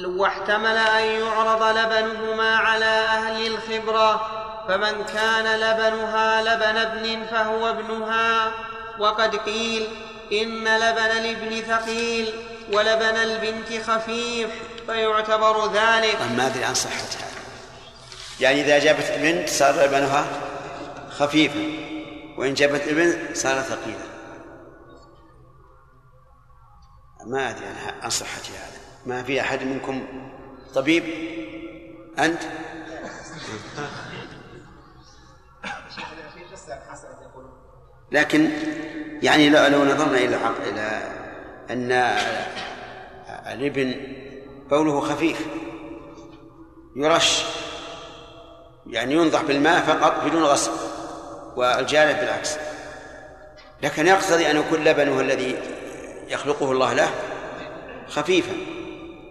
واحتمل 0.06 0.76
أن 0.76 1.04
يعرض 1.04 1.62
لبنهما 1.62 2.56
على 2.56 2.84
أهل 2.84 3.46
الخبرة. 3.46 4.30
فمن 4.68 5.04
كان 5.04 5.60
لبنها 5.60 6.42
لبن 6.42 6.76
ابن 6.76 7.26
فهو 7.26 7.68
ابنها. 7.68 8.52
وقد 8.98 9.36
قيل 9.36 9.88
إن 10.32 10.64
لبن 10.64 11.10
الابن 11.18 11.62
ثقيل 11.62 12.34
ولبن 12.72 13.16
البنت 13.16 13.82
خفيف 13.82 14.50
فيعتبر 14.86 15.72
ذلك. 15.72 16.18
ما 16.36 16.46
أدري 16.46 16.64
عن 16.64 16.74
صحتها. 16.74 17.28
يعني 18.40 18.60
إذا 18.60 18.78
جابت 18.78 19.12
بنت 19.18 19.48
صار 19.48 19.84
لبنها 19.84 20.26
خفيفا 21.10 21.62
وإن 22.38 22.54
جابت 22.54 22.88
ابن 22.88 23.34
صار 23.34 23.60
ثقيلا 23.62 24.14
ما 27.26 27.50
أدري 27.50 27.66
عن 28.02 28.10
صحة 28.10 28.42
هذا. 28.48 28.80
ما 29.06 29.22
في 29.22 29.40
أحد 29.40 29.62
منكم 29.62 30.06
طبيب؟ 30.74 31.04
أنت؟ 32.18 32.40
لكن 38.14 38.50
يعني 39.22 39.48
لو 39.48 39.84
نظرنا 39.84 40.18
إلى 40.18 40.38
إلى 40.66 41.02
أن 41.70 41.92
الابن 43.52 43.94
بوله 44.70 45.00
خفيف 45.00 45.46
يرش 46.96 47.44
يعني 48.86 49.14
ينضح 49.14 49.42
بالماء 49.42 49.80
فقط 49.80 50.24
بدون 50.24 50.44
غسل 50.44 50.70
والجارية 51.56 52.12
بالعكس. 52.12 52.56
لكن 53.82 54.06
يقتضي 54.06 54.50
أن 54.50 54.56
يكون 54.56 54.84
لبنه 54.84 55.20
الذي 55.20 55.56
يخلقه 56.28 56.72
الله 56.72 56.92
له 56.92 57.10
خفيفا. 58.08 58.52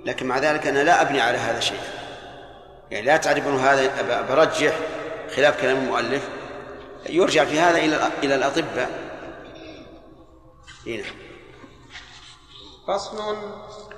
لكن 0.05 0.25
مع 0.25 0.37
ذلك 0.37 0.67
أنا 0.67 0.83
لا 0.83 1.01
أبني 1.01 1.21
على 1.21 1.37
هذا 1.37 1.59
شيء 1.59 1.79
يعني 2.91 3.05
لا 3.05 3.17
تعرفون 3.17 3.59
هذا 3.59 4.21
برجح 4.29 4.73
خلاف 5.35 5.61
كلام 5.61 5.77
المؤلف. 5.77 6.29
يرجع 7.09 7.45
في 7.45 7.59
هذا 7.59 7.77
إلى 7.77 8.11
إلى 8.23 8.35
الأطباء. 8.35 8.89
هنا 10.87 11.03
فصل. 12.87 13.37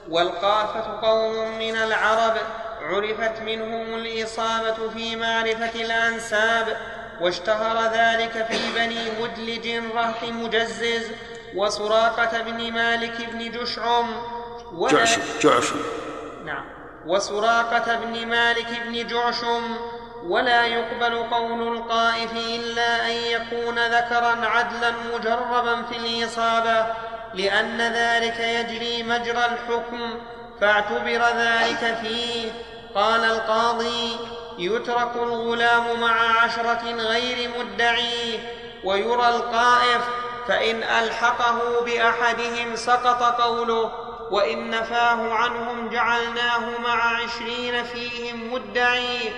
والقافة 0.10 1.08
قوم 1.08 1.58
من 1.60 1.76
العرب 1.76 2.38
عرفت 2.82 3.42
منهم 3.42 3.96
الإصابة 3.96 4.90
في 4.90 5.16
معرفة 5.16 5.82
الأنساب 5.82 6.78
واشتهر 7.22 7.94
ذلك 7.94 8.46
في 8.46 8.74
بني 8.76 9.22
مدلج 9.22 9.68
رهط 9.96 10.24
مجزز 10.24 11.12
وسراقة 11.56 12.42
بن 12.42 12.72
مالك 12.74 13.30
بن 13.32 13.52
جشعم. 13.52 14.06
جعشم 14.92 15.22
جعشم 15.42 15.80
نعم. 16.46 16.66
وسراقة 17.08 17.96
بن 17.96 18.28
مالك 18.28 18.68
بن 18.88 19.08
جعشم 19.08 19.78
ولا 20.30 20.66
يقبل 20.66 21.16
قول 21.16 21.78
القائف 21.78 22.32
إلا 22.32 23.06
أن 23.06 23.12
يكون 23.12 23.80
ذكرا 23.80 24.46
عدلا 24.46 24.94
مجربا 25.14 25.82
في 25.82 25.98
الإصابة 25.98 26.86
لأن 27.34 27.82
ذلك 27.82 28.40
يجري 28.40 29.04
مجرى 29.04 29.46
الحكم 29.46 30.20
فاعتبر 30.62 31.22
ذلك 31.38 31.98
فيه. 32.02 32.52
قال 32.96 33.24
القاضي 33.24 34.18
يترك 34.58 35.16
الغلام 35.16 36.00
مع 36.02 36.44
عشرة 36.44 36.92
غير 36.92 37.50
مدعيه 37.60 38.40
ويرى 38.84 39.30
القائف 39.30 40.02
فإن 40.48 40.84
ألحقه 40.84 41.86
بأحدهم 41.86 42.76
سقط 42.76 43.42
قوله 43.42 43.92
وإن 44.32 44.70
نفاه 44.70 45.34
عنهم 45.34 45.90
جعلناه 45.90 46.80
مع 46.84 47.24
عشرين 47.24 47.84
فيهم 47.84 48.54
مدعيه 48.54 49.32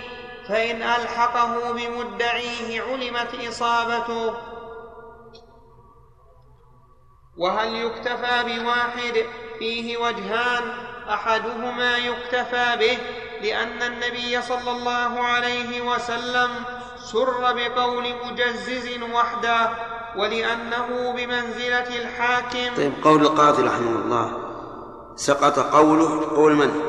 فإن 0.47 0.81
ألحقه 0.83 1.71
بمدعيه 1.71 2.81
علمت 2.81 3.47
إصابته. 3.49 4.33
وهل 7.37 7.75
يكتفى 7.75 8.43
بواحد 8.43 9.25
فيه 9.59 9.97
وجهان؟ 9.97 10.63
أحدهما 11.09 11.97
يكتفى 11.97 12.77
به 12.79 12.97
لأن 13.41 13.81
النبي 13.81 14.41
صلى 14.41 14.71
الله 14.71 15.19
عليه 15.19 15.81
وسلم 15.81 16.49
سر 16.97 17.53
بقول 17.53 18.05
مجزز 18.25 19.03
وحده 19.13 19.69
ولأنه 20.17 21.13
بمنزلة 21.17 22.01
الحاكم. 22.01 22.75
طيب 22.77 22.93
قول 23.03 23.21
القاضي 23.21 23.63
رحمه 23.63 23.95
الله. 24.01 24.31
سقط 25.15 25.59
قوله 25.59 26.35
قول 26.35 26.55
من؟ 26.55 26.81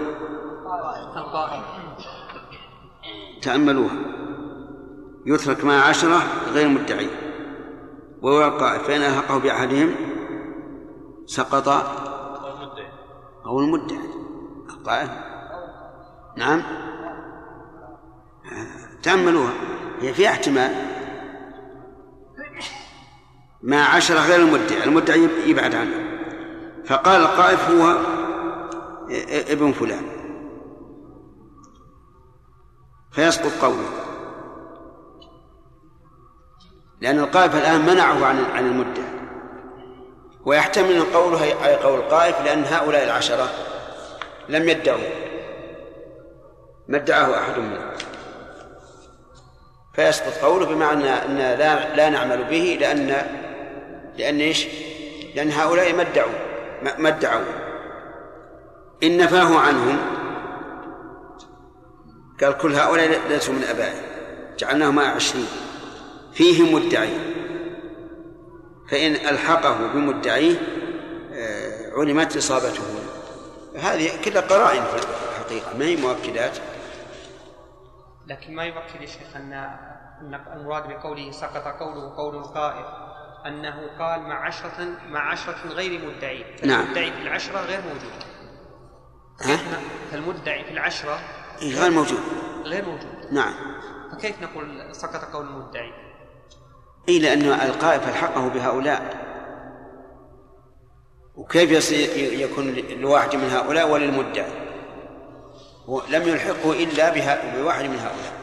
القائل. 1.16 1.62
تأملوها. 3.42 3.96
يترك 5.26 5.64
مع 5.64 5.74
عشرة 5.74 6.22
غير 6.52 6.68
مدعي. 6.68 7.08
ويوقع 8.22 8.78
فإن 8.78 9.00
ألحقه 9.00 9.38
بأحدهم 9.38 9.94
سقط 11.26 11.68
أو 13.46 13.60
المدعي. 13.60 14.00
القائل 14.70 15.08
نعم. 16.36 16.62
تأملوها. 19.02 19.52
هي 20.00 20.14
فيها 20.14 20.30
احتمال. 20.30 20.74
مع 23.62 23.94
عشرة 23.94 24.20
غير 24.20 24.40
المدعي. 24.40 24.84
المدعي 24.84 25.28
يبعد 25.46 25.74
عنه. 25.74 26.08
فقال 26.86 27.20
القائف 27.20 27.70
هو 27.70 27.96
ابن 29.50 29.72
فلان. 29.72 30.17
فيسقط 33.18 33.52
قوله 33.62 33.88
لأن 37.00 37.18
القائف 37.18 37.56
الآن 37.56 37.80
منعه 37.80 38.26
عن 38.26 38.44
عن 38.44 38.66
المدة. 38.66 39.02
ويحتمل 40.44 40.92
أن 40.92 41.02
قوله 41.02 41.44
أي 41.44 41.76
قول 41.76 41.98
القائف 42.00 42.40
لأن 42.40 42.64
هؤلاء 42.64 43.04
العشرة 43.04 43.50
لم 44.48 44.68
يدعوا. 44.68 45.08
ما 46.88 46.96
ادعاه 46.96 47.38
أحد 47.38 47.58
منهم. 47.58 47.90
فيسقط 49.94 50.32
قوله 50.44 50.66
بمعنى 50.66 51.10
أن 51.10 51.36
لا 51.36 51.96
لا 51.96 52.08
نعمل 52.08 52.44
به 52.44 52.78
لأن 52.80 53.06
لأن 54.18 54.40
إيش؟ 54.40 54.66
لأن 55.34 55.50
هؤلاء 55.50 55.92
ما 55.92 56.02
ادعوا. 56.02 56.32
ما 56.98 57.08
ادعوا. 57.08 57.44
إن 59.02 59.18
نفاه 59.18 59.58
عنهم 59.58 59.98
قال 62.40 62.58
كل 62.58 62.74
هؤلاء 62.74 63.28
ليسوا 63.28 63.54
من 63.54 63.64
أبائه 63.64 64.00
جعلناهم 64.58 64.98
عشرين 64.98 65.46
فيهم 66.32 66.74
مدعي. 66.74 67.38
فإن 68.90 69.12
ألحقه 69.12 69.86
بمدعيه 69.86 70.56
آه، 71.32 71.92
علمت 71.96 72.36
إصابته. 72.36 72.82
هذه 73.76 74.22
كلها 74.24 74.40
قرائن 74.40 74.84
في 74.84 74.96
الحقيقة 74.96 75.78
ما 75.78 75.84
هي 75.84 75.96
مؤكدات؟ 75.96 76.58
لكن 78.26 78.54
ما 78.54 78.64
يؤكد 78.64 79.00
يا 79.00 79.06
شيخ 79.06 79.36
ان 79.36 79.52
أن 80.20 80.34
المراد 80.34 80.88
بقوله 80.88 81.30
سقط 81.30 81.80
قوله 81.80 82.16
قول 82.16 82.36
القائل 82.36 82.84
أنه 83.46 83.98
قال 83.98 84.20
مع 84.20 84.46
عشرة 84.46 84.88
مع 85.08 85.32
عشرة 85.32 85.68
غير 85.68 86.00
مدعي. 86.06 86.44
نعم. 86.64 86.84
المدعي 86.84 87.12
في 87.12 87.22
العشرة 87.22 87.60
غير 87.60 87.80
موجود. 87.80 88.22
ها؟ 89.40 89.58
فالمدعي 90.10 90.64
في 90.64 90.70
العشرة 90.70 91.18
غير 91.62 91.90
موجود. 91.90 92.20
غير 92.64 92.84
موجود. 92.84 93.32
نعم. 93.32 93.54
فكيف 94.12 94.42
نقول 94.42 94.94
سقط 94.94 95.32
قول 95.32 95.46
المدعي؟ 95.46 95.92
إي 97.08 97.18
لأن 97.18 97.42
القائف 97.42 98.08
الحقه 98.08 98.48
بهؤلاء. 98.48 99.28
وكيف 101.34 101.70
يصير 101.70 102.32
يكون 102.40 102.74
لواحد 102.74 103.36
من 103.36 103.50
هؤلاء 103.50 103.90
وللمدعي؟ 103.90 104.68
هو 105.86 106.02
لم 106.08 106.28
يلحقه 106.28 106.72
إلا 106.72 107.10
بها 107.10 107.56
بواحد 107.56 107.84
من 107.84 107.98
هؤلاء. 107.98 108.38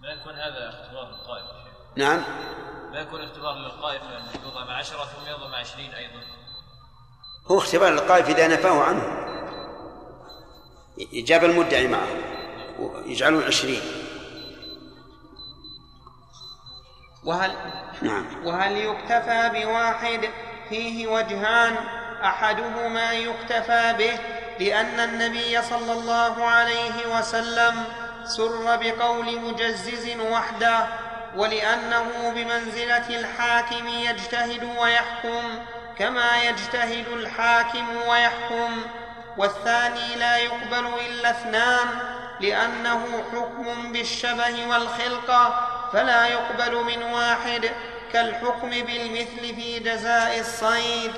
ما 0.00 0.08
يكون 0.08 0.34
هذا 0.34 0.68
اختبار 0.68 1.08
شيخ. 1.26 1.58
نعم. 1.96 2.24
ما 2.92 3.00
يكون 3.00 3.20
اختبار 3.20 3.54
للقائد 3.54 4.00
أن 4.00 4.42
يوضع 4.44 4.64
مع 4.64 4.76
عشرة 4.76 5.04
ثم 5.04 5.30
يوضع 5.30 5.48
مع 5.48 5.58
عشرين 5.58 5.90
أيضا؟ 5.90 6.37
هو 7.50 7.58
اختبار 7.58 7.92
القائف 7.92 8.28
إذا 8.28 8.48
نفاه 8.48 8.82
عنه. 8.82 9.02
جاب 11.12 11.44
المدعي 11.44 11.88
معه. 11.88 12.08
ويجعلون 12.78 13.42
عشرين. 13.42 13.80
وهل 17.24 17.52
نعم. 18.02 18.46
وهل 18.46 18.76
يكتفى 18.76 19.50
بواحد 19.54 20.28
فيه 20.68 21.06
وجهان 21.06 21.76
أحدهما 22.24 23.12
يكتفى 23.12 23.94
به 23.98 24.18
لأن 24.60 25.00
النبي 25.00 25.62
صلى 25.62 25.92
الله 25.92 26.44
عليه 26.44 27.18
وسلم 27.18 27.84
سر 28.24 28.76
بقول 28.76 29.40
مجزز 29.40 30.20
وحده 30.20 30.86
ولأنه 31.36 32.32
بمنزلة 32.34 33.20
الحاكم 33.20 33.88
يجتهد 33.88 34.64
ويحكم 34.78 35.58
كما 35.98 36.42
يجتهد 36.42 37.08
الحاكم 37.08 37.96
ويحكم 38.08 38.82
والثاني 39.36 40.16
لا 40.16 40.36
يقبل 40.36 40.86
إلا 41.06 41.30
اثنان 41.30 41.88
لأنه 42.40 43.24
حكم 43.32 43.92
بالشبه 43.92 44.68
والخلقه 44.68 45.68
فلا 45.92 46.26
يقبل 46.26 46.84
من 46.84 47.02
واحد 47.02 47.70
كالحكم 48.12 48.70
بالمثل 48.70 49.54
في 49.54 49.78
جزاء 49.78 50.40
الصيد. 50.40 51.12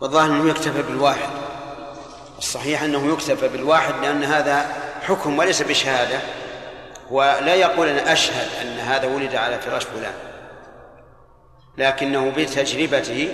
والظاهر 0.00 0.26
أنه 0.26 0.50
يكتفى 0.50 0.82
بالواحد 0.82 1.30
الصحيح 2.38 2.82
أنه 2.82 3.12
يكتفى 3.12 3.48
بالواحد 3.48 3.94
لأن 3.94 4.24
هذا 4.24 4.82
حكم 5.02 5.38
وليس 5.38 5.62
بشهادة. 5.62 6.41
ولا 7.12 7.54
يقول 7.54 7.88
أنا 7.88 8.12
أشهد 8.12 8.48
أن 8.60 8.78
هذا 8.78 9.06
ولد 9.06 9.34
على 9.34 9.58
فراش 9.58 9.84
فلان 9.84 10.14
لكنه 11.78 12.30
بتجربته 12.36 13.28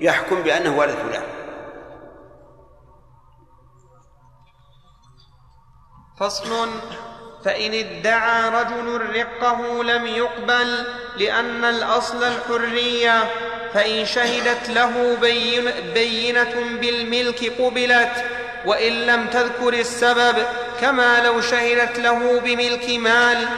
يحكم 0.00 0.42
بأنه 0.42 0.78
ولد 0.78 0.94
فلان. 0.94 1.22
فصل 6.20 6.68
فإن 7.44 7.74
ادعى 7.74 8.48
رجل 8.48 9.00
رقه 9.16 9.84
لم 9.84 10.06
يقبل 10.06 10.86
لأن 11.16 11.64
الأصل 11.64 12.24
الحرية 12.24 13.24
فإن 13.74 14.06
شهدت 14.06 14.68
له 14.68 15.16
بين 15.20 15.70
بينة 15.94 16.54
بالملك 16.80 17.52
قبلت 17.60 18.24
وإن 18.66 18.92
لم 18.92 19.26
تذكر 19.26 19.72
السبب 19.72 20.36
كما 20.80 21.22
لو 21.24 21.40
شهدت 21.40 21.98
له 21.98 22.40
بملك 22.44 22.90
مال 22.90 23.48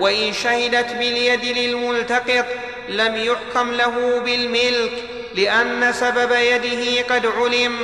وإن 0.00 0.32
شهدت 0.32 0.92
باليد 0.92 1.44
للملتقط 1.44 2.46
لم 2.88 3.16
يحكم 3.16 3.72
له 3.72 4.20
بالملك 4.24 4.92
لأن 5.34 5.92
سبب 5.92 6.30
يده 6.32 7.14
قد 7.14 7.26
علم 7.26 7.78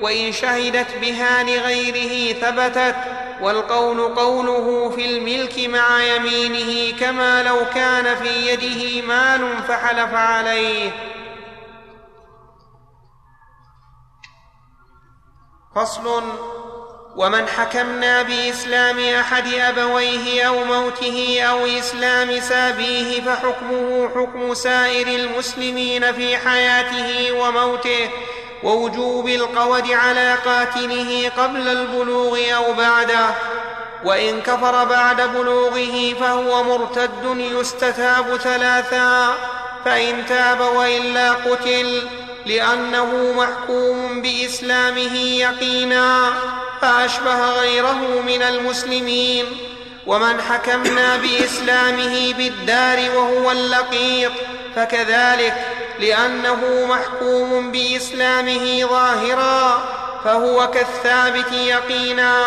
وإن 0.00 0.32
شهدت 0.32 0.86
بها 1.00 1.42
لغيره 1.42 2.32
ثبتت 2.32 2.96
والقول 3.40 4.00
قوله 4.00 4.92
في 4.96 5.04
الملك 5.04 5.68
مع 5.68 6.02
يمينه 6.02 6.98
كما 7.00 7.42
لو 7.42 7.56
كان 7.74 8.16
في 8.16 8.48
يده 8.48 9.06
مال 9.06 9.62
فحلف 9.68 10.14
عليه. 10.14 10.90
فصل 15.74 16.22
ومن 17.16 17.48
حكمنا 17.48 18.22
باسلام 18.22 18.98
احد 18.98 19.54
ابويه 19.54 20.48
أو 20.48 20.64
موته 20.64 21.42
أو 21.42 21.66
اسلام 21.66 22.40
سابيه 22.40 23.20
فحكمه 23.20 24.08
حكم 24.14 24.54
سائر 24.54 25.06
المسلمين 25.06 26.12
في 26.12 26.36
حياته 26.36 27.32
وموته 27.32 28.10
ووجوب 28.62 29.28
القود 29.28 29.90
على 29.90 30.34
قاتله 30.44 31.30
قبل 31.38 31.68
البلوغ 31.68 32.38
أو 32.56 32.72
بعده 32.72 33.30
وان 34.04 34.40
كفر 34.40 34.84
بعد 34.84 35.20
بلوغه 35.20 36.14
فهو 36.20 36.64
مرتد 36.64 37.36
يستتاب 37.36 38.36
ثلاثا 38.36 39.34
فان 39.84 40.26
تاب 40.26 40.60
والا 40.60 41.32
قتل 41.32 42.08
لأنه 42.46 43.32
محكوم 43.36 44.22
بإسلامه 44.22 45.16
يقينا 45.16 46.32
فأشبه 46.82 47.50
غيره 47.50 48.22
من 48.26 48.42
المسلمين. 48.42 49.44
ومن 50.06 50.40
حكمنا 50.40 51.16
بإسلامه 51.16 52.34
بالدار 52.34 53.16
وهو 53.16 53.50
اللقيط 53.50 54.32
فكذلك 54.76 55.54
لأنه 56.00 56.86
محكوم 56.88 57.72
بإسلامه 57.72 58.86
ظاهرا 58.90 59.84
فهو 60.24 60.70
كالثابت 60.70 61.52
يقينا. 61.52 62.44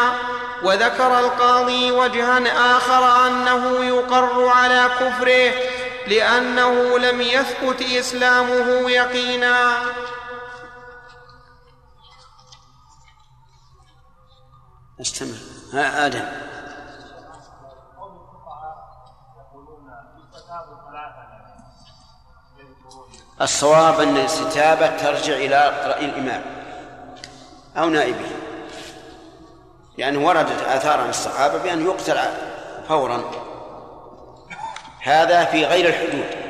وذكر 0.64 1.20
القاضي 1.20 1.92
وجها 1.92 2.42
آخر 2.78 3.28
أنه 3.28 3.86
يقر 3.86 4.48
على 4.48 4.90
كفره 5.00 5.52
لأنه 6.08 6.98
لم 6.98 7.22
يثبت 7.22 7.82
إسلامه 7.82 8.90
يقينا. 8.92 9.82
ثلاثة 20.92 21.28
للخروج 22.58 23.10
الصواب 23.42 24.00
أن 24.00 24.18
الاستتابه 24.18 24.98
ترجع 24.98 25.34
إلى 25.34 25.84
رأي 25.86 26.06
الإمام 26.06 26.44
أو 27.78 27.90
نائبه. 27.90 28.32
لأنه 29.98 30.28
وردت 30.28 30.62
اثار 30.62 31.02
عن 31.02 31.10
الصحابة 31.10 31.58
بأن 31.58 31.86
يقتل 31.86 32.20
فورا. 32.88 33.47
هذا 35.04 35.46
في 35.46 35.66
غير 35.66 35.90
الحدود. 35.90 36.48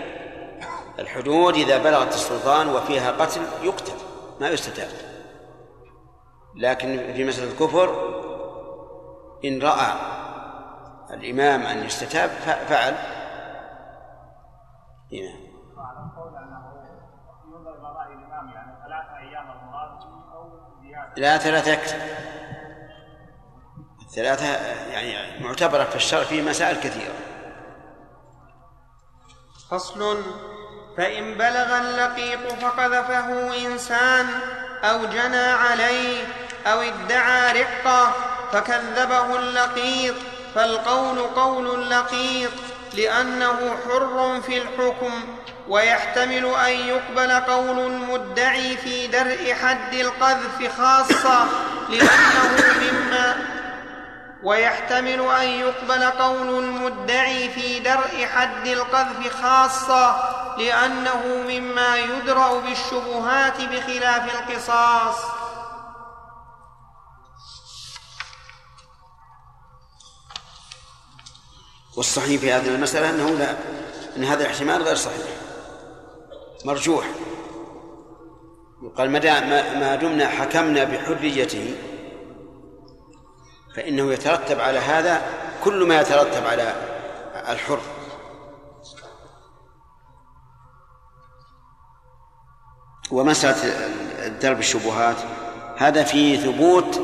الحدود 0.99 1.53
إذا 1.53 1.77
بلغت 1.77 2.13
السلطان 2.13 2.69
وفيها 2.69 3.11
قتل 3.11 3.41
يقتل 3.63 3.97
ما 4.41 4.49
يستتاب. 4.49 4.89
لكن 6.55 7.13
في 7.13 7.23
مسألة 7.23 7.51
الكفر 7.51 8.13
إن 9.45 9.61
رأى 9.61 9.93
الإمام 11.11 11.61
أن 11.61 11.85
يستتاب 11.85 12.29
فعل. 12.69 12.95
زيادة 15.11 15.37
لا 21.17 21.37
ثلاثة 21.37 21.71
يكفي 21.71 21.95
الثلاثة 24.01 24.45
يعني 24.91 25.43
معتبرة 25.43 25.83
في 25.83 25.95
الشرع 25.95 26.23
في 26.23 26.41
مسائل 26.41 26.77
كثيرة. 26.77 27.13
فصل. 29.71 30.23
فإن 30.97 31.33
بلغ 31.33 31.77
اللقيط 31.77 32.39
فقذفه 32.61 33.57
إنسان 33.65 34.27
أو 34.83 35.05
جنى 35.05 35.45
عليه 35.45 36.25
أو 36.67 36.81
ادعى 36.81 37.61
رقة 37.61 38.11
فكذبه 38.51 39.35
اللقيط. 39.39 40.15
فالقول 40.55 41.19
قول 41.19 41.75
اللقيط 41.75 42.51
لأنه 42.93 43.77
حر 43.85 44.41
في 44.41 44.57
الحكم 44.57 45.11
ويحتمل 45.67 46.45
أن 46.45 46.71
يقبل 46.71 47.31
قول 47.31 47.79
المدعي 47.79 48.77
في 48.77 49.07
درء 49.07 49.53
حد 49.53 49.93
القذف 49.93 50.77
خاصة 50.77 51.47
لأنه 51.89 52.63
مما 52.81 53.56
ويحتمل 54.43 55.21
أن 55.29 55.47
يقبل 55.47 56.03
قول 56.03 56.63
المدعي 56.63 57.49
في 57.49 57.79
درء 57.79 58.25
حد 58.25 58.67
القذف 58.67 59.41
خاصة 59.41 60.15
لأنه 60.57 61.23
مما 61.47 61.97
يدرأ 61.97 62.59
بالشبهات 62.59 63.61
بخلاف 63.61 64.35
القصاص. 64.35 65.15
والصحيح 71.97 72.41
في 72.41 72.51
هذه 72.53 72.67
المسألة 72.75 73.09
أنه 73.09 73.29
لا 73.29 73.55
أن 74.17 74.23
هذا 74.23 74.41
الاحتمال 74.41 74.83
غير 74.83 74.95
صحيح. 74.95 75.27
مرجوح. 76.65 77.05
يقال 78.83 79.09
ما 79.11 79.19
دام- 79.19 79.79
ما 79.79 79.95
دمنا 79.95 80.27
حكمنا 80.27 80.83
بحريته 80.83 81.75
فإنه 83.77 84.13
يترتب 84.13 84.59
على 84.59 84.79
هذا 84.79 85.21
كل 85.63 85.87
ما 85.87 86.01
يترتب 86.01 86.45
على 86.47 86.75
الحر. 87.49 87.79
ومسألة 93.11 93.87
درب 94.27 94.59
الشبهات 94.59 95.15
هذا 95.77 96.03
في 96.03 96.37
ثبوت 96.37 97.01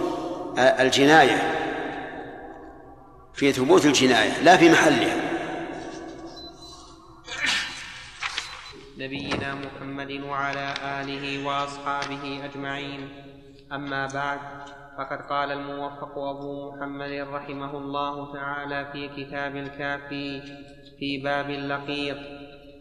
الجناية 0.58 1.60
في 3.34 3.52
ثبوت 3.52 3.86
الجناية 3.86 4.44
لا 4.44 4.58
في 4.58 4.72
محلها. 4.72 5.22
نبينا 8.98 9.56
محمد 9.56 10.12
وعلى 10.12 10.74
آله 10.84 11.46
وأصحابه 11.48 12.46
أجمعين. 12.46 13.10
أما 13.72 14.08
بعد 14.08 14.40
فقد 14.98 15.22
قال 15.30 15.52
الموفق 15.52 16.18
أبو 16.18 16.72
محمد 16.72 17.28
رحمه 17.34 17.78
الله 17.78 18.34
تعالى 18.34 18.88
في 18.94 19.08
كتاب 19.08 19.56
الكافي 19.56 20.42
في 21.00 21.18
باب 21.18 21.50
اللقيط 21.50 22.18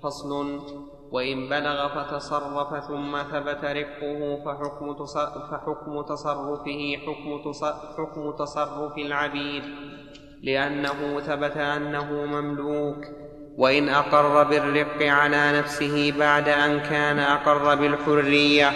فصل 0.02 0.60
وإن 1.12 1.48
بلغ 1.48 1.88
فتصرف 1.88 2.84
ثم 2.84 3.22
ثبت 3.22 3.64
رقه 3.64 4.44
فحكم 4.44 4.94
فحكم 5.50 6.02
تصرفه 6.02 6.96
حكم 7.06 7.52
حكم 7.98 8.30
تصرف 8.38 8.98
العبيد 8.98 9.64
لأنه 10.42 11.20
ثبت 11.20 11.56
أنه 11.56 12.12
مملوك 12.12 13.04
وإن 13.58 13.88
أقر 13.88 14.42
بالرق 14.42 15.02
على 15.02 15.58
نفسه 15.58 16.18
بعد 16.18 16.48
أن 16.48 16.80
كان 16.80 17.18
أقر 17.18 17.74
بالحرية 17.74 18.70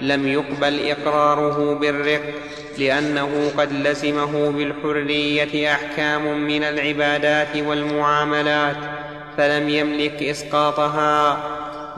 لم 0.00 0.26
يقبل 0.26 0.90
إقراره 0.90 1.74
بالرق 1.74 2.34
لأنه 2.78 3.50
قد 3.58 3.72
لزمه 3.72 4.50
بالحرية 4.50 5.72
أحكام 5.72 6.38
من 6.38 6.64
العبادات 6.64 7.56
والمعاملات 7.56 8.76
فلم 9.36 9.68
يملك 9.68 10.22
إسقاطها 10.22 11.38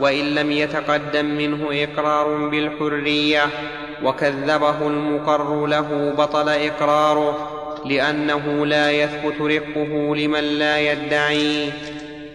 وإن 0.00 0.34
لم 0.34 0.52
يتقدم 0.52 1.24
منه 1.24 1.68
إقرار 1.72 2.48
بالحرية 2.48 3.46
وكذبه 4.04 4.86
المقر 4.86 5.66
له 5.66 6.14
بطل 6.18 6.48
إقراره 6.48 7.56
لأنه 7.86 8.66
لا 8.66 8.90
يثبت 8.90 9.40
رقه 9.40 10.16
لمن 10.16 10.40
لا 10.40 10.78
يدعيه 10.78 11.70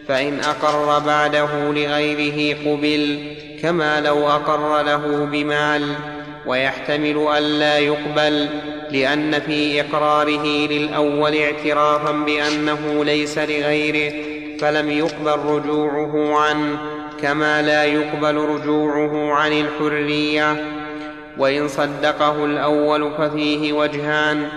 فإن 0.07 0.39
أقر 0.39 0.99
بعده 0.99 1.71
لغيره 1.71 2.57
قبل 2.65 3.19
كما 3.61 4.01
لو 4.01 4.27
أقر 4.27 4.81
له 4.81 5.25
بمال. 5.31 5.95
ويحتمل 6.47 7.27
الا 7.37 7.77
يقبل 7.77 8.49
لأن 8.91 9.39
في 9.39 9.81
إقراره 9.81 10.67
للأول 10.67 11.35
اعترافا 11.35 12.11
بأنه 12.11 13.05
ليس 13.05 13.37
لغيره 13.37 14.13
فلم 14.59 14.91
يقبل 14.91 15.39
رجوعه 15.39 16.39
عنه 16.39 16.77
كما 17.21 17.61
لا 17.61 17.83
يقبل 17.83 18.35
رجوعه 18.35 19.33
عن 19.33 19.51
الحرية. 19.53 20.63
وإن 21.37 21.67
صدقه 21.67 22.45
الأول 22.45 23.11
ففيه 23.17 23.73
وجهان 23.73 24.47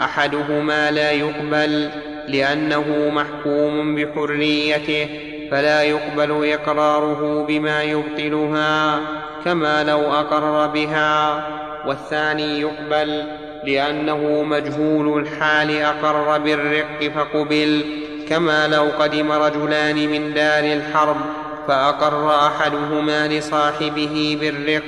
أحدهما 0.00 0.90
لا 0.90 1.10
يقبل 1.10 1.90
لأنه 2.28 3.10
محكوم 3.12 3.94
بحريته 3.94 5.08
فلا 5.50 5.82
يقبل 5.82 6.52
إقراره 6.52 7.44
بما 7.48 7.82
يبطلها. 7.82 9.00
كما 9.44 9.84
لو 9.84 10.00
أقر 10.00 10.66
بها. 10.66 11.44
والثاني 11.86 12.60
يقبل 12.60 13.24
لأنه 13.64 14.42
مجهول 14.42 15.22
الحال 15.22 15.82
أقر 15.82 16.38
بالرق 16.38 17.12
فقبل. 17.16 17.84
كما 18.28 18.68
لو 18.68 18.82
قدم 18.98 19.32
رجلان 19.32 19.96
من 19.96 20.34
دار 20.34 20.64
الحرب 20.64 21.16
فأقر 21.68 22.46
أحدهما 22.46 23.28
لصاحبه 23.28 24.38
بالرق. 24.40 24.82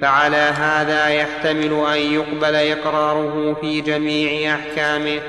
فعلى 0.00 0.36
هذا 0.36 1.08
يحتمل 1.08 1.84
أن 1.94 1.98
يقبل 1.98 2.54
إقراره 2.54 3.56
في 3.60 3.80
جميع 3.80 4.54
أحكامه 4.54 5.20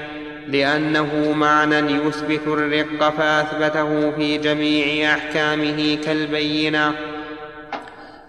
لأنه 0.48 1.34
معنى 1.36 2.08
يثبت 2.08 2.48
الرق 2.48 3.10
فأثبته 3.18 4.12
في 4.12 4.38
جميع 4.38 5.14
أحكامه 5.14 5.98
كالبينة. 6.06 7.11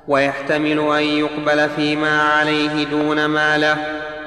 ويحتمل 0.08 0.78
أن 0.78 1.02
يقبل 1.02 1.68
فيما 1.68 2.22
عليه 2.22 2.84
دون 2.84 3.24
ما 3.24 3.58
له 3.58 3.76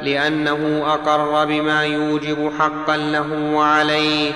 لأنه 0.01 0.83
أقر 0.87 1.45
بما 1.45 1.83
يوجب 1.83 2.51
حقا 2.59 2.97
له 2.97 3.53
وعليه 3.53 4.31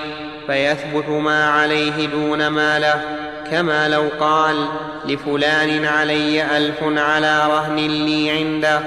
فيثبت 0.46 1.08
ما 1.08 1.50
عليه 1.50 2.06
دون 2.06 2.46
ما 2.46 2.78
له 2.78 3.02
كما 3.50 3.88
لو 3.88 4.02
قال 4.20 4.66
لفلان 5.04 5.84
علي 5.84 6.56
ألف 6.56 6.82
على 6.82 7.46
رهن 7.46 7.76
لي 7.76 8.30
عنده. 8.30 8.80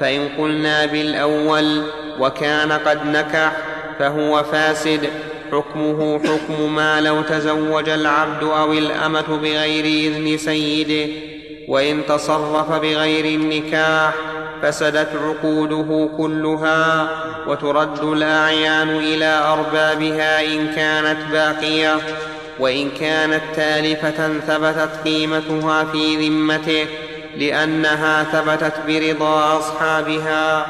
فإن 0.00 0.28
قلنا 0.38 0.86
بالأول 0.86 1.82
وكان 2.20 2.72
قد 2.72 3.06
نكح 3.06 3.52
فهو 3.98 4.42
فاسد. 4.42 5.10
حكمه 5.52 6.18
حكم 6.18 6.74
ما 6.74 7.00
لو 7.00 7.22
تزوج 7.22 7.88
العبد 7.88 8.42
أو 8.42 8.72
الأمة 8.72 9.38
بغير 9.42 9.84
إذن 9.84 10.38
سيده. 10.38 11.12
وإن 11.70 12.06
تصرف 12.06 12.72
بغير 12.72 13.24
النكاح 13.24 14.14
فسدت 14.62 15.08
عقوده 15.24 16.08
كلها 16.16 17.08
وترد 17.46 18.02
الأعيان 18.04 18.88
إلى 18.88 19.42
أربابها 19.44 20.44
إن 20.44 20.74
كانت 20.74 21.18
باقية 21.32 21.96
وإن 22.58 22.90
كانت 22.90 23.42
تالفة 23.56 24.38
ثبتت 24.46 24.90
قيمتها 25.04 25.84
في 25.84 26.28
ذمته 26.28 26.86
لأنها 27.36 28.24
ثبتت 28.24 28.74
برضا 28.88 29.58
أصحابها 29.58 30.66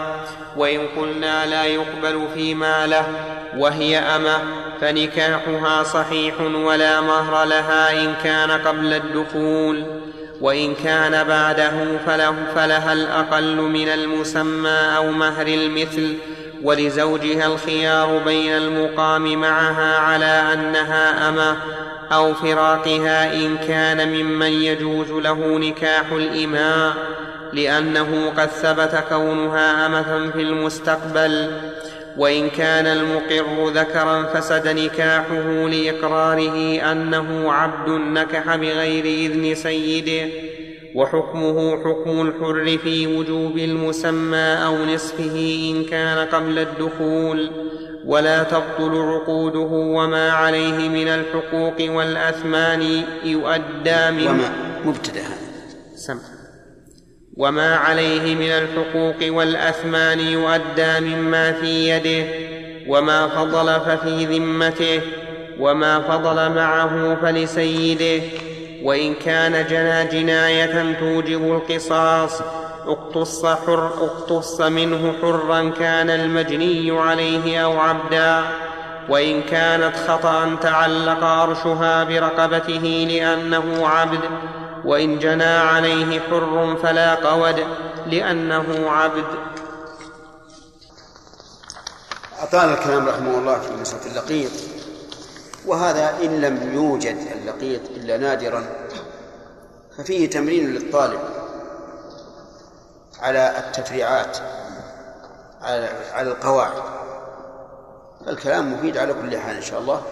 وإن 0.57 0.81
قلنا 0.97 1.47
لا 1.47 1.65
يقبل 1.65 2.29
فيما 2.35 2.87
له 2.87 3.07
وهي 3.57 3.99
أمة 3.99 4.39
فنكاحها 4.81 5.83
صحيح 5.83 6.41
ولا 6.41 7.01
مهر 7.01 7.45
لها 7.45 8.03
إن 8.03 8.15
كان 8.25 8.51
قبل 8.51 8.93
الدخول 8.93 9.85
وإن 10.41 10.75
كان 10.75 11.25
بعده 11.25 11.73
فله 12.07 12.35
فلها 12.55 12.93
الأقل 12.93 13.57
من 13.57 13.89
المسمى 13.89 14.79
أو 14.97 15.11
مهر 15.11 15.47
المثل 15.47 16.17
ولزوجها 16.63 17.47
الخيار 17.47 18.19
بين 18.25 18.57
المقام 18.57 19.41
معها 19.41 19.99
على 19.99 20.43
أنها 20.53 21.29
أمة 21.29 21.57
أو 22.13 22.35
فراقها 22.35 23.35
إن 23.35 23.57
كان 23.69 24.09
ممن 24.09 24.53
يجوز 24.53 25.11
له 25.11 25.59
نكاح 25.59 26.13
الإماء 26.13 26.95
لأنه 27.53 28.33
قد 28.37 28.49
ثبت 28.49 29.05
كونها 29.09 29.87
أمة 29.87 30.31
في 30.31 30.43
المستقبل. 30.43 31.51
وإن 32.17 32.51
كان 32.51 32.87
المقر 32.87 33.69
ذكرا 33.69 34.23
فسد 34.23 34.69
نكاحه 34.69 35.69
لإقراره 35.69 36.81
أنه 36.93 37.53
عبد 37.53 37.89
نكح 37.91 38.57
بغير 38.57 39.05
إذن 39.05 39.55
سيده 39.55 40.29
وحكمه 40.95 41.85
حكم 41.85 42.21
الحر 42.21 42.79
في 42.79 43.07
وجوب 43.07 43.59
المسمى 43.59 44.65
أو 44.65 44.85
نصفه 44.85 45.71
إن 45.71 45.85
كان 45.85 46.27
قبل 46.27 46.59
الدخول 46.59 47.51
ولا 48.07 48.43
تبطل 48.43 48.99
عقوده 48.99 49.69
وما 49.71 50.31
عليه 50.33 50.89
من 50.89 51.09
الحقوق 51.09 51.97
والأثمان 51.97 52.83
يؤدى 53.25 54.11
من 54.11 54.27
وما 54.27 54.53
مبتدأ 54.85 55.21
هذا. 55.21 55.37
سمع. 55.97 56.40
وما 57.41 57.77
عليه 57.77 58.35
من 58.35 58.51
الحقوق 58.51 59.37
والأثمان 59.37 60.21
يؤدى 60.21 61.01
مما 61.01 61.53
في 61.53 61.89
يده 61.89 62.27
وما 62.87 63.29
فضل 63.29 63.81
ففي 63.81 64.27
ذمته 64.27 65.01
وما 65.61 66.01
فضل 66.01 66.55
معه 66.55 67.17
فلسيده. 67.23 68.23
وإن 68.83 69.15
كان 69.15 69.67
جنى 69.71 70.05
جناية 70.05 70.97
توجب 71.01 71.55
القصاص 71.55 72.43
اقتص, 72.87 73.47
حر 73.47 73.87
اقتص 73.87 74.61
منه 74.61 75.13
حرا 75.23 75.73
كان 75.79 76.11
المجني 76.11 76.91
عليه 76.91 77.65
أو 77.65 77.81
عبدا. 77.81 78.43
وإن 79.09 79.43
كانت 79.43 79.97
خطأ 80.09 80.57
تعلق 80.63 81.25
عرشها 81.25 82.05
برقبته 82.05 83.07
لأنه 83.11 83.89
عبد 83.89 84.21
وإن 84.85 85.19
جنى 85.19 85.45
عليه 85.45 86.21
حر 86.21 86.77
فلا 86.83 87.15
قود 87.15 87.67
لأنه 88.07 88.91
عبد. 88.91 89.25
أطال 92.41 92.69
الكلام 92.69 93.09
رحمه 93.09 93.39
الله 93.39 93.61
في 93.61 93.77
مسألة 93.77 94.07
اللقيط. 94.07 94.51
وهذا 95.67 96.19
إن 96.23 96.41
لم 96.41 96.75
يوجد 96.75 97.17
اللقيط 97.33 97.81
إلا 97.91 98.17
نادرا 98.17 98.65
ففيه 99.99 100.31
تمرين 100.31 100.75
للطالب 100.75 101.21
على 103.23 103.59
التفريعات 103.59 104.39
على 105.63 105.89
على 106.13 106.31
القواعد. 106.31 106.83
فالكلام 108.27 108.73
مفيد 108.73 108.97
على 108.97 109.13
كل 109.13 109.39
حال 109.39 109.57
إن 109.57 109.63
شاء 109.63 109.81
الله. 109.81 110.03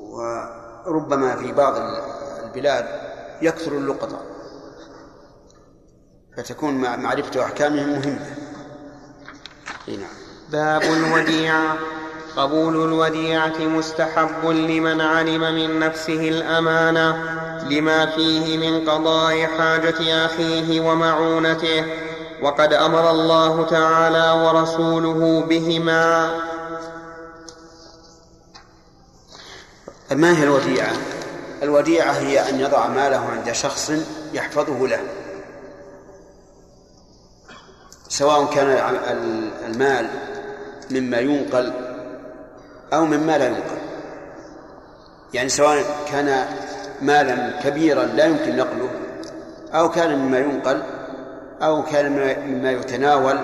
وربما 0.00 1.36
في 1.36 1.52
بعض 1.52 1.74
البلاد 2.50 2.86
يكثر 3.42 3.72
اللقطة. 3.72 4.20
فتكون 6.36 6.74
معرفة 6.74 7.44
أحكامهم 7.44 7.88
مهمة. 7.88 8.36
نعم. 9.88 10.08
باب 10.50 10.82
الوديعة. 10.82 11.76
قبول 12.36 12.76
الوديعة 12.76 13.58
مستحب 13.58 14.44
لمن 14.44 15.00
علم 15.00 15.40
من 15.40 15.78
نفسه 15.78 16.28
الأمانة 16.28 17.10
لما 17.70 18.06
فيه 18.06 18.58
من 18.58 18.90
قضاء 18.90 19.46
حاجة 19.46 20.26
أخيه 20.26 20.80
ومعونته. 20.80 21.84
وقد 22.42 22.72
أمر 22.72 23.10
الله 23.10 23.66
تعالى 23.66 24.44
ورسوله 24.44 25.40
بهما. 25.40 26.34
ما 30.10 30.38
هي 30.38 30.44
الوديعة؟ 30.44 30.92
الوديعة 31.62 32.12
هي 32.12 32.48
أن 32.48 32.60
يضع 32.60 32.86
ماله 32.86 33.18
عند 33.18 33.52
شخص 33.52 33.92
يحفظه 34.32 34.88
له. 34.88 35.00
سواء 38.08 38.46
كان 38.54 38.66
المال 39.66 40.10
مما 40.90 41.18
ينقل 41.18 41.72
أو 42.92 43.04
مما 43.04 43.38
لا 43.38 43.46
ينقل. 43.46 43.78
يعني 45.34 45.48
سواء 45.48 45.84
كان 46.12 46.46
مالا 47.02 47.60
كبيرا 47.62 48.04
لا 48.04 48.24
يمكن 48.24 48.56
نقله 48.56 48.90
أو 49.74 49.90
كان 49.90 50.18
مما 50.18 50.38
ينقل 50.38 50.82
أو 51.62 51.82
كان 51.82 52.12
مما 52.46 52.70
يتناول 52.70 53.38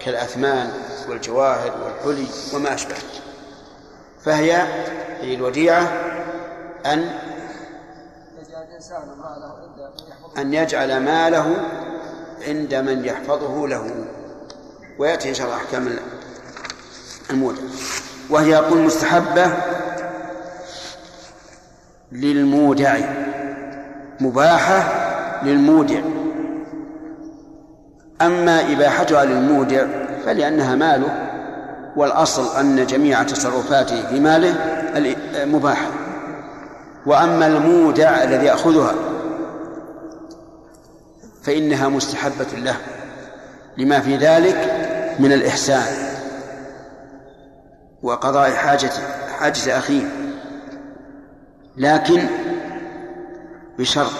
كالأثمان 0.00 0.72
والجواهر 1.08 1.72
والحلي 1.84 2.26
وما 2.54 2.74
أشبه. 2.74 2.94
فهي 4.24 4.52
هي 5.20 5.34
الوديعة 5.34 5.92
أن 6.86 7.18
أن 10.38 10.54
يجعل 10.54 11.00
ماله 11.00 11.56
عند 12.48 12.74
من 12.74 13.04
يحفظه 13.04 13.68
له. 13.68 13.90
ويأتي 14.98 15.28
إن 15.28 15.34
شاء 15.34 15.46
الله 15.46 15.56
أحكام 15.58 15.88
المودع 17.30 17.62
وهي 18.30 18.50
يقول 18.50 18.78
مستحبة 18.78 19.52
للمودع 22.12 22.98
مباحة 24.20 24.92
للمودع. 25.42 26.00
أما 28.22 28.72
إباحتها 28.72 29.24
للمودع 29.24 29.86
فلأنها 30.24 30.74
ماله 30.74 31.28
والأصل 31.96 32.56
أن 32.56 32.86
جميع 32.86 33.22
تصرفاته 33.22 34.06
في 34.06 34.20
ماله 34.20 34.54
مباحة. 35.44 35.90
وأما 37.06 37.46
المودع 37.46 38.22
الذي 38.22 38.46
يأخذها 38.46 38.94
فإنها 41.42 41.88
مستحبة 41.88 42.46
له 42.56 42.76
لما 43.76 44.00
في 44.00 44.16
ذلك 44.16 44.56
من 45.18 45.32
الإحسان 45.32 46.06
وقضاء 48.02 48.50
حاجة 48.50 48.90
حاجة 49.38 49.78
أخيه. 49.78 50.08
لكن 51.76 52.26
بشرط 53.78 54.12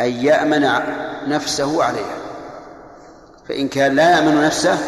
أن 0.00 0.10
يأمن 0.10 0.68
نفسه 1.26 1.84
عليها 1.84 2.16
فإن 3.48 3.68
كان 3.68 3.94
لا 3.94 4.10
يأمن 4.10 4.42
نفسه 4.42 4.78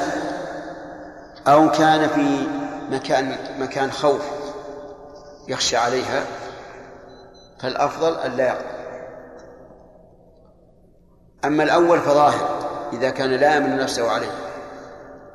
أو 1.47 1.71
كان 1.71 2.09
في 2.09 2.47
مكان 2.91 3.37
مكان 3.61 3.91
خوف. 3.91 4.23
يخشى 5.49 5.77
عليها 5.77 6.25
فالأفضل 7.61 8.15
أن 8.15 8.31
لا 8.31 8.47
يقبل 8.47 8.77
أما 11.45 11.63
الأول 11.63 12.01
فظاهر 12.01 12.59
إذا 12.93 13.11
كان 13.11 13.31
لا 13.31 13.55
يأمن 13.55 13.77
نفسه 13.77 14.11
عليه 14.11 14.31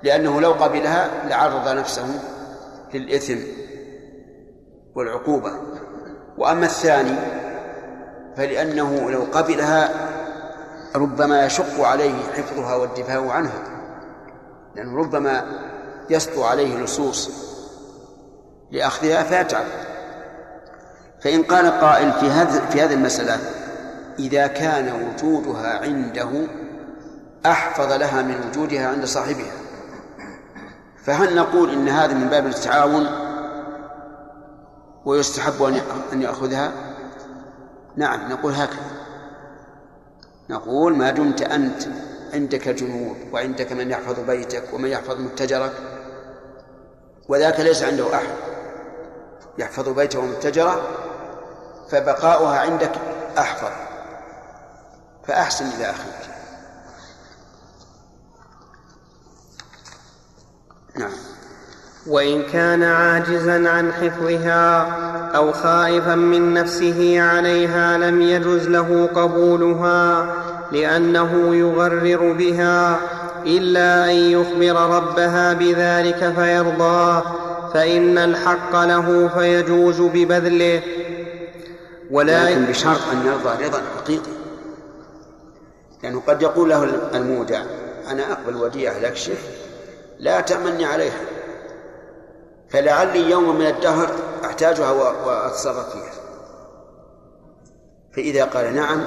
لأنه 0.04 0.42
لو 0.42 0.52
قبلها 0.52 1.10
لعرض 1.28 1.68
نفسه 1.68 2.06
للإثم 2.94 3.38
والعقوبة. 4.96 5.52
وأما 6.38 6.66
الثاني 6.66 7.16
فلأنه 8.38 9.12
لو 9.12 9.24
قبلها 9.34 9.90
ربما 10.96 11.46
يشق 11.46 11.80
عليه 11.80 12.24
حفظها 12.38 12.76
والدفاع 12.76 13.32
عنها 13.32 13.64
لأنه 14.76 14.98
ربما 14.98 15.46
يسطو 16.10 16.44
عليه 16.44 16.78
لصوص 16.78 17.32
لأخذها 18.72 19.24
فيتعب. 19.24 19.66
فإن 21.22 21.44
قال 21.44 21.72
قائل 21.82 22.14
في 22.14 22.26
هذه 22.26 22.70
في 22.70 22.82
هذه 22.82 22.94
المسألة 22.94 23.38
إذا 24.20 24.48
كان 24.48 25.14
وجودها 25.16 25.80
عنده 25.80 26.30
أحفظ 27.46 27.92
لها 27.92 28.22
من 28.22 28.36
وجودها 28.50 28.88
عند 28.88 29.06
صاحبها. 29.06 29.52
فهل 31.04 31.36
نقول 31.36 31.72
إن 31.72 31.90
هذا 31.90 32.14
من 32.14 32.28
باب 32.28 32.46
التعاون 32.46 33.08
ويستحب 35.06 35.64
أن 36.14 36.22
يأخذها؟ 36.22 36.72
نعم 37.96 38.32
نقول 38.32 38.54
هكذا. 38.54 38.92
نقول 40.50 40.98
ما 40.98 41.10
دمت 41.10 41.42
أنت 41.42 41.84
عندك 42.34 42.70
جنود 42.70 43.18
وعندك 43.34 43.72
من 43.72 43.92
يحفظ 43.92 44.20
بيتك 44.20 44.74
ومن 44.74 44.90
يحفظ 44.90 45.20
متجرك 45.20 45.74
وذاك 47.30 47.60
ليس 47.60 47.84
عنده 47.84 48.16
أحد 48.16 48.36
يحفظ 49.58 49.90
بيته 49.90 50.20
ومتجره 50.20 50.82
فبقاؤها 51.90 52.60
عندك 52.60 52.92
أحفظ. 53.38 53.72
فأحسن 55.28 55.66
إلى 55.66 55.90
أخيك. 55.90 56.32
نعم. 60.96 61.12
وإن 62.08 62.44
كان 62.44 62.84
عاجزا 62.84 63.70
عن 63.70 63.94
حفظها 63.94 64.82
أو 65.36 65.52
خائفا 65.52 66.16
من 66.16 66.54
نفسه 66.54 67.22
عليها 67.22 67.98
لم 67.98 68.22
يجز 68.22 68.68
له 68.68 69.10
قبولها 69.16 70.34
لأنه 70.72 71.56
يغرر 71.56 72.34
بها 72.34 72.98
إلا 73.46 74.06
أن 74.06 74.16
يخبر 74.16 74.96
ربها 74.96 75.54
بذلك 75.54 76.34
فيرضاه 76.36 77.24
فإن 77.74 78.18
الحق 78.18 78.76
له 78.76 79.30
فيجوز 79.38 80.02
ببذله 80.02 80.82
ولا 82.12 82.50
لكن 82.50 82.66
بشرط 82.66 83.00
أن 83.12 83.26
يرضى 83.26 83.66
رضا 83.66 83.82
حقيقي. 83.98 84.32
لأنه 86.04 86.22
قد 86.28 86.42
يقول 86.42 86.70
له 86.70 86.84
المودع 87.14 87.64
أنا 88.08 88.32
أقبل 88.32 88.56
وديعة 88.56 89.00
لأكشف 89.00 89.50
لا 90.20 90.42
تأمني 90.42 90.86
عليها 90.86 91.22
فلعلي 92.70 93.30
يوم 93.30 93.56
من 93.56 93.66
الدهر 93.66 94.10
أحتاجها 94.46 94.92
وأتصرف 95.26 95.90
فيها. 95.94 96.14
فإذا 98.14 98.46
قال 98.46 98.76
نعم 98.76 99.06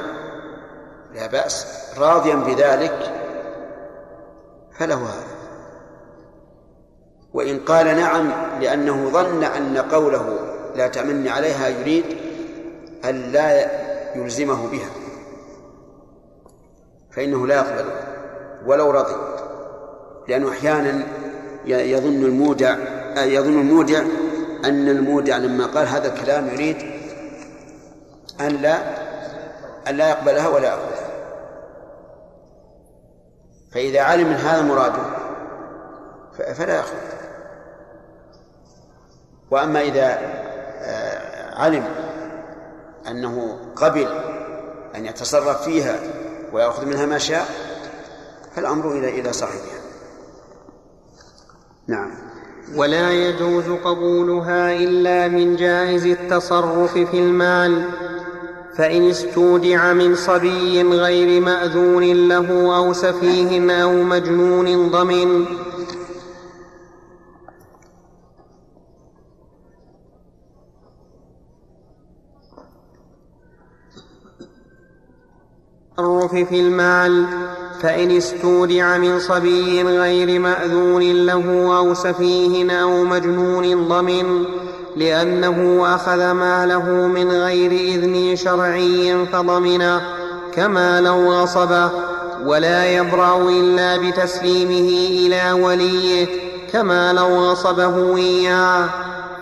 لا 1.15 1.27
بأس 1.27 1.67
راضيا 1.99 2.35
بذلك 2.35 3.13
فله 4.79 4.95
هذا. 4.95 5.35
وإن 7.35 7.59
قال 7.59 7.87
نعم 7.87 8.33
لأنه 8.61 9.11
ظن 9.11 9.45
أن 9.45 9.79
قوله 9.79 10.39
لا 10.77 10.89
تأمني 10.89 11.31
عليها 11.31 11.69
يريد 11.69 12.24
أن 13.09 13.33
لا 13.33 13.71
يلزمه 14.17 14.71
بها. 14.71 14.91
فإنه 17.11 17.47
لا 17.47 17.55
يقبل 17.55 17.91
ولو 18.67 18.91
رضي. 18.91 19.15
لأنه 20.29 20.51
أحيانا 20.51 21.07
يظن 21.67 22.25
المودع 22.25 22.77
يظن 23.17 23.61
المودع 23.61 24.03
أن 24.65 24.89
المودع 24.89 25.37
لما 25.37 25.67
قال 25.67 25.89
هذا 25.89 26.15
الكلام 26.15 26.49
يريد 26.49 26.77
أن 28.41 28.49
لا 28.49 28.79
أن 29.89 29.97
لا 29.97 30.09
يقبلها 30.09 30.49
ولا 30.49 30.69
يأخذها. 30.69 31.09
فإذا 33.73 34.01
علم 34.01 34.29
من 34.29 34.35
هذا 34.35 34.63
مراده 34.63 35.03
فلا 36.55 36.77
يأخذ. 36.77 36.95
وأما 39.51 39.81
إذا 39.81 40.19
آه، 40.83 41.55
علم 41.55 41.85
أنه 43.09 43.59
قبل 43.77 44.09
أن 44.95 45.07
يتصرف 45.07 45.63
فيها 45.63 46.01
ويأخذ 46.53 46.87
منها 46.87 47.07
ما 47.07 47.19
شاء 47.19 47.49
فالأمر 48.57 48.93
إلى 48.93 49.21
إلى 49.21 49.33
صاحبها 49.33 49.81
نعم. 51.87 52.11
ولا 52.77 53.11
يجوز 53.11 53.65
قبولها 53.85 54.73
إلا 54.73 55.29
من 55.29 55.57
جائز 55.57 56.07
التصرف 56.07 56.93
في 56.93 57.19
المال 57.19 57.85
فإن 58.77 59.11
استودع 59.11 59.93
من 59.93 60.15
صبي 60.15 60.83
غير 60.83 61.41
مأذون 61.41 62.29
له 62.29 62.77
أو 62.77 62.93
سفيه 62.93 63.83
أو 63.83 63.93
مجنون 63.93 64.89
ضمن 64.91 65.45
التصرف 75.99 76.34
في 76.34 76.61
المال 76.61 77.26
فإن 77.80 78.11
استودع 78.11 78.99
من 78.99 79.18
صبي 79.18 79.82
غير 79.82 80.40
مأذون 80.40 81.03
له 81.03 81.76
أو 81.78 81.95
سفيه 81.95 82.82
أو 82.82 83.05
مجنون 83.05 83.88
ضمن 83.88 84.45
لأنه 84.97 85.82
أخذ 85.95 86.32
ماله 86.32 86.90
من 86.90 87.30
غير 87.30 87.70
إذن 87.70 88.36
شرعي 88.36 89.26
فضمنه 89.32 90.01
كما 90.55 91.01
لو 91.01 91.32
غصبه 91.32 91.90
ولا 92.45 92.84
يبرأ 92.84 93.49
إلا 93.49 93.97
بتسليمه 93.97 94.88
إلى 95.11 95.62
وليه 95.62 96.26
كما 96.72 97.12
لو 97.12 97.51
غصبه 97.51 98.16
إياه. 98.16 98.88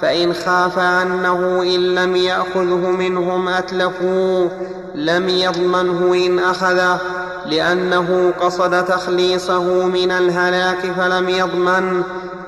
فإن 0.02 0.34
خاف 0.34 0.78
أنه 0.78 1.62
إن 1.62 1.94
لم 1.94 2.16
يأخذه 2.16 2.90
منهم 2.90 3.48
أتلفوه 3.48 4.50
لم 4.94 5.28
يضمنه 5.28 6.14
إن 6.26 6.38
أخذه 6.38 7.00
لأنه 7.46 8.32
قصد 8.40 8.84
تخليصه 8.84 9.86
من 9.86 10.10
الهلاك 10.10 10.92
فلم 10.96 11.28
يضمن 11.28 12.02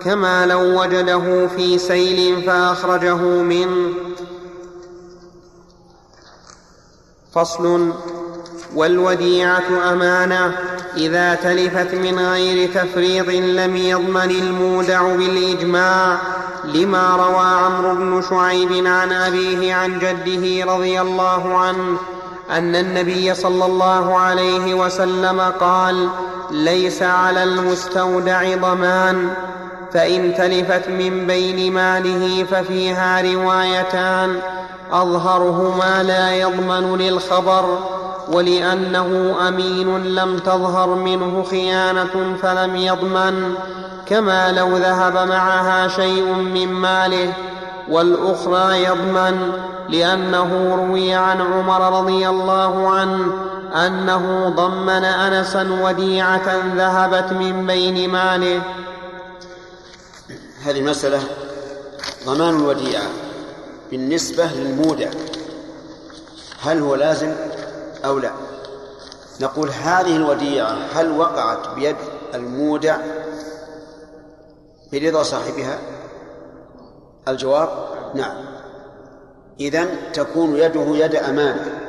كما 0.05 0.46
لو 0.46 0.80
وجده 0.80 1.46
في 1.46 1.78
سيل 1.78 2.42
فأخرجه 2.42 3.22
منه. 3.42 3.90
فصل 7.34 7.92
والوديعة 8.74 9.92
أمانة 9.92 10.57
إذا 10.96 11.34
تلفت 11.34 11.94
من 11.94 12.18
غير 12.18 12.70
تفريط 12.74 13.28
لم 13.28 13.76
يضمن 13.76 14.30
المودع 14.30 15.02
بالإجماع. 15.16 16.18
لما 16.67 17.17
روى 17.17 17.47
عمرو 17.47 17.95
بن 17.95 18.23
شعيب 18.31 18.87
عن 18.87 19.12
أبيه 19.12 19.75
عن 19.75 19.99
جده 19.99 20.73
رضي 20.73 21.01
الله 21.01 21.59
عنه 21.59 21.97
أن 22.51 22.77
النبي 22.77 23.35
صلى 23.35 23.67
الله 23.67 24.19
عليه 24.19 24.75
وسلم 24.75 25.41
قال 25.41 26.09
ليس 26.51 27.03
على 27.03 27.43
المستودع 27.43 28.57
ضمان 28.57 29.31
فإن 29.93 30.35
تلفت 30.35 30.89
من 30.89 31.27
بين 31.27 31.73
ماله 31.73 32.45
ففيها 32.45 33.21
روايتان 33.21 34.41
أظهرهما 34.93 36.03
لا 36.03 36.35
يضمن 36.35 36.97
للخبر 36.97 37.79
ولأنه 38.33 39.37
أمين 39.49 40.05
لم 40.05 40.39
تظهر 40.39 40.95
منه 40.95 41.45
خيانة 41.51 42.37
فلم 42.43 42.77
يضمن 42.77 43.55
كما 44.07 44.53
لو 44.53 44.77
ذهب 44.77 45.29
معها 45.29 45.89
شيء 45.89 46.25
من 46.33 46.68
ماله. 46.68 47.33
والأخرى 47.89 48.85
يضمن 48.85 49.53
لأنه 49.89 50.75
روي 50.75 51.14
عن 51.14 51.41
عمر 51.41 52.01
رضي 52.01 52.29
الله 52.29 52.89
عنه 52.89 53.33
أنه 53.87 54.49
ضمن 54.49 55.05
انسا 55.05 55.68
وديعة 55.83 56.62
ذهبت 56.77 57.33
من 57.33 57.66
بين 57.66 58.11
ماله. 58.11 58.62
هذه 60.64 60.83
مساله 60.83 61.20
ضمان 62.27 62.57
الوديعه 62.57 63.09
بالنسبة 63.91 64.45
للمودع. 64.45 65.11
هل 66.62 66.81
هو 66.81 66.95
لازم؟ 66.95 67.33
أو 68.05 68.18
لا؟ 68.18 68.30
نقول 69.40 69.68
هذه 69.68 70.16
الوديعة 70.16 70.76
هل 70.92 71.18
وقعت 71.18 71.68
بيد 71.68 71.96
المودع 72.34 72.96
برضا 74.92 75.22
صاحبها؟ 75.22 75.78
الجواب 77.28 77.68
نعم. 78.14 78.44
إذن 79.61 80.12
تكون 80.12 80.57
يده 80.57 80.96
يد 80.96 81.14
أمانة. 81.14 81.80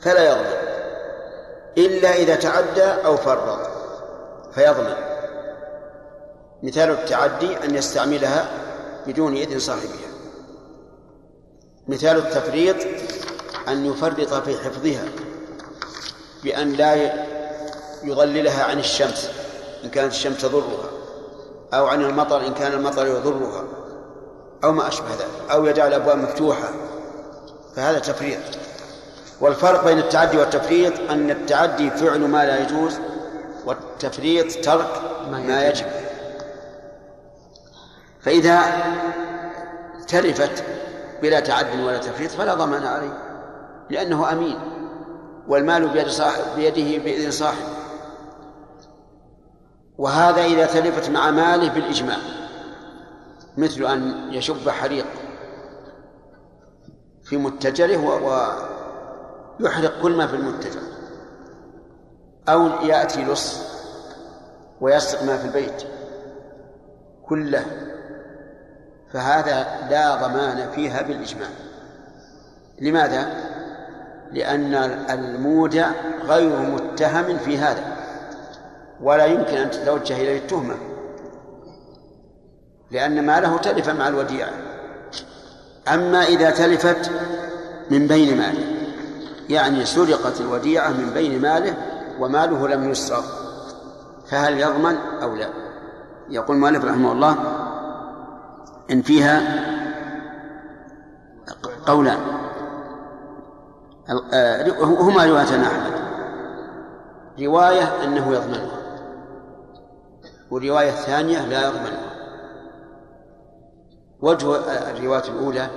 فلا 0.00 0.30
يضمن 0.30 0.58
إلا 1.78 2.14
إذا 2.14 2.34
تعدى 2.34 3.06
أو 3.06 3.16
فرط 3.16 3.70
فيضمن 4.54 4.94
مثال 6.62 6.90
التعدي 6.90 7.64
أن 7.64 7.74
يستعملها 7.74 8.48
بدون 9.06 9.36
إذن 9.36 9.58
صاحبها. 9.58 10.08
مثال 11.88 12.16
التفريط 12.16 12.76
أن 13.68 13.86
يفرط 13.86 14.34
في 14.34 14.58
حفظها 14.58 15.04
بأن 16.44 16.72
لا 16.72 17.12
يضللها 18.02 18.64
عن 18.64 18.78
الشمس 18.78 19.30
إن 19.84 19.90
كانت 19.90 20.12
الشمس 20.12 20.42
تضرها 20.42 20.90
أو 21.74 21.86
عن 21.86 22.04
المطر 22.04 22.46
إن 22.46 22.54
كان 22.54 22.72
المطر 22.72 23.06
يضرها 23.06 23.64
أو 24.64 24.72
ما 24.72 24.88
أشبه 24.88 25.10
ذلك 25.10 25.50
أو 25.50 25.66
يجعل 25.66 25.88
الأبواب 25.88 26.18
مفتوحة 26.18 26.68
فهذا 27.76 27.98
تفريط. 27.98 28.38
والفرق 29.40 29.84
بين 29.84 29.98
التعدي 29.98 30.38
والتفريط 30.38 30.92
أن 31.10 31.30
التعدي 31.30 31.90
فعل 31.90 32.20
ما 32.20 32.44
لا 32.44 32.62
يجوز 32.62 32.94
والتفريط 33.64 34.64
ترك 34.64 35.02
ما 35.30 35.66
يجب. 35.66 35.86
فإذا 38.20 38.60
تلفت 40.08 40.64
بلا 41.22 41.40
تعد 41.40 41.80
ولا 41.80 41.98
تفريط 41.98 42.30
فلا 42.30 42.54
ضمان 42.54 42.86
عليه. 42.86 43.27
لأنه 43.90 44.32
أمين 44.32 44.58
والمال 45.48 45.88
بيد 45.88 46.08
صاحب 46.08 46.42
بيده 46.56 47.04
بإذن 47.04 47.30
صاحب. 47.30 47.64
وهذا 49.98 50.44
إذا 50.44 50.66
تلفت 50.66 51.10
مع 51.10 51.30
ماله 51.30 51.72
بالإجماع 51.74 52.16
مثل 53.56 53.84
أن 53.84 54.32
يشب 54.32 54.68
حريق 54.68 55.06
في 57.22 57.36
متجره 57.36 57.96
ويحرق 59.60 60.02
كل 60.02 60.16
ما 60.16 60.26
في 60.26 60.36
المتجر 60.36 60.80
أو 62.48 62.66
يأتي 62.66 63.24
لص 63.24 63.58
ويسرق 64.80 65.22
ما 65.22 65.36
في 65.36 65.44
البيت 65.44 65.82
كله. 67.28 67.64
فهذا 69.12 69.88
لا 69.90 70.26
ضمان 70.26 70.70
فيها 70.70 71.02
بالإجماع. 71.02 71.48
لماذا؟ 72.80 73.48
لأن 74.32 74.74
المودع 75.10 75.90
غير 76.24 76.58
متهم 76.58 77.38
في 77.38 77.58
هذا 77.58 77.96
ولا 79.02 79.24
يمكن 79.24 79.56
أن 79.56 79.70
تتوجه 79.70 80.16
إليه 80.16 80.38
التهمة 80.38 80.74
لأن 82.90 83.26
ماله 83.26 83.56
تلف 83.58 83.88
مع 83.88 84.08
الوديعة. 84.08 84.50
أما 85.88 86.24
إذا 86.24 86.50
تلفت 86.50 87.10
من 87.90 88.06
بين 88.06 88.36
ماله 88.36 88.64
يعني 89.48 89.84
سرقت 89.84 90.40
الوديعة 90.40 90.88
من 90.88 91.10
بين 91.14 91.40
ماله 91.42 91.74
وماله 92.20 92.68
لم 92.68 92.90
يسرق 92.90 93.24
فهل 94.30 94.60
يضمن 94.60 94.96
أو 95.22 95.36
لا؟ 95.36 95.48
يقول 96.30 96.56
المؤلف 96.56 96.84
رحمه 96.84 97.12
الله 97.12 97.36
إن 98.90 99.02
فيها 99.02 99.64
قولان. 101.86 102.37
هما 104.80 105.24
روايتان 105.26 105.60
أحمد. 105.60 105.92
رواية 107.40 108.04
أنه 108.04 108.32
يضمنها 108.32 108.78
والرواية 110.50 110.88
الثانية 110.88 111.46
لا 111.46 111.68
يضمنها 111.68 112.08
وجه 114.20 114.56
الرواية 114.90 115.22
الأولى 115.28 115.68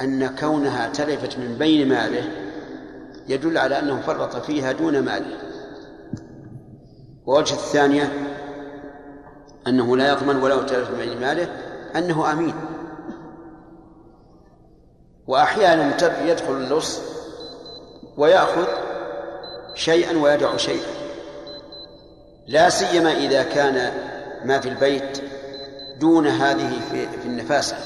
أن 0.00 0.36
كونها 0.36 0.88
تلفت 0.88 1.38
من 1.38 1.56
بين 1.58 1.88
ماله 1.88 2.24
يدل 3.28 3.58
على 3.58 3.78
أنه 3.78 4.00
فرط 4.00 4.36
فيها 4.36 4.72
دون 4.72 5.00
ماله. 5.00 5.38
ووجه 7.26 7.54
الثانية 7.54 8.12
أنه 9.66 9.96
لا 9.96 10.12
يضمن 10.12 10.36
ولو 10.36 10.62
تلف 10.62 10.90
من 10.90 10.98
بين 10.98 11.20
ماله 11.20 11.48
أنه 11.96 12.32
أمين. 12.32 12.54
وأحيانا 15.26 15.96
يدخل 16.26 16.52
اللص 16.52 17.11
ويأخذ 18.16 18.66
شيئا 19.74 20.18
ويدع 20.18 20.56
شيئا. 20.56 20.92
لا 22.46 22.68
سيما 22.68 23.12
إذا 23.12 23.42
كان 23.42 23.92
ما 24.44 24.60
في 24.60 24.68
البيت 24.68 25.22
دون 25.98 26.26
هذه 26.26 26.80
في, 26.90 27.08
في 27.08 27.24
النفاسة. 27.24 27.76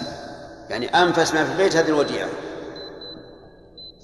يعني 0.70 0.88
أنفس 0.88 1.34
ما 1.34 1.44
في 1.44 1.52
البيت 1.52 1.76
هذه 1.76 1.88
الوديعة. 1.88 2.28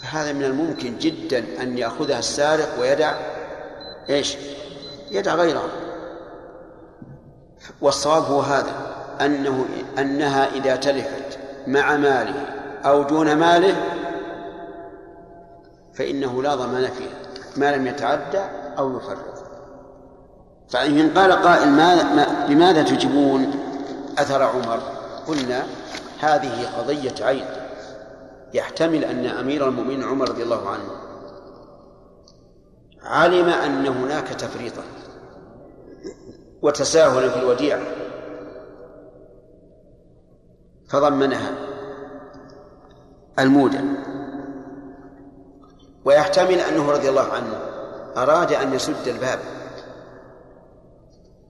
فهذا 0.03 0.33
من 0.33 0.45
الممكن 0.45 0.99
جدا 0.99 1.45
أن 1.61 1.79
يأخذها 1.79 2.19
السارق 2.19 2.81
ويدع 2.81 3.15
إيش؟ 4.11 4.37
يدع 5.11 5.35
غيره. 5.35 5.69
والصواب 7.81 8.25
هو 8.25 8.41
هذا 8.41 8.93
أنه 9.21 9.67
أنها 9.99 10.49
إذا 10.55 10.77
تلفت 10.77 11.39
مع 11.67 11.97
ماله 11.97 12.47
أو 12.85 13.03
دون 13.03 13.35
ماله 13.35 13.77
فإنه 15.95 16.43
لا 16.43 16.55
ضمان 16.55 16.91
فيها 16.91 17.19
ما 17.57 17.77
لم 17.77 17.87
يتعدى 17.87 18.43
أو 18.79 18.97
يفرط. 18.97 19.43
فإن 20.69 21.11
قال 21.11 21.33
قائل 21.33 21.69
ما 21.69 22.15
ما 22.15 22.47
لماذا 22.49 22.83
تجيبون 22.83 23.51
أثر 24.19 24.43
عمر. 24.43 24.81
قلنا 25.27 25.67
هذه 26.21 26.79
قضية 26.79 27.25
عين. 27.25 27.45
يحتمل 28.55 29.05
أن 29.05 29.27
أمير 29.27 29.69
المؤمنين 29.69 30.03
عمر 30.03 30.29
رضي 30.29 30.43
الله 30.43 30.69
عنه 30.69 30.91
علم 33.03 33.49
أن 33.49 33.87
هناك 33.87 34.29
تفريطا 34.29 34.83
وتساهلا 36.63 37.29
في 37.29 37.39
الوديعة. 37.39 37.81
فضمنها 40.89 41.53
المودع 43.39 43.81
ويحتمل 46.05 46.61
أنه 46.61 46.91
رضي 46.91 47.09
الله 47.09 47.29
عنه 47.33 47.59
أراد 48.17 48.53
أن 48.53 48.75
يسد 48.75 49.09
الباب 49.09 49.39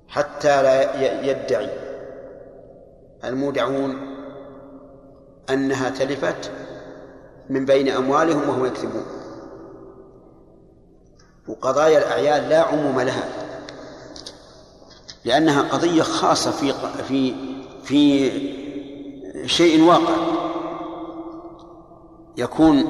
حتى 0.08 0.62
لا 0.62 1.00
يدعي 1.30 1.68
المودعون 3.24 3.96
أنها 5.50 5.90
تلفت 5.90 6.50
من 7.50 7.64
بين 7.64 7.88
أموالهم 7.88 8.48
وهم 8.48 8.66
يكذبون. 8.66 9.06
وقضايا 11.48 11.98
الأعيان 11.98 12.48
لا 12.48 12.60
عموم 12.60 13.00
لها 13.00 13.28
لأنها 15.24 15.62
قضية 15.62 16.02
خاصة 16.02 16.50
في 16.50 16.74
في 17.08 17.34
في 17.84 18.30
شيء 19.46 19.82
واقع. 19.84 20.14
يكون 22.36 22.84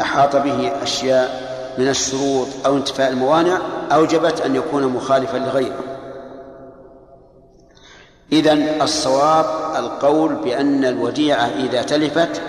أحاط 0.00 0.36
به 0.36 0.82
أشياء 0.82 1.48
من 1.78 1.88
الشروط 1.88 2.48
أو 2.66 2.76
انتفاء 2.76 3.10
الموانع 3.10 3.58
أوجبت 3.92 4.40
أن 4.40 4.56
يكون 4.56 4.86
مخالفا 4.86 5.36
لغيره. 5.36 5.84
إذن 8.32 8.82
الصواب 8.82 9.46
القول 9.76 10.34
بأن 10.34 10.84
الوديعة 10.84 11.46
إذا 11.46 11.82
تلفت 11.82 12.42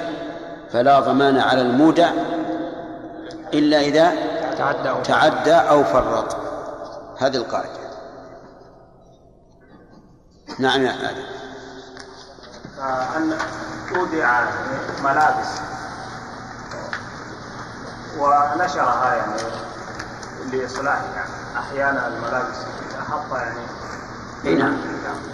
فلا 0.71 0.99
ضمان 0.99 1.39
على 1.39 1.61
المودع 1.61 2.09
إلا 3.53 3.79
إذا 3.79 4.13
تعدى 4.57 4.89
أو 4.89 5.01
تعدى 5.01 5.53
أو 5.53 5.83
فرط. 5.83 6.37
هذه 7.17 7.35
القاعدة. 7.35 7.79
نعم 10.59 10.81
يا 10.85 10.91
آدم. 10.91 11.23
أن 13.17 13.33
تودع 13.93 14.43
ملابس 15.03 15.47
ونشرها 18.17 19.15
يعني 19.15 19.41
لإصلاح 20.51 21.01
أحيانا 21.57 22.07
الملابس 22.07 22.57
حط 23.09 23.35
يعني 23.35 23.59
إي 24.45 24.55
نعم. 24.55 24.77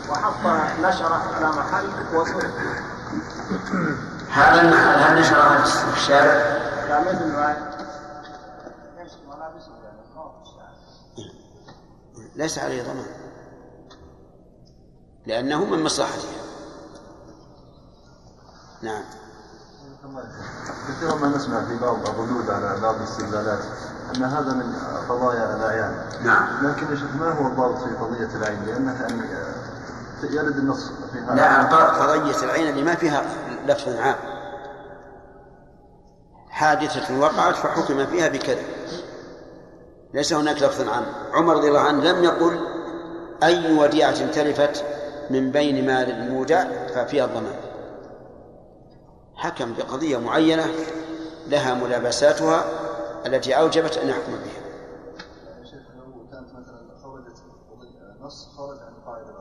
وحط 0.09 0.45
نشرة 0.81 1.35
على 1.35 1.47
محل 1.47 2.15
وصل 2.15 2.47
هذا 4.31 4.61
المحل 4.61 5.03
هل 5.03 5.19
نشرها 5.19 5.63
في 5.63 5.97
الشارع؟ 5.97 6.33
لا 6.89 7.01
مثل 7.01 7.31
ما 7.31 7.41
يعني 7.41 7.75
ليس 12.35 12.59
عليه 12.59 12.83
ضمان. 12.83 13.05
لأنه 15.25 15.65
من 15.65 15.83
مصلحتها 15.83 16.45
نعم. 18.81 19.03
كثيرا 20.87 21.15
ما 21.15 21.27
نسمع 21.37 21.65
في 21.65 21.77
بعض 21.81 22.07
الردود 22.09 22.49
على 22.49 22.79
بعض 22.81 22.95
الاستدلالات 22.95 23.59
أن 24.15 24.23
هذا 24.23 24.53
من 24.53 24.75
قضايا 25.09 25.55
الأعيان. 25.55 25.95
نعم. 26.23 26.67
لكن 26.67 26.85
ما 27.19 27.31
هو 27.31 27.47
الضابط 27.47 27.77
في 27.77 27.95
قضية 27.95 28.35
العين؟ 28.37 28.65
لأنه 28.65 29.01
يعني 29.01 29.21
آه، 29.33 30.25
يرد 30.31 30.57
النص 30.57 30.91
في 31.13 31.19
هذا. 31.19 31.35
لا 31.35 31.63
ق- 31.63 31.99
قضية 32.01 32.43
العين 32.43 32.69
اللي 32.69 32.83
ما 32.83 32.95
فيها 32.95 33.21
لفظ 33.67 33.95
عام. 33.95 34.15
حادثة 36.49 37.19
وقعت 37.19 37.55
فحكم 37.55 38.05
فيها 38.05 38.27
بكذا 38.27 38.61
ليس 40.13 40.33
هناك 40.33 40.61
لفظ 40.61 40.89
عام. 40.89 41.05
عمر 41.33 41.53
رضي 41.55 41.67
الله 41.67 41.79
عنه 41.81 42.03
لم 42.03 42.23
يقل 42.23 42.59
أي 43.43 43.77
وديعة 43.77 44.31
تلفت 44.31 44.83
من 45.29 45.51
بين 45.51 45.85
مال 45.85 46.11
المودع 46.11 46.63
ففيها 46.95 47.25
الضمان. 47.25 47.55
حكم 49.35 49.73
بقضية 49.73 50.17
معينة 50.17 50.67
لها 51.47 51.73
ملابساتها 51.73 52.65
التي 53.25 53.53
أوجبت 53.53 53.97
أن 53.97 54.09
يحكم 54.09 54.31
بها 54.31 54.65
نص 58.21 58.47
خرج 58.57 58.79
عن 58.79 58.93
القاعده 58.93 59.31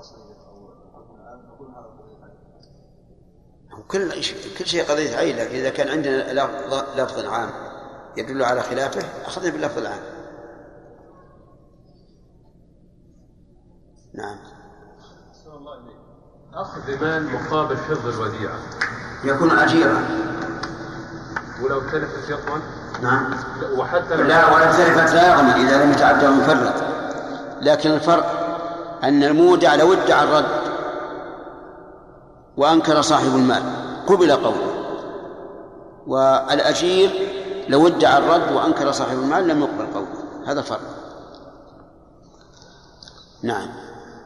أو 1.76 1.82
قضيه 1.82 2.24
عين. 2.24 3.82
كل 3.88 4.10
كل 4.58 4.66
شيء 4.66 4.84
قضية 4.84 5.16
عين 5.16 5.36
لكن 5.36 5.54
إذا 5.54 5.70
كان 5.70 5.88
عندنا 5.88 6.32
لفظ, 6.32 7.00
لفظ 7.00 7.24
عام 7.24 7.50
يدل 8.16 8.42
على 8.42 8.62
خلافه 8.62 9.26
أخذنا 9.26 9.50
باللفظ 9.50 9.78
العام 9.78 10.02
نعم 14.14 14.53
أخذ 16.56 17.00
مال 17.00 17.32
مقابل 17.32 17.76
حفظ 17.76 18.08
الوديعة. 18.08 18.58
يكون 19.24 19.58
أجيرا. 19.58 20.04
ولو 21.62 21.80
تلفت 21.80 22.30
يضمن 22.30 22.62
نعم. 23.02 23.34
وحتى 23.76 24.16
لا 24.16 24.54
ولا 24.54 24.72
تلفت 24.72 25.14
لا 25.14 25.34
يضمن 25.34 25.50
إذا 25.50 25.84
لم 25.84 25.92
يتعدى 25.92 26.26
ويفرط 26.26 26.74
لكن 27.60 27.90
الفرق 27.90 28.26
أن 29.04 29.24
المودع 29.24 29.74
لو 29.74 29.92
ادعى 29.92 30.24
الرد 30.24 30.74
وأنكر 32.56 33.02
صاحب 33.02 33.36
المال 33.36 33.62
قبل 34.06 34.32
قوله. 34.32 34.74
والأجير 36.06 37.10
لو 37.68 37.86
ادعى 37.86 38.18
الرد 38.18 38.52
وأنكر 38.52 38.92
صاحب 38.92 39.18
المال 39.18 39.48
لم 39.48 39.60
يقبل 39.60 39.86
قوله. 39.94 40.24
هذا 40.46 40.62
فرق. 40.62 40.80
نعم. 43.42 43.68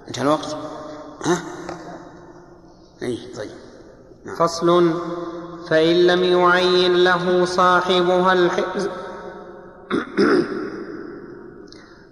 انتهى 0.09 0.23
الوقت؟ 0.23 0.57
ها؟ 1.25 1.39
اي 3.03 3.19
طيب. 3.37 3.51
فصل. 4.39 4.93
فإن 5.71 6.07
لم 6.07 6.25
يعين 6.25 7.05
له 7.05 7.45
صاحبها 7.45 8.33
الحرز 8.33 8.89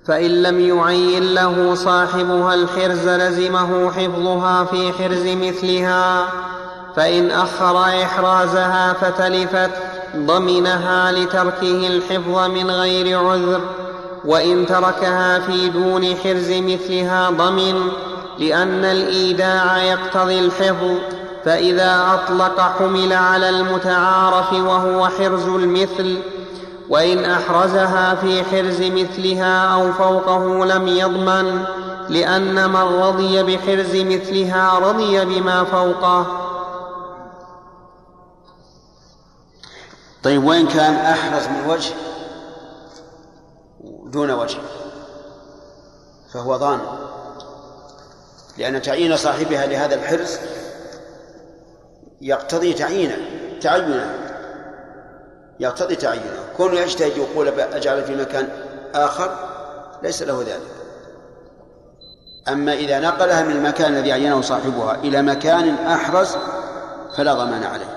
فإن 0.07 0.43
لم 0.43 0.61
يعين 0.61 1.35
له 1.35 1.75
صاحبها 1.75 2.55
الحرز 2.55 3.09
لزمه 3.09 3.91
حفظها 3.91 4.65
في 4.65 4.93
حرز 4.93 5.27
مثلها. 5.27 6.27
فإن 6.97 7.31
أخر 7.31 7.85
إحرازها 7.85 8.93
فتلفت 8.93 9.71
ضمنها 10.17 11.13
لتركه 11.13 11.87
الحفظ 11.87 12.51
من 12.51 12.71
غير 12.71 13.19
عذر. 13.19 13.61
وإن 14.25 14.67
تركها 14.67 15.39
في 15.39 15.69
دون 15.69 16.17
حرز 16.17 16.51
مثلها 16.51 17.31
ضمن 17.31 17.91
لأن 18.39 18.85
الإيداع 18.85 19.83
يقتضي 19.83 20.39
الحفظ 20.39 20.97
فإذا 21.45 22.15
أطلق 22.15 22.61
حمل 22.61 23.13
على 23.13 23.49
المتعارف 23.49 24.53
وهو 24.53 25.09
حرز 25.09 25.49
المثل 25.49 26.23
وإن 26.89 27.25
أحرزها 27.25 28.15
في 28.15 28.45
حرز 28.45 28.83
مثلها 28.83 29.75
أو 29.75 29.93
فوقه 29.93 30.65
لم 30.65 30.89
يضمن 30.89 31.65
لأن 32.09 32.71
من 32.71 33.03
رضي 33.03 33.43
بحرز 33.43 33.97
مثلها 33.97 34.79
رضي 34.79 35.25
بما 35.25 35.65
فوقه. 35.65 36.27
طيب 40.23 40.45
وإن 40.45 40.67
كان 40.67 40.95
أحرز 40.95 41.47
من 41.47 41.71
وجه؟ 41.71 41.95
دون 44.05 44.31
وجه. 44.31 44.59
فهو 46.33 46.57
ضامن 46.57 47.16
لأن 48.59 48.83
تعيين 48.83 49.17
صاحبها 49.17 49.67
لهذا 49.67 49.95
الحرز 49.95 50.39
يقتضي 52.21 52.73
تعيينه 52.73 53.17
تعينه 53.61 54.27
يقتضي 55.61 55.97
تعينه 55.97 56.45
كونه 56.57 56.81
يجتهد 56.81 57.17
يقول 57.17 57.61
أجعل 57.61 58.05
في 58.05 58.17
مكان 58.17 58.49
آخر 58.95 59.37
ليس 60.03 60.23
له 60.23 60.43
ذلك. 60.43 60.77
أما 62.49 62.73
إذا 62.73 63.01
نقلها 63.01 63.43
من 63.43 63.57
المكان 63.57 63.97
الذي 63.97 64.13
عينه 64.13 64.41
صاحبها 64.41 64.95
إلى 64.95 65.23
مكان 65.23 65.75
أحرز 65.75 66.37
فلا 67.17 67.35
ضمان 67.35 67.63
عليه. 67.63 67.97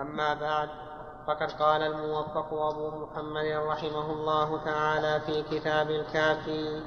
أما 0.00 0.34
بعد 0.34 0.85
فقد 1.26 1.52
قال 1.52 1.82
الموفق 1.82 2.52
أبو 2.52 2.90
محمد 2.90 3.46
رحمه 3.68 4.12
الله 4.12 4.60
تعالى 4.64 5.20
في 5.26 5.42
كتاب 5.50 5.90
الكافي 5.90 6.80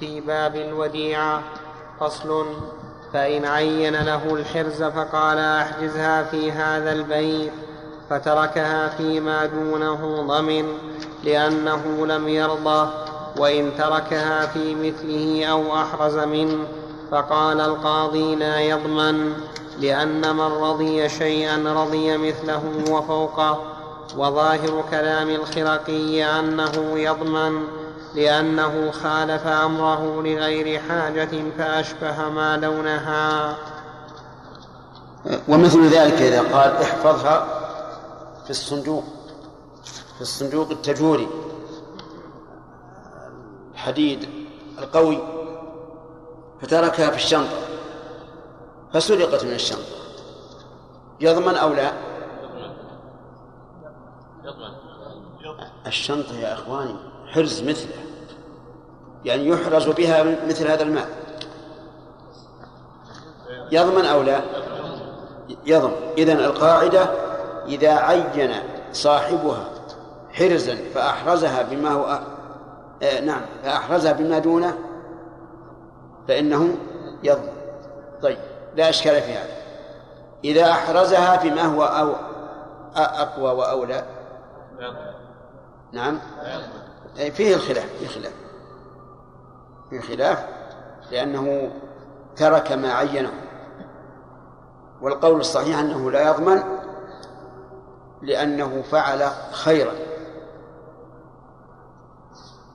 في 0.00 0.20
باب 0.20 0.56
الوديعة 0.56 1.42
فصل 2.00 2.46
فإن 3.12 3.44
عين 3.44 3.96
له 3.96 4.34
الحرز 4.34 4.82
فقال 4.82 5.38
أحجزها 5.38 6.22
في 6.22 6.52
هذا 6.52 6.92
البيت 6.92 7.52
فتركها 8.10 8.88
فيما 8.88 9.46
دونه 9.46 10.22
ضمن 10.26 10.78
لأنه 11.24 12.06
لم 12.06 12.28
يرضى 12.28 12.90
وإن 13.38 13.70
تركها 13.78 14.46
في 14.46 14.74
مثله 14.74 15.46
أو 15.46 15.76
أحرز 15.76 16.16
منه 16.16 16.66
فقال 17.10 17.60
القاضي 17.60 18.34
لا 18.34 18.60
يضمن. 18.60 19.34
لأن 19.80 20.36
من 20.36 20.40
رضي 20.40 21.08
شيئا 21.08 21.56
رضي 21.56 22.16
مثله 22.16 22.62
وفوقه 22.90 23.64
وظاهر 24.16 24.84
كلام 24.90 25.30
الخرقي 25.30 26.24
أنه 26.24 26.98
يضمن 26.98 27.64
لأنه 28.14 28.90
خالف 28.90 29.46
أمره 29.46 30.22
لغير 30.22 30.80
حاجة 30.88 31.30
فأشبه 31.58 32.28
ما 32.28 32.56
دونها 32.56 33.56
ومثل 35.48 35.86
ذلك 35.88 36.22
إذا 36.22 36.40
قال 36.40 36.70
احفظها 36.82 37.46
في 38.44 38.50
الصندوق 38.50 39.04
في 40.14 40.22
الصندوق 40.22 40.70
التجوري. 40.70 41.28
الحديد 43.74 44.28
القوي 44.78 45.18
فتركها 46.62 47.10
في 47.10 47.16
الشنطة. 47.16 47.58
فسرقت 48.92 49.44
من 49.44 49.52
الشنطة 49.52 49.98
يضمن 51.20 51.54
أو 51.54 51.72
لا؟ 51.72 51.92
الشنطة 55.86 56.34
يا 56.34 56.52
إخواني 56.52 56.96
حرز 57.26 57.62
مثله 57.62 57.96
يعني 59.24 59.48
يحرز 59.48 59.88
بها 59.88 60.46
مثل 60.46 60.68
هذا 60.68 60.82
المال. 60.82 61.08
يضمن 63.72 64.04
أو 64.04 64.22
لا؟ 64.22 64.40
يضمن 65.66 65.96
إذن 66.18 66.36
القاعدة 66.36 67.08
إذا 67.66 67.92
عين 67.92 68.52
صاحبها 68.92 69.70
حرزا 70.32 70.76
فأحرزها 70.94 71.62
بما 71.62 71.90
هو 71.90 72.20
آه 73.02 73.20
نعم 73.20 73.40
فأحرزها 73.62 74.12
بما 74.12 74.38
دونه 74.38 74.78
فإنه 76.28 76.76
يضمن 77.22 77.52
طيب. 78.22 78.38
لا 78.78 78.88
إشكال 78.88 79.22
في 79.22 79.32
هذا. 79.32 79.56
إذا 80.44 80.70
أحرزها 80.70 81.36
فيما 81.36 81.62
هو 81.62 81.84
أو 81.84 82.14
أقوى 82.96 83.50
وأولى. 83.50 84.04
نعم. 85.92 86.18
فيه 87.32 87.54
الخلاف 87.54 87.86
فيه 87.98 88.08
خلاف. 88.08 88.32
فيه 89.90 90.00
خلاف 90.00 90.44
لأنه 91.10 91.70
ترك 92.36 92.72
ما 92.72 92.92
عينه. 92.92 93.32
والقول 95.00 95.40
الصحيح 95.40 95.78
أنه 95.78 96.10
لا 96.10 96.28
يضمن 96.28 96.62
لأنه 98.22 98.82
فعل 98.82 99.30
خيرا. 99.52 99.92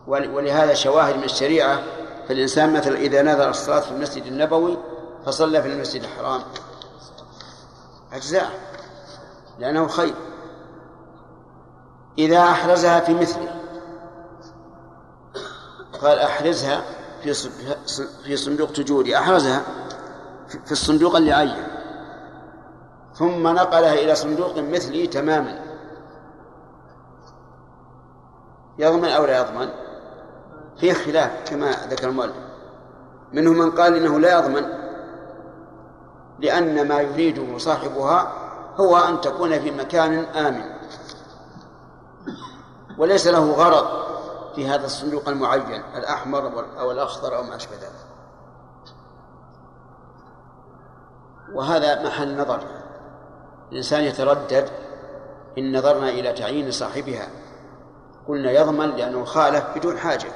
ولهذا 0.07 0.73
شواهد 0.73 1.17
من 1.17 1.23
الشريعة 1.23 1.79
فالإنسان 2.27 2.73
مثلا 2.73 2.97
إذا 2.97 3.21
نذر 3.21 3.49
الصلاة 3.49 3.79
في 3.79 3.91
المسجد 3.91 4.25
النبوي 4.25 4.77
فصلى 5.25 5.61
في 5.61 5.67
المسجد 5.67 6.03
الحرام. 6.03 6.41
أجزاء 8.13 8.49
لأنه 9.59 9.87
خير. 9.87 10.15
إذا 12.17 12.43
أحرزها 12.43 12.99
في 12.99 13.13
مثله. 13.13 13.55
قال 16.01 16.19
أحرزها 16.19 16.81
في 17.23 17.33
في 18.23 18.37
صندوق 18.37 18.71
تجوري. 18.71 19.17
أحرزها 19.17 19.61
في 20.65 20.71
الصندوق 20.71 21.15
اللي 21.15 21.33
عين. 21.33 21.67
ثم 23.13 23.47
نقلها 23.47 23.93
إلى 23.93 24.15
صندوق 24.15 24.57
مثلي 24.57 25.07
تماما. 25.07 25.59
يضمن 28.77 29.09
أو 29.09 29.25
لا 29.25 29.37
يضمن؟ 29.37 29.69
فيه 30.77 30.93
خلاف 30.93 31.49
كما 31.49 31.71
ذكر 31.71 32.09
المؤلف. 32.09 32.35
منهم 33.33 33.57
من 33.57 33.71
قال 33.71 33.95
إنه 33.95 34.19
لا 34.19 34.39
يضمن. 34.39 34.82
لأن 36.39 36.87
ما 36.87 37.01
يريده 37.01 37.57
صاحبها 37.57 38.33
هو 38.77 38.97
أن 38.97 39.21
تكون 39.21 39.59
في 39.59 39.71
مكان 39.71 40.13
آمن. 40.23 40.65
وليس 42.97 43.27
له 43.27 43.51
غرض 43.51 43.87
في 44.55 44.67
هذا 44.67 44.85
الصندوق 44.85 45.29
المعين 45.29 45.83
الأحمر 45.95 46.65
أو 46.79 46.91
الأخضر 46.91 47.37
أو 47.37 47.43
ما 47.43 47.55
أشبه 47.55 47.75
ذلك. 47.75 48.05
وهذا 51.53 52.03
محل 52.03 52.37
نظر. 52.37 52.63
الإنسان 53.71 54.03
يتردد 54.03 54.69
إن 55.57 55.77
نظرنا 55.77 56.09
إلى 56.09 56.33
تعيين 56.33 56.71
صاحبها. 56.71 57.27
قلنا 58.27 58.51
يضمن 58.51 58.89
لأنه 58.89 59.25
خالف 59.25 59.65
بدون 59.75 59.97
حاجة. 59.97 60.31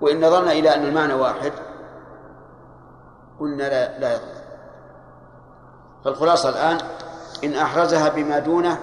وإن 0.00 0.26
نظرنا 0.26 0.52
إلى 0.52 0.74
أن 0.74 0.84
المعنى 0.84 1.14
واحد 1.14 1.52
قلنا 3.40 3.62
لا, 3.62 3.98
لا 3.98 4.12
يضمن 4.14 4.44
فالخلاصة 6.04 6.48
الآن 6.48 6.78
إن 7.44 7.54
أحرزها 7.54 8.08
بما 8.08 8.38
دونه 8.38 8.78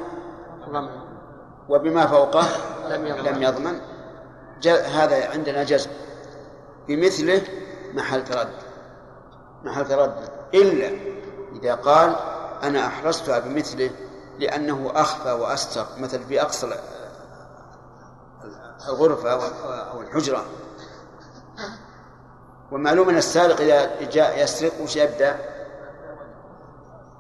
وبما 1.70 2.08
فوقه 2.08 2.46
لم 2.90 3.08
يضمن, 3.08 3.26
لم 3.26 3.44
يضمن 3.44 3.82
هذا 4.68 5.30
عندنا 5.30 5.64
جزم. 5.64 5.90
بمثله 6.88 7.42
محل 7.94 8.24
تردد. 8.24 8.50
محل 9.64 9.88
تردد. 9.88 10.30
إلا 10.54 10.90
إذا 11.56 11.76
قال 11.76 12.16
أنا 12.64 12.88
أحرزتها 12.88 13.40
بمثله 13.40 13.92
لأنه 14.40 14.92
أخفى 14.96 15.32
وأستر 15.32 15.86
مثل 15.98 16.24
في 16.24 16.42
أقصى 16.42 16.78
الغرفة 18.90 19.32
أو 19.92 20.02
الحجرة. 20.02 20.46
ومعلوم 22.72 23.10
أن 23.10 23.18
السارق 23.18 23.62
إذا 23.62 24.10
جاء 24.12 24.44
يسرق 24.44 24.82
وش 24.82 24.96
يبدأ؟ 24.96 25.36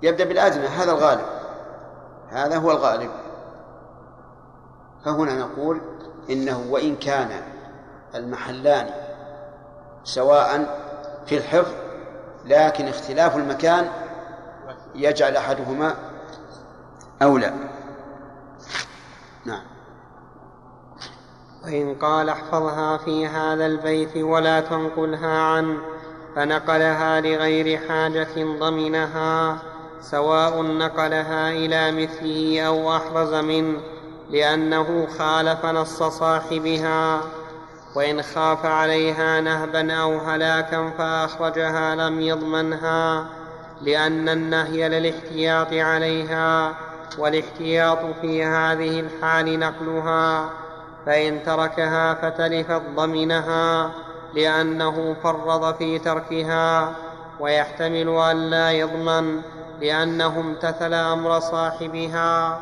يبدأ 0.01 0.23
بالأدنى 0.23 0.67
هذا 0.67 0.91
الغالب. 0.91 1.25
هذا 2.29 2.57
هو 2.57 2.71
الغالب. 2.71 3.11
فهنا 5.05 5.33
نقول 5.33 5.81
إنه 6.29 6.65
وإن 6.69 6.95
كان 6.95 7.41
المحلان 8.15 8.89
سواء 10.03 10.77
في 11.25 11.37
الحفظ 11.37 11.73
لكن 12.45 12.87
اختلاف 12.87 13.35
المكان 13.35 13.89
يجعل 14.95 15.37
أحدهما 15.37 15.95
أولى. 17.21 17.53
نعم. 19.45 19.70
وإن 21.63 21.95
قال 21.95 22.29
احفظها 22.29 22.97
في 22.97 23.27
هذا 23.27 23.65
البيت 23.65 24.17
ولا 24.17 24.59
تنقلها 24.59 25.39
عنه 25.39 25.77
فنقلها 26.35 27.21
لغير 27.21 27.79
حاجة 27.87 28.57
ضمنها 28.59 29.57
سواء 30.01 30.61
نقلها 30.61 31.51
إلى 31.51 31.91
مثله 31.91 32.61
أو 32.61 32.95
أحرز 32.95 33.33
منه 33.33 33.79
لأنه 34.29 35.07
خالف 35.17 35.65
نص 35.65 36.03
صاحبها. 36.03 37.21
وإن 37.95 38.21
خاف 38.21 38.65
عليها 38.65 39.41
نهبا 39.41 39.93
أو 39.93 40.17
هلاكا 40.17 40.91
فأخرجها 40.97 41.95
لم 41.95 42.21
يضمنها 42.21 43.25
لأن 43.81 44.29
النهي 44.29 44.89
للاحتياط 44.89 45.73
عليها 45.73 46.73
والاحتياط 47.17 47.99
في 48.21 48.43
هذه 48.43 48.99
الحال 48.99 49.59
نقلها. 49.59 50.49
فإن 51.05 51.43
تركها 51.43 52.13
فتلفت 52.13 52.81
ضمنها 52.95 53.91
لأنه 54.33 55.15
فرض 55.23 55.75
في 55.75 55.99
تركها 55.99 56.95
ويحتمل 57.39 58.09
أن 58.09 58.37
لا 58.37 58.71
يضمن 58.71 59.41
لأنه 59.81 60.39
امتثل 60.39 60.93
أمر 60.93 61.39
صاحبها. 61.39 62.61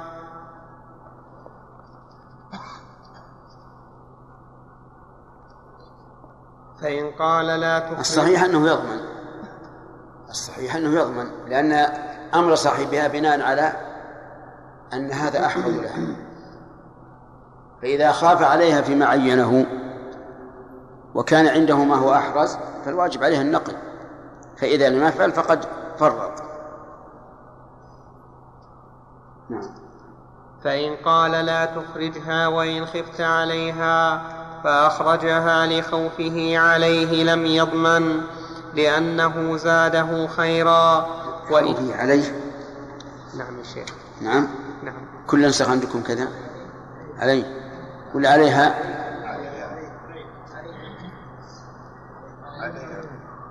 فإن 6.81 7.11
قال 7.11 7.45
لا 7.45 7.79
تخرج. 7.79 7.99
الصحيح 7.99 8.43
أنه 8.43 8.67
يضمن. 8.67 8.99
الصحيح 10.29 10.75
أنه 10.75 10.99
يضمن 10.99 11.31
لأن 11.47 11.71
أمر 12.33 12.55
صاحبها 12.55 13.07
بناء 13.07 13.41
على 13.41 13.73
أن 14.93 15.11
هذا 15.11 15.45
أحفظ 15.45 15.67
له 15.67 16.15
فإذا 17.81 18.11
خاف 18.11 18.43
عليها 18.43 18.81
فيما 18.81 19.05
عينه 19.05 19.65
وكان 21.15 21.47
عنده 21.47 21.77
ما 21.77 21.95
هو 21.95 22.13
أحرز 22.13 22.57
فالواجب 22.85 23.23
عليه 23.23 23.41
النقل 23.41 23.73
فإذا 24.57 24.89
لم 24.89 25.03
يفعل 25.07 25.31
فقد 25.31 25.65
فرط. 25.99 26.43
نعم. 29.49 29.61
فإن 30.63 30.95
قال 30.95 31.31
لا 31.31 31.65
تخرجها 31.65 32.47
وإن 32.47 32.85
خفت 32.85 33.21
عليها 33.21 34.21
فأخرجها 34.63 35.65
لخوفه 35.65 36.57
عليه 36.57 37.23
لم 37.23 37.45
يضمن 37.45 38.21
لأنه 38.75 39.57
زاده 39.57 40.27
خيرا. 40.27 41.07
وإن 41.51 41.91
عليه؟ 41.91 42.41
نعم 43.37 43.57
يا 43.57 43.63
شيخ. 43.63 43.89
نعم. 44.21 44.47
نعم. 44.83 44.95
كل 45.27 45.47
نسخ 45.47 45.69
عندكم 45.69 46.03
كذا؟ 46.03 46.27
عليه. 47.19 47.58
ولا 48.13 48.29
عليها. 48.29 48.75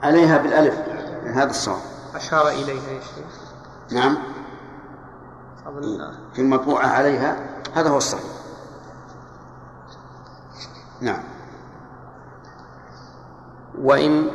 عليها 0.03 0.39
بالألف 0.39 0.79
من 1.25 1.33
هذا 1.33 1.51
الصواب. 1.51 1.81
أشار 2.15 2.49
إليها 2.49 2.91
يا 2.91 3.01
شيخ. 3.01 3.41
نعم. 3.93 4.19
في 6.35 6.43
المطبوعة 6.43 6.87
عليها 6.87 7.37
هذا 7.75 7.89
هو 7.89 7.97
الصحيح. 7.97 8.25
نعم. 11.01 11.23
وإن 13.78 14.31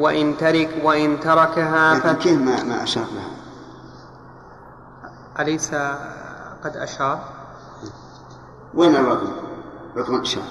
وإن 0.00 0.36
ترك 0.36 0.80
وإن 0.82 1.20
تركها 1.20 1.94
لكن 1.94 2.12
كيف 2.12 2.40
ما 2.40 2.62
ما 2.62 2.82
أشار 2.82 3.04
لها؟ 3.04 3.30
أليس 5.40 5.74
قد 6.64 6.76
أشار؟ 6.76 7.33
وين 8.74 8.96
الرقم؟ 8.96 9.32
رقم 9.96 10.14
الإشارة 10.14 10.44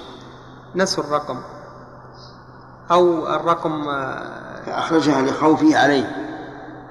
نسوا 0.74 1.04
الرقم. 1.04 1.40
أو 2.90 3.34
الرقم 3.34 3.84
فأخرجها 4.66 5.22
لخوفه 5.22 5.78
عليه. 5.78 6.16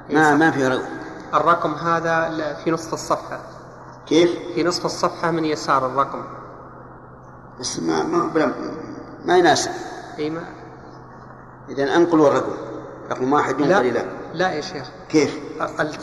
ما 0.10 0.36
ما 0.36 0.52
في 0.52 0.68
رقم. 0.68 0.86
الرقم 1.34 1.74
هذا 1.74 2.54
في 2.64 2.72
نصف 2.72 2.94
الصفحة. 2.94 3.40
كيف؟ 4.08 4.32
في 4.56 4.64
نصف 4.64 4.86
الصفحة 4.86 5.32
من 5.32 5.46
يسار 5.46 5.86
الرقم. 5.86 6.24
بس 7.60 7.80
ما 7.80 8.04
ما 8.04 8.54
ما 9.26 9.38
يناسب. 9.38 9.72
اي 10.20 10.30
ما 10.30 10.44
اذا 11.70 11.96
انقلوا 11.96 12.28
الرقم. 12.28 12.54
رقم 13.12 13.34
واحد 13.34 13.60
ينقل 13.60 13.88
إلى. 13.88 14.06
لا 14.34 14.52
يا 14.52 14.62
شيخ. 14.62 14.88
كيف؟ 15.10 15.40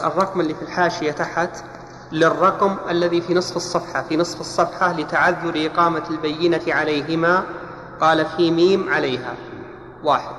الرقم 0.04 0.40
اللي 0.40 0.54
في 0.54 0.62
الحاشية 0.62 1.12
تحت 1.12 1.64
للرقم 2.12 2.76
الذي 2.90 3.20
في 3.20 3.34
نصف 3.34 3.56
الصفحة 3.56 4.02
في 4.02 4.16
نصف 4.16 4.40
الصفحة 4.40 4.92
لتعذر 4.92 5.66
إقامة 5.66 6.02
البينة 6.10 6.62
عليهما 6.68 7.44
قال 8.00 8.26
في 8.26 8.50
ميم 8.50 8.88
عليها. 8.88 9.34
واحد. 10.04 10.34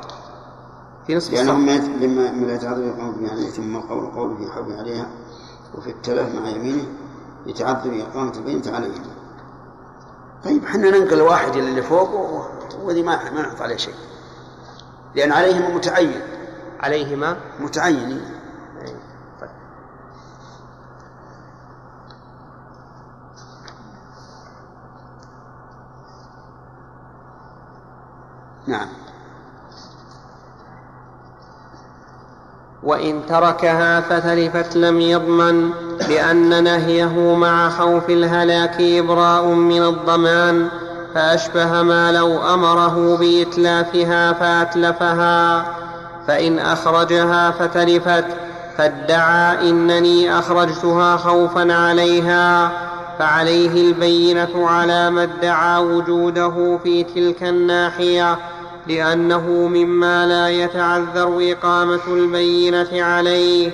في 1.08 1.16
نصف 1.16 1.34
الصفحة. 1.34 1.54
لأنهم 1.54 2.40
من 2.40 2.48
لا 2.48 2.56
يتعذر 2.56 2.90
إقامة 2.90 3.10
البينة 3.16 3.32
عليه 3.32 3.50
ثم 3.50 3.78
قول 3.78 4.06
قوله 4.06 4.38
في 4.38 4.52
حول 4.52 4.74
عليها 4.74 5.08
وفي 5.78 5.90
التلف 5.90 6.36
مع 6.36 6.50
يمينه 6.50 6.86
يتعذر 7.46 8.02
إقامة 8.02 8.34
البينة 8.38 8.76
عليهما. 8.76 9.12
طيب 10.44 10.64
إحنا 10.64 10.90
ننقل 10.90 11.22
واحد 11.22 11.56
إلى 11.56 11.70
اللي 11.70 11.82
فوق 11.82 12.10
وذي 12.84 13.04
ما 13.04 13.32
ما 13.32 13.42
نحط 13.42 13.62
عليه 13.62 13.78
شيء. 13.78 13.94
لأن 15.16 15.32
عليهما 15.32 15.70
متعين. 15.76 16.22
عليهما 16.80 17.38
متعين 17.60 18.22
نعم. 28.68 28.88
وإن 32.84 33.22
تركها 33.30 34.02
فتلفت 34.02 34.76
لم 34.76 35.02
يضمن 35.02 35.70
لأن 36.10 36.64
نهيه 36.64 37.36
مع 37.36 37.70
خوف 37.70 38.10
الهلاك 38.10 38.82
إبراء 38.82 39.46
من 39.46 39.84
الضمان 39.84 40.68
فأشبه 41.14 41.82
ما 41.82 42.12
لو 42.12 42.54
أمره 42.54 43.18
بإتلافها 43.18 44.34
فأتلفها. 44.34 45.66
فإن 46.28 46.60
أخرجها 46.60 47.52
فتلفت 47.52 48.26
فادعى 48.78 49.70
إنني 49.70 50.40
أخرجتها 50.40 51.18
خوفا 51.18 51.74
عليها. 51.74 52.72
فعليه 53.20 53.90
البينة 53.90 54.68
على 54.68 55.10
ما 55.10 55.24
ادعى 55.24 55.82
وجوده 55.82 56.80
في 56.84 57.04
تلك 57.04 57.44
الناحية 57.44 58.38
لأنه 58.88 59.48
مما 59.50 60.28
لا 60.28 60.50
يتعذر 60.50 61.52
إقامة 61.52 62.08
البينة 62.08 63.04
عليه 63.04 63.72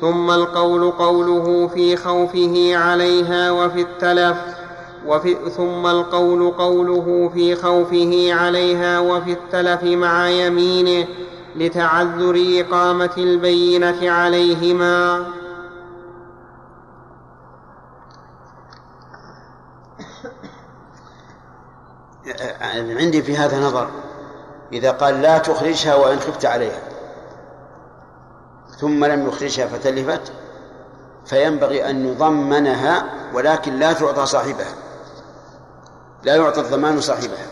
ثم 0.00 0.30
القول 0.30 0.90
قوله 0.90 1.70
في 1.74 1.96
خوفه 1.96 2.76
عليها 2.76 3.50
وفي 3.50 3.80
التلف 3.80 4.36
وفي 5.06 5.36
ثم 5.56 5.86
القول 5.86 6.50
قوله 6.50 7.30
في 7.34 7.54
خوفه 7.54 8.28
عليها 8.34 8.98
وفي 8.98 9.32
التلف 9.32 9.82
مع 9.82 10.28
يمينه 10.28 11.06
لتعذر 11.56 12.44
إقامة 12.60 13.10
البينة 13.18 14.10
عليهما. 14.10 15.26
عندي 22.72 23.22
في 23.22 23.36
هذا 23.36 23.60
نظر. 23.60 23.88
إذا 24.72 24.90
قال 24.90 25.22
لا 25.22 25.38
تخرجها 25.38 25.94
وإن 25.94 26.20
خفت 26.20 26.44
عليها. 26.44 26.80
ثم 28.78 29.04
لم 29.04 29.28
يخرجها 29.28 29.66
فتلفت. 29.66 30.32
فينبغي 31.26 31.90
أن 31.90 32.06
يضمنها 32.06 33.04
ولكن 33.34 33.78
لا 33.78 33.92
تعطى 33.92 34.26
صاحبها. 34.26 34.74
لا 36.22 36.36
يعطى 36.36 36.60
الضمان 36.60 37.00
صاحبها. 37.00 37.46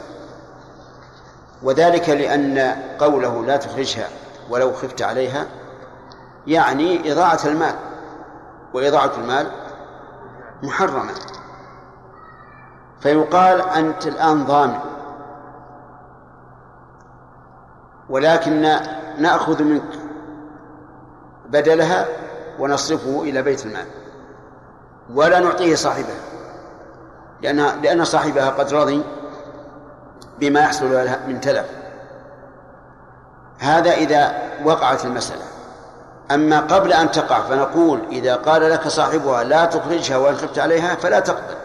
وذلك 1.62 2.08
لأن 2.08 2.76
قوله 2.98 3.44
لا 3.46 3.56
تخرجها 3.56 4.08
ولو 4.50 4.72
خفت 4.72 5.02
عليها 5.02 5.46
يعني 6.46 7.12
إضاعة 7.12 7.40
المال. 7.44 7.74
وإضاعة 8.74 9.12
المال 9.18 9.50
محرمة. 10.62 11.14
فيقال 13.00 13.60
أنت 13.60 14.06
الآن 14.06 14.44
ضامن. 14.44 14.78
ولكن 18.08 18.76
نأخذ 19.18 19.62
منك 19.62 19.98
بدلها 21.48 22.06
ونصرفه 22.58 23.22
إلى 23.22 23.42
بيت 23.42 23.66
المال. 23.66 23.86
ولا 25.14 25.40
نعطيه 25.40 25.74
صاحبها 25.74 26.20
لأن 27.42 27.82
لأن 27.82 28.04
صاحبها 28.04 28.50
قد 28.50 28.74
رضي 28.74 29.02
بما 30.38 30.60
يحصل 30.60 30.92
لها 30.92 31.20
من 31.26 31.40
تلف. 31.40 31.66
هذا 33.58 33.90
إذا 33.90 34.42
وقعت 34.64 35.04
المسألة. 35.04 35.42
أما 36.30 36.60
قبل 36.60 36.92
أن 36.92 37.10
تقع 37.10 37.40
فنقول 37.40 38.00
إذا 38.10 38.36
قال 38.36 38.70
لك 38.70 38.88
صاحبها 38.88 39.44
لا 39.44 39.64
تخرجها 39.64 40.16
وإن 40.16 40.36
خفت 40.36 40.58
عليها 40.58 40.94
فلا 40.94 41.20
تقبل. 41.20 41.56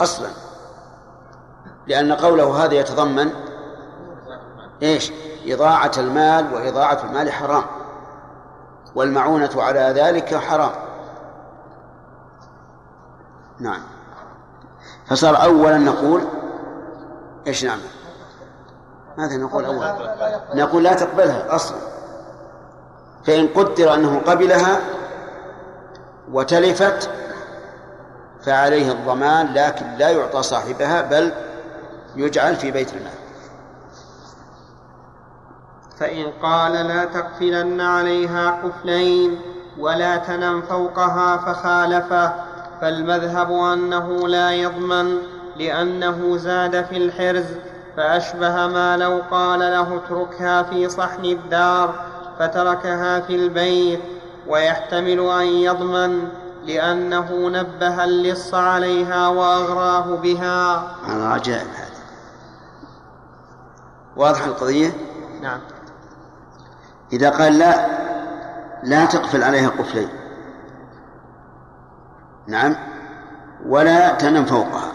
أصلا. 0.00 0.28
لأن 1.86 2.12
قوله 2.12 2.64
هذا 2.64 2.74
يتضمن 2.74 3.32
إيش؟ 4.82 5.12
إضاعة 5.46 5.92
المال 5.98 6.54
وإضاعة 6.54 6.98
المال 7.04 7.32
حرام. 7.32 7.64
والمعونة 8.94 9.50
على 9.56 9.80
ذلك 9.80 10.34
حرام. 10.34 10.70
نعم. 13.60 13.82
فصار 15.06 15.42
أولا 15.42 15.78
نقول 15.78 16.22
إيش 17.46 17.64
نعمل؟ 17.64 17.88
ماذا 19.18 19.36
نقول 19.36 19.64
أولا؟ 19.64 19.96
نقول 20.54 20.84
لا 20.84 20.94
تقبلها 20.94 21.54
أصلا. 21.54 21.78
فإن 23.24 23.48
قدر 23.48 23.94
أنه 23.94 24.20
قبلها 24.26 24.80
وتلفت 26.32 27.10
فعليه 28.48 28.92
الضمان 28.92 29.54
لكن 29.54 29.86
لا 29.98 30.10
يعطى 30.10 30.42
صاحبها 30.42 31.02
بل 31.02 31.32
يجعل 32.16 32.56
في 32.56 32.70
بيت 32.70 32.92
المال. 32.92 33.12
فإن 36.00 36.26
قال 36.42 36.72
لا 36.72 37.04
تقفلن 37.04 37.80
عليها 37.80 38.50
قفلين 38.50 39.40
ولا 39.78 40.16
تنم 40.16 40.62
فوقها 40.62 41.36
فخالفه 41.36 42.32
فالمذهب 42.80 43.52
أنه 43.52 44.28
لا 44.28 44.50
يضمن 44.50 45.16
لأنه 45.56 46.36
زاد 46.36 46.84
في 46.84 46.96
الحرز 46.96 47.46
فأشبه 47.96 48.66
ما 48.66 48.96
لو 48.96 49.22
قال 49.30 49.60
له 49.60 49.96
اتركها 49.96 50.62
في 50.62 50.88
صحن 50.88 51.24
الدار 51.24 51.94
فتركها 52.38 53.20
في 53.20 53.34
البيت 53.34 54.00
ويحتمل 54.46 55.20
أن 55.20 55.46
يضمن 55.46 56.28
لأنه 56.68 57.48
نبه 57.48 58.04
اللص 58.04 58.54
عليها 58.54 59.28
وأغراه 59.28 60.16
بها. 60.16 60.76
هذا 61.06 61.28
عجائب 61.28 61.66
هذا. 61.66 61.98
واضح 64.16 64.44
القضية؟ 64.44 64.92
نعم. 65.42 65.60
إذا 67.12 67.30
قال 67.30 67.58
لا 67.58 67.86
لا 68.82 69.04
تقفل 69.04 69.42
عليها 69.42 69.68
قفلين. 69.68 70.08
نعم. 72.46 72.76
ولا 73.66 74.14
تنم 74.14 74.44
فوقها. 74.44 74.92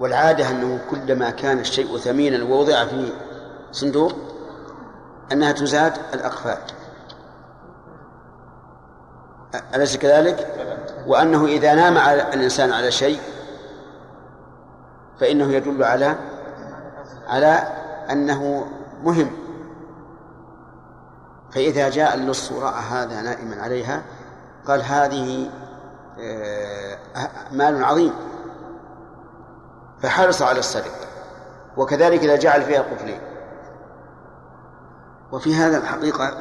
والعادة 0.00 0.50
أنه 0.50 0.80
كلما 0.90 1.30
كان 1.30 1.58
الشيء 1.58 1.98
ثمينا 1.98 2.44
ووضع 2.44 2.84
في 2.84 3.12
صندوق 3.72 4.12
أنها 5.32 5.52
تزاد 5.52 5.92
الأقفال. 6.14 6.58
أليس 9.74 9.96
كذلك؟ 9.96 10.46
وأنه 11.06 11.44
إذا 11.44 11.74
نام 11.74 11.98
على 11.98 12.22
الإنسان 12.34 12.72
على 12.72 12.90
شيء 12.90 13.20
فإنه 15.20 15.52
يدل 15.52 15.84
على 15.84 16.16
على 17.28 17.62
أنه 18.10 18.66
مهم. 19.02 19.30
فإذا 21.52 21.88
جاء 21.88 22.14
اللص 22.14 22.52
ورأى 22.52 22.80
هذا 22.90 23.22
نائما 23.22 23.62
عليها 23.62 24.02
قال 24.66 24.82
هذه 24.82 25.50
آه، 26.20 26.98
مال 27.52 27.84
عظيم. 27.84 28.12
فحرص 30.02 30.42
على 30.42 30.58
السرقة 30.58 31.08
وكذلك 31.76 32.22
إذا 32.22 32.36
جعل 32.36 32.62
فيها 32.62 32.80
قفلين 32.80 33.20
وفي 35.32 35.54
هذا 35.54 35.78
الحقيقة 35.78 36.32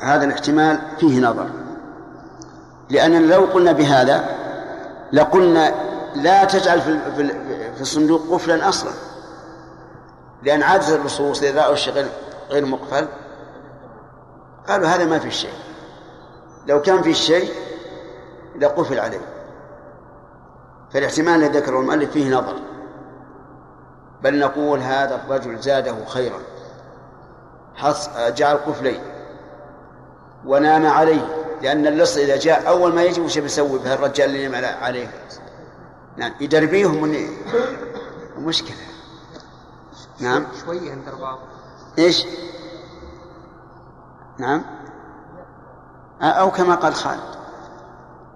هذا 0.00 0.24
الاحتمال 0.24 0.78
فيه 0.98 1.20
نظر. 1.20 1.63
لأننا 2.90 3.34
لو 3.34 3.44
قلنا 3.44 3.72
بهذا 3.72 4.24
لقلنا 5.12 5.74
لا 6.14 6.44
تجعل 6.44 6.80
في 6.80 6.98
في 7.74 7.80
الصندوق 7.80 8.22
قفلا 8.30 8.68
أصلا. 8.68 8.92
لأن 10.42 10.62
عادة 10.62 10.94
اللصوص 10.94 11.42
إذا 11.42 11.62
رأوا 11.62 11.72
الشيء 11.72 12.06
غير 12.50 12.66
مقفل 12.66 13.08
قالوا 14.68 14.88
هذا 14.88 15.04
ما 15.04 15.18
في 15.18 15.30
شيء. 15.30 15.54
لو 16.66 16.82
كان 16.82 17.02
في 17.02 17.14
شيء 17.14 17.50
لقفل 18.60 19.00
عليه. 19.00 19.20
فالاحتمال 20.92 21.34
الذي 21.34 21.58
ذكره 21.58 21.80
المؤلف 21.80 22.10
فيه 22.10 22.34
نظر. 22.34 22.56
بل 24.22 24.38
نقول 24.38 24.80
هذا 24.80 25.14
الرجل 25.14 25.58
زاده 25.58 25.94
خيرا. 26.06 26.38
جعل 28.18 28.56
قفلين. 28.56 29.00
ونام 30.46 30.86
عليه. 30.86 31.43
لأن 31.62 31.86
اللص 31.86 32.16
إذا 32.16 32.36
جاء 32.36 32.68
أول 32.68 32.94
ما 32.94 33.02
يجي 33.02 33.20
وش 33.20 33.38
بيسوي 33.38 33.78
به 33.78 33.94
الرجال 33.94 34.26
اللي 34.26 34.44
ينام 34.44 34.82
عليه؟ 34.82 35.08
نعم 36.16 36.32
يدربيهم 36.40 37.02
من 37.02 37.28
مشكلة. 38.38 38.76
نعم. 40.20 40.46
شوية 40.64 40.90
عند 40.90 41.02
إيش؟ 41.98 42.26
نعم. 44.38 44.62
أو 46.22 46.50
كما 46.50 46.74
قال 46.74 46.94
خالد. 46.94 47.34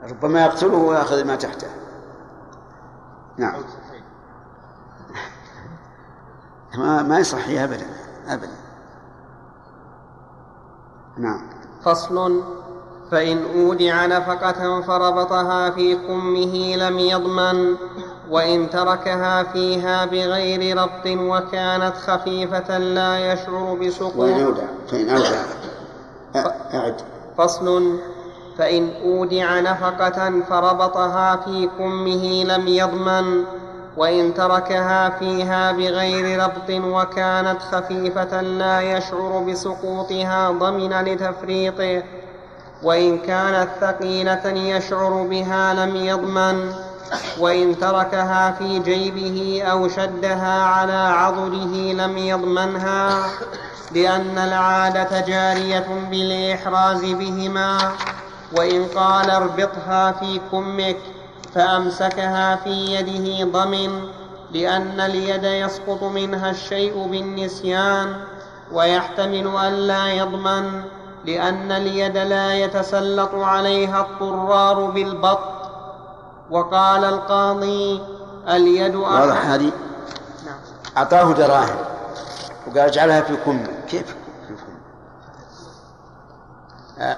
ربما 0.02 0.44
يقتله 0.44 0.76
ويأخذ 0.76 1.24
ما 1.24 1.36
تحته. 1.36 1.68
نعم. 3.36 3.62
ما 6.78 7.02
ما 7.02 7.18
يصح 7.18 7.48
ابدا. 7.48 7.86
ابدا. 8.26 8.56
نعم. 11.16 11.50
فصل 11.84 12.57
فإن 13.10 13.42
أودع 13.56 14.06
نفقة 14.06 14.80
فربطها 14.80 15.70
في 15.70 15.94
قمه 15.94 16.76
لم 16.76 16.98
يضمن 16.98 17.76
وإن 18.30 18.70
تركها 18.70 19.42
فيها 19.42 20.04
بغير 20.04 20.78
ربط 20.78 21.06
وكانت 21.06 21.94
خفيفة 21.96 22.78
لا 22.78 23.32
يشعر 23.32 23.78
بسقوط. 23.82 24.16
وإن 24.16 24.44
أودع 24.44 24.62
فإن 24.90 25.08
أودع. 25.08 25.42
أعد. 26.74 26.94
فصل. 27.38 27.98
فإن 28.58 28.90
أودع 29.04 29.60
نفقة 29.60 30.40
فربطها 30.48 31.36
في 31.36 31.68
كمه 31.78 32.44
لم 32.44 32.68
يضمن 32.68 33.44
وإن 33.96 34.34
تركها 34.34 35.10
فيها 35.10 35.72
بغير 35.72 36.42
ربط 36.44 36.70
وكانت 36.70 37.62
خفيفة 37.62 38.42
لا 38.42 38.80
يشعر 38.80 39.44
بسقوطها 39.48 40.50
ضمن 40.50 41.00
لتفريطه. 41.00 42.02
وإن 42.82 43.18
كانت 43.18 43.68
ثقيلة 43.80 44.46
يشعر 44.46 45.22
بها 45.30 45.74
لم 45.74 45.96
يضمن 45.96 46.72
وإن 47.38 47.78
تركها 47.78 48.50
في 48.50 48.78
جيبه 48.78 49.62
أو 49.70 49.88
شدها 49.88 50.62
على 50.62 50.92
عضده 50.92 51.92
لم 51.92 52.18
يضمنها 52.18 53.26
لأن 53.92 54.38
العادة 54.38 55.20
جارية 55.20 55.86
بالإحراز 56.10 57.04
بهما. 57.04 57.78
وإن 58.52 58.86
قال 58.86 59.30
اربطها 59.30 60.12
في 60.12 60.40
كمك 60.52 60.96
فأمسكها 61.54 62.56
في 62.56 62.70
يده 62.70 63.44
ضمن 63.44 64.02
لأن 64.52 65.00
اليد 65.00 65.44
يسقط 65.44 66.02
منها 66.02 66.50
الشيء 66.50 67.06
بالنسيان 67.06 68.16
ويحتمل 68.72 69.46
ألا 69.66 70.08
يضمن. 70.12 70.82
لأن 71.24 71.72
اليد 71.72 72.16
لا 72.16 72.54
يتسلط 72.54 73.34
عليها 73.34 74.00
الطرار 74.00 74.90
بالبط. 74.90 75.38
وقال 76.50 77.04
القاضي 77.04 78.02
اليد 78.48 78.94
واضح 78.94 79.46
هذه؟ 79.46 79.72
نعم. 80.46 80.58
أعطاه 80.96 81.32
دراهم 81.32 81.76
وقال 82.66 82.78
اجعلها 82.78 83.20
في 83.20 83.36
كم 83.36 83.66
كيف 83.88 84.06
في 84.48 84.54
كم 84.54 84.78
آه، 87.02 87.16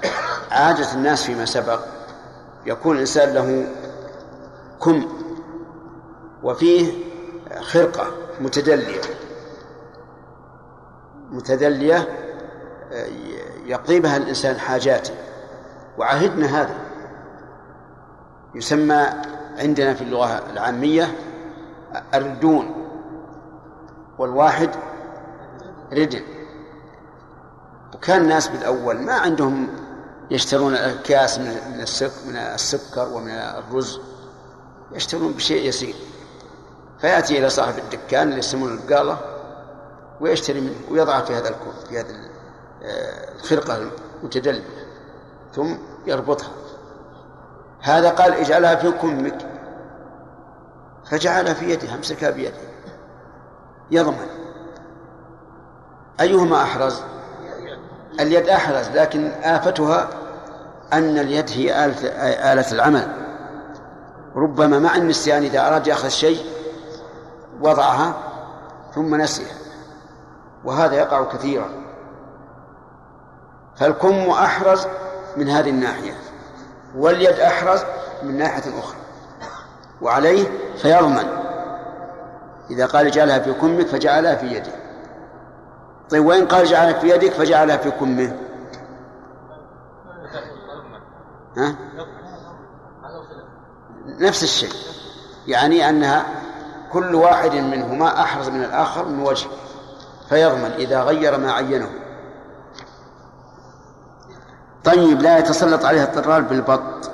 عادة 0.51 0.93
الناس 0.93 1.23
فيما 1.25 1.45
سبق. 1.45 1.81
يكون 2.67 2.95
الإنسان 2.97 3.35
له 3.35 3.67
كم. 4.83 5.09
وفيه 6.43 6.93
خرقة 7.61 8.07
متدلية. 8.41 9.01
متدلية 11.31 12.09
آه، 12.93 13.07
يقضي 13.67 14.01
بها 14.01 14.17
الإنسان 14.17 14.59
حاجاته 14.59 15.15
وعهدنا 15.99 16.61
هذا. 16.61 16.75
يسمى 18.55 19.07
عندنا 19.59 19.95
في 19.95 20.03
اللغة 20.03 20.43
العامية 20.53 21.17
الردون 22.15 22.75
والواحد 24.19 24.71
ردل 25.93 26.23
وكان 27.95 28.23
الناس 28.23 28.49
بالأول 28.49 28.99
ما 28.99 29.13
عندهم 29.13 29.69
يشترون 30.31 30.75
أكياس 30.75 31.39
من 31.39 31.47
من 32.27 32.37
السكر 32.37 33.09
ومن 33.13 33.31
الرز 33.31 34.01
يشترون 34.93 35.33
بشيء 35.33 35.69
يسير. 35.69 35.95
فيأتي 37.01 37.39
إلى 37.39 37.49
صاحب 37.49 37.75
الدكان 37.79 38.29
اللي 38.29 38.39
يسمونه 38.39 38.73
البقالة 38.73 39.19
ويشتري 40.21 40.61
منه 40.61 40.75
ويضعه 40.91 41.25
في 41.25 41.35
هذا 41.35 41.49
الكوب 41.49 41.73
في 41.89 42.01
هذا 42.01 42.30
الخرقة 42.83 43.91
المتدلية 44.23 44.63
ثم 45.55 45.77
يربطها. 46.07 46.51
هذا 47.81 48.11
قال 48.11 48.33
اجعلها 48.33 48.75
في 48.75 48.91
كمك. 48.91 49.39
فجعلها 51.11 51.55
في 51.55 51.71
يده 51.71 51.95
امسكها 51.95 52.31
بيده. 52.31 52.57
يضمن. 53.91 54.27
أيهما 56.21 56.63
أحرز؟ 56.63 57.03
اليد 58.21 58.49
أحرز 58.49 58.89
لكن 58.89 59.27
آفتها 59.27 60.09
أن 60.93 61.19
اليد 61.19 61.51
هي 61.51 61.85
آلة, 61.85 62.09
آلة 62.53 62.73
العمل. 62.73 63.09
ربما 64.37 64.79
مع 64.79 64.97
النسيان 64.97 65.43
إذا 65.43 65.67
أراد 65.67 65.87
يأخذ 65.87 66.09
شيء 66.09 66.45
وضعها 67.61 68.15
ثم 68.95 69.15
نسيها 69.15 69.55
وهذا 70.65 70.95
يقع 70.95 71.25
كثيرا. 71.25 71.69
فالكم 73.81 74.31
أحرز 74.31 74.87
من 75.37 75.49
هذه 75.49 75.71
الناحية؟ 75.71 76.13
واليد 76.97 77.41
أحرز 77.41 77.81
من 78.23 78.39
ناحية 78.39 78.79
أخرى. 78.79 78.97
وعليه 80.03 80.49
فيضمن 80.77 81.27
إذا 82.71 82.87
قال 82.87 83.07
اجعلها 83.07 83.39
في 83.39 83.53
كمك 83.53 83.87
فجعلها 83.87 84.35
في 84.35 84.47
يده 84.47 84.73
طيب 86.11 86.27
وين 86.27 86.47
قال 86.47 86.67
جعلها 86.67 86.99
في 87.01 87.09
يدك 87.11 87.33
فجعلها 87.33 87.77
في 87.77 87.91
كمه؟ 87.91 88.37
ها؟ 91.57 91.75
نفس 94.07 94.43
الشيء. 94.43 94.73
يعني 95.47 95.89
أنها 95.89 96.27
كل 96.93 97.15
واحد 97.15 97.55
منهما 97.55 98.21
أحرز 98.21 98.49
من 98.49 98.65
الآخر 98.65 99.05
من 99.05 99.23
وجه. 99.23 99.49
فيضمن 100.29 100.71
إذا 100.79 101.03
غير 101.03 101.39
ما 101.39 101.53
عينه. 101.53 101.91
طيب 104.85 105.23
لا 105.23 105.39
يتسلط 105.39 105.85
عليها 105.85 106.03
اضطرار 106.03 106.41
بالبط. 106.41 107.11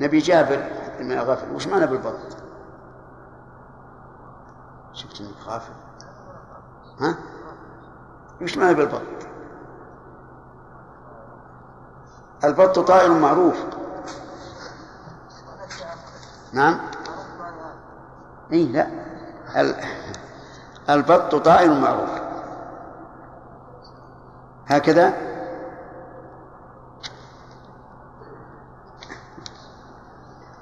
نبي 0.00 0.18
جابر 0.18 0.64
من 1.00 1.18
غافل. 1.18 1.54
وش 1.54 1.66
معنى 1.66 1.86
بالبط؟ 1.86 2.36
شفت 4.92 5.20
إنك 5.20 5.46
غافل. 5.46 5.72
ها؟ 7.00 7.14
وش 8.42 8.56
معنى 8.56 8.74
بالبط؟ 8.74 9.02
البط 12.44 12.78
طائر 12.78 13.12
معروف. 13.12 13.64
نعم؟ 16.52 16.80
اي 18.52 18.64
لا. 18.64 18.86
البط 20.90 21.34
طائر 21.34 21.74
معروف. 21.74 22.10
هكذا؟ 24.66 25.29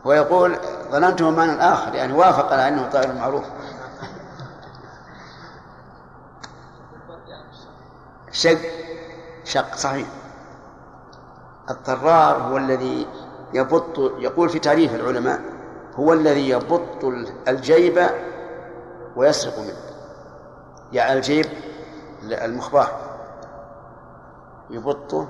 ويقول 0.09 0.59
ظننته 0.91 1.31
معنى 1.31 1.53
آخر 1.53 1.95
يعني 1.95 2.13
وافق 2.13 2.53
على 2.53 2.69
أنه 2.69 2.89
طائر 2.89 3.13
معروف. 3.13 3.45
شق 8.33 8.59
شق 9.45 9.77
صحيح. 9.77 10.07
الطرار 11.71 12.37
هو 12.37 12.57
الذي 12.57 13.07
يبط 13.53 13.99
يقول 13.99 14.49
في 14.49 14.59
تعريف 14.59 14.95
العلماء 14.95 15.41
هو 15.97 16.13
الذي 16.13 16.49
يبط 16.49 17.05
الجيب 17.49 18.07
ويسرق 19.17 19.59
منه. 19.59 19.77
يعني 20.93 21.13
الجيب 21.13 21.47
المخبار. 22.23 23.01
يبطه 24.71 25.29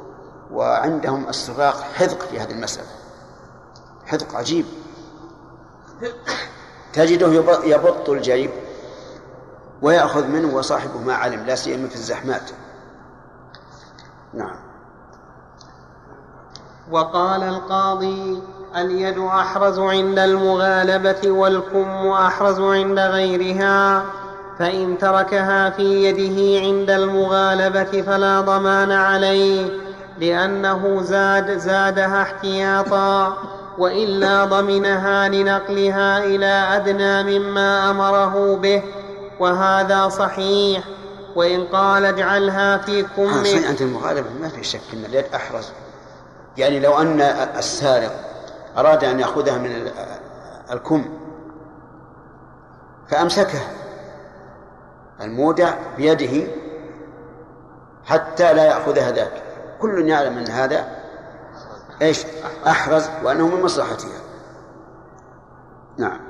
وعندهم 0.53 1.29
السراق 1.29 1.81
حذق 1.81 2.21
في 2.21 2.41
هذه 2.41 2.51
المسألة. 2.51 2.98
حذق 4.09 4.35
عجيب. 4.35 4.64
تجده 6.93 7.32
يبط 7.64 8.09
الجيب 8.09 8.51
ويأخذ 9.82 10.26
منه 10.26 10.56
وصاحبه 10.56 11.01
ما 11.01 11.14
علم 11.14 11.44
لا 11.47 11.55
سيما 11.55 11.89
في 11.89 11.94
الزحمات. 11.94 12.51
نعم. 14.35 14.56
وقال 16.90 17.43
القاضي 17.43 18.43
اليد 18.76 19.18
أحرز 19.18 19.78
عند 19.78 20.18
المغالبة 20.18 21.30
والكم 21.30 22.09
أحرز 22.09 22.60
عند 22.60 22.98
غيرها 22.98 24.05
فإن 24.59 24.98
تركها 24.98 25.70
في 25.70 26.05
يده 26.05 26.66
عند 26.66 26.90
المغالبة 26.90 28.02
فلا 28.02 28.40
ضمان 28.40 28.93
عليه 28.93 29.70
لأنه 30.18 31.02
زاد 31.02 31.59
زادها 31.59 32.22
احتياطا. 32.22 33.36
وإلا 33.79 34.45
ضمنها 34.45 35.29
لنقلها 35.29 36.25
إلى 36.25 36.47
أدنى 36.47 37.39
مما 37.39 37.91
أمره 37.91 38.57
به 38.57 38.83
وهذا 39.41 40.09
صحيح. 40.09 40.85
وإن 41.37 41.67
قال 41.67 42.05
اجعلها 42.05 42.79
في 42.79 43.03
كم 43.03 43.45
صحيح 43.45 43.71
أنت 43.71 43.83
المغالبة 43.83 44.29
ما 44.41 44.49
في 44.49 44.65
شك 44.65 44.81
أن 44.93 45.05
اليد 45.05 45.25
أحرز. 45.35 45.73
يعني 46.57 46.81
لو 46.81 46.99
أن 46.99 47.21
السارق 47.59 48.13
أراد 48.77 49.05
أن 49.05 49.21
يأخذها 49.21 49.59
من 49.59 49.91
الكم 50.73 51.05
فأمسكه. 53.09 53.61
المودع 55.21 55.75
بيده 55.97 56.51
حتى 58.05 58.53
لا 58.53 58.65
يأخذها 58.65 59.11
ذاك. 59.11 59.43
كل 59.81 60.09
يعلم 60.09 60.39
أن 60.39 60.47
هذا 60.49 60.98
إيش؟ 62.03 62.25
أحرز 62.66 63.05
وأنه 63.25 63.49
من 63.49 63.62
مصلحتها. 63.62 64.20
نعم. 65.99 66.20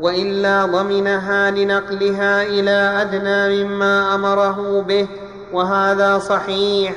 وإلا 0.00 0.66
ضمنها 0.66 1.50
لنقلها 1.50 2.42
إلى 2.42 3.02
أدنى 3.02 3.64
مما 3.64 4.14
أمره 4.14 4.82
به 4.82 5.08
وهذا 5.52 6.18
صحيح. 6.18 6.94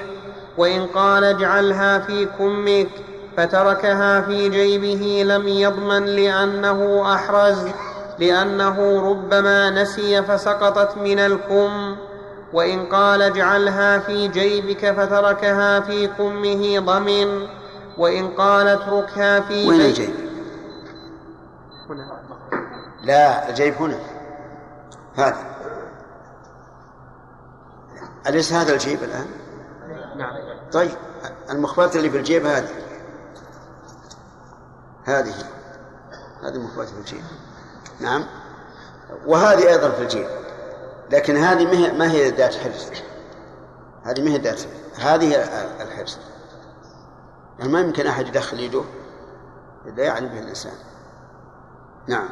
وإن 0.57 0.85
قال 0.85 1.23
اجعلها 1.23 1.99
في 1.99 2.25
كمك 2.25 2.89
فتركها 3.37 4.21
في 4.21 4.49
جيبه 4.49 5.23
لم 5.35 5.47
يضمن 5.47 6.05
لأنه 6.05 7.13
أحرز 7.13 7.67
لأنه 8.19 9.09
ربما 9.09 9.69
نسي 9.69 10.23
فسقطت 10.23 10.97
من 10.97 11.19
الكم. 11.19 11.95
وإن 12.53 12.85
قال 12.85 13.21
اجعلها 13.21 13.99
في 13.99 14.27
جيبك 14.27 14.91
فتركها 14.91 15.79
في 15.79 16.07
كمه 16.07 16.79
ضمن. 16.79 17.58
وإن 17.99 18.27
قال 18.35 18.67
اتركها 18.67 19.39
في 19.39 19.67
وين 19.69 19.77
بيت- 19.77 19.99
الجيب؟ 19.99 20.15
هنا 21.89 22.19
لا 23.03 23.49
الجيب 23.49 23.73
هنا. 23.73 23.99
هذا. 25.15 25.45
أليس 28.27 28.53
هذا 28.53 28.73
الجيب 28.73 29.03
الآن؟ 29.03 29.25
نعم. 30.17 30.33
طيب 30.71 30.91
المخبرات 31.49 31.95
اللي 31.95 32.09
في 32.09 32.17
الجيب 32.17 32.45
هذه. 32.45 32.69
هذه. 35.05 35.33
هذه 36.43 36.55
المخبرات 36.55 36.87
في 36.89 36.97
الجيب 36.99 37.23
نعم. 37.99 38.25
وهذه 39.25 39.67
أيضا 39.69 39.89
في 39.89 40.01
الجيب. 40.01 40.27
لكن 41.11 41.37
هذه 41.37 41.65
ما 41.65 41.71
هي 41.77 41.91
ما 41.91 42.11
هي 42.11 42.29
ذات 42.29 42.55
حرص؟ 42.55 42.87
هذه 44.03 44.21
ما 44.21 44.29
هي 44.29 44.37
ذات 44.37 44.59
هذه 44.99 45.35
الحرص. 45.83 46.17
يعني 47.59 47.71
ما 47.71 47.79
يمكن 47.79 48.07
أحد 48.07 48.27
يدخل 48.27 48.59
يده 48.59 48.81
لا 49.97 50.03
يعلم 50.03 50.27
به 50.27 50.39
الإنسان. 50.39 50.73
نعم. 52.07 52.29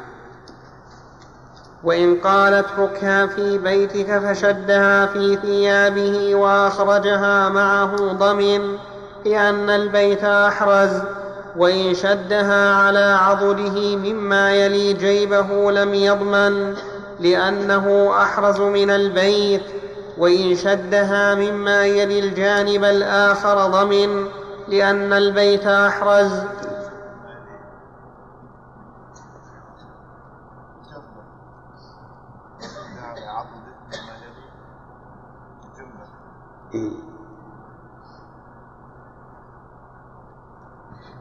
وإن 1.84 2.16
قال 2.16 2.54
اتركها 2.54 3.26
في 3.26 3.58
بيتك 3.58 4.18
فشدها 4.18 5.06
في 5.06 5.36
ثيابه 5.36 6.34
وأخرجها 6.34 7.48
معه 7.48 7.96
ضمن 7.96 8.76
لأن 9.24 9.70
البيت 9.70 10.24
أحرز 10.24 11.02
وإن 11.56 11.94
شدها 11.94 12.74
على 12.74 13.18
عضده 13.20 13.96
مما 13.96 14.54
يلي 14.54 14.92
جيبه 14.92 15.72
لم 15.72 15.94
يضمن 15.94 16.74
لأنه 17.20 18.14
أحرز 18.22 18.60
من 18.60 18.90
البيت 18.90 19.62
وإن 20.18 20.56
شدها 20.56 21.34
مما 21.34 21.86
يلي 21.86 22.18
الجانب 22.18 22.84
الآخر 22.84 23.66
ضمن 23.66 24.26
لأن 24.68 25.12
البيت 25.12 25.66
أحرز. 25.66 26.42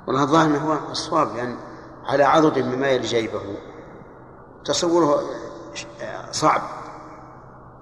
والله 0.08 0.24
الظاهر 0.24 0.46
إنه 0.46 0.58
هو 0.58 0.92
الصواب 0.92 1.36
لأن 1.36 1.58
على 2.06 2.24
عضد 2.24 2.60
مما 2.60 2.88
يلي 2.88 3.08
جيبه 3.08 3.42
تصوره 4.66 5.22
صعب 6.32 6.62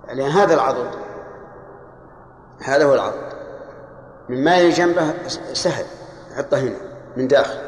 لأن 0.08 0.32
هذا 0.32 0.54
العضد 0.54 0.92
هذا 2.62 2.86
هو 2.86 2.94
العضد 2.94 3.35
مما 4.30 4.58
يلي 4.58 4.70
جنبه 4.70 5.28
سهل 5.54 5.86
حطه 6.38 6.58
هنا 6.60 6.78
من 7.18 7.28
داخل. 7.28 7.60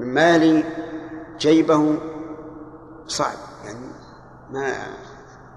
مما 0.00 0.34
يلي 0.34 0.64
جيبه 1.38 1.98
صعب 3.06 3.36
يعني 3.64 3.78
ما 4.50 4.72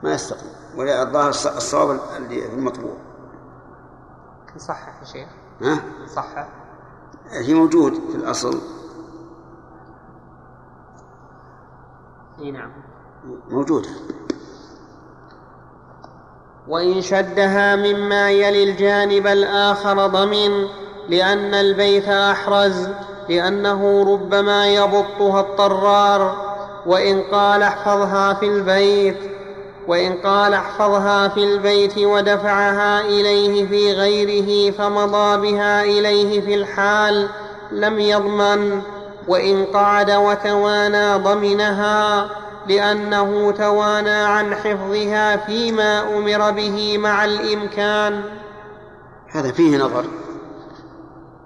ما 0.04 0.14
يستقيم. 0.14 0.52
ولا 0.78 1.04
الظاهر 1.04 1.34
الص- 1.34 1.56
الصواب 1.56 2.00
اللي 2.18 2.42
في 2.42 2.54
المطبوع. 2.54 2.98
صحح 4.58 5.00
يا 5.00 5.06
شيخ. 5.06 5.30
ها؟ 5.62 5.80
صحح 6.16 6.48
هي 7.30 7.54
موجود 7.54 7.94
في 7.94 8.16
الأصل. 8.18 8.62
إي 12.40 12.52
نعم. 12.52 12.72
موجودة 13.50 13.90
وإن 16.68 17.02
شدها 17.02 17.76
مما 17.76 18.32
يلي 18.32 18.64
الجانب 18.64 19.28
الآخر 19.28 20.08
ضمن 20.08 20.68
لأن 21.10 21.54
البيت 21.54 22.10
أحرز 22.10 22.88
لأنه 23.30 24.06
ربما 24.14 24.68
يبطها 24.68 25.40
الطرار. 25.40 26.54
وإن 26.86 27.22
قال 27.32 27.64
احفظها 27.64 28.34
في 28.34 28.46
البيت 28.46 29.18
وإن 29.88 30.14
قال 30.14 30.54
احفظها 30.54 31.28
في 31.28 31.44
البيت 31.44 31.98
ودفعها 31.98 33.02
إليه 33.02 33.68
في 33.68 33.94
غيره 33.94 34.72
فمضى 34.72 35.52
بها 35.52 35.84
إليه 35.84 36.42
في 36.42 36.56
الحال 36.56 37.28
لم 37.72 38.00
يضمن. 38.00 38.82
وإن 39.28 39.66
قعد 39.66 40.12
وتوانى 40.12 41.16
ضمنها 41.16 42.30
لأنه 42.68 43.52
توانى 43.52 44.10
عن 44.10 44.56
حفظها 44.56 45.38
فيما 45.38 46.18
أمر 46.18 46.52
به 46.52 46.98
مع 46.98 47.26
الإمكان. 47.26 48.24
هذا 49.32 49.52
فيه 49.52 49.78
نظر. 49.78 50.06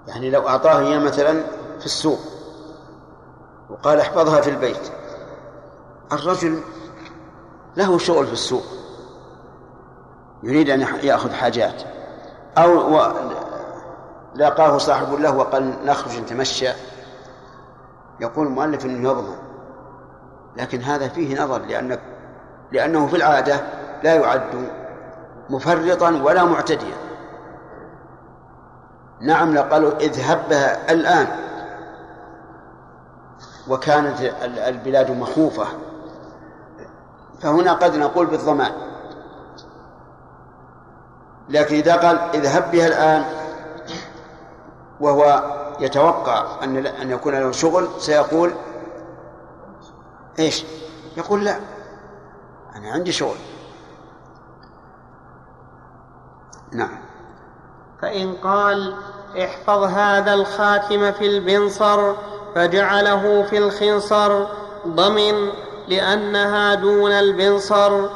يعني 0.06 0.30
لو 0.30 0.48
أعطاه 0.48 0.78
إياه 0.78 0.98
مثلا 0.98 1.42
في 1.78 1.86
السوق 1.86 2.18
وقال 3.70 4.00
احفظها 4.00 4.40
في 4.40 4.50
البيت 4.50 4.92
الرجل 6.12 6.60
له 7.76 7.98
شغل 7.98 8.26
في 8.26 8.32
السوق 8.32 8.64
يريد 10.42 10.70
أن 10.70 10.80
يأخذ 11.02 11.32
حاجات 11.32 11.82
أو 12.58 12.96
و... 12.96 13.12
لاقاه 14.34 14.78
صاحب 14.78 15.12
له 15.12 15.36
وقال 15.36 15.74
نخرج 15.84 16.18
نتمشى. 16.20 16.68
يقول 18.20 18.46
المؤلف 18.46 18.84
إنه 18.84 19.10
يضمن 19.10 19.47
لكن 20.58 20.82
هذا 20.82 21.08
فيه 21.08 21.42
نظر 21.42 21.58
لأن 21.58 21.98
لأنه 22.72 23.06
في 23.06 23.16
العادة 23.16 23.60
لا 24.02 24.14
يعد 24.14 24.70
مفرطا 25.50 26.10
ولا 26.10 26.44
معتديا. 26.44 26.94
نعم 29.20 29.54
لو 29.54 29.62
قالوا 29.62 29.92
اذهب 30.00 30.48
بها 30.50 30.92
الآن 30.92 31.26
وكانت 33.68 34.20
ال- 34.20 34.58
البلاد 34.58 35.10
مخوفة 35.10 35.64
فهنا 37.40 37.72
قد 37.72 37.96
نقول 37.96 38.26
بالضمان. 38.26 38.72
لكن 41.48 41.76
إذا 41.76 41.96
قال 41.96 42.18
اذهب 42.34 42.70
بها 42.70 42.86
الآن 42.86 43.24
وهو 45.00 45.42
يتوقع 45.80 46.44
أن 46.64 46.86
أن 46.86 47.10
يكون 47.10 47.34
له 47.34 47.52
شغل 47.52 47.88
سيقول 47.98 48.52
إيش؟ 50.38 50.64
يقول 51.16 51.44
لا. 51.44 51.60
أنا 52.76 52.90
عندي 52.90 53.12
شغل 53.12 53.36
نعم. 56.72 56.98
فإن 58.02 58.34
قال 58.34 58.94
احفظ 59.38 59.82
هذا 59.82 60.34
الخاتم 60.34 61.12
في 61.12 61.26
البنصر 61.26 62.14
فجعله 62.54 63.42
في 63.42 63.58
الخنصر 63.58 64.46
ضمن 64.86 65.48
لأنها 65.88 66.74
دون 66.74 67.12
البنصر 67.12 68.08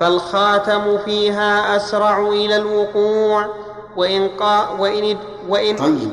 فالخاتم 0.00 0.98
فيها 0.98 1.76
أسرع 1.76 2.18
إلى 2.28 2.56
الوقوع 2.56 3.48
وإن 3.96 4.28
قا 4.28 4.68
وإن 4.68 5.18
وإن 5.48 5.76
طيب. 5.76 6.10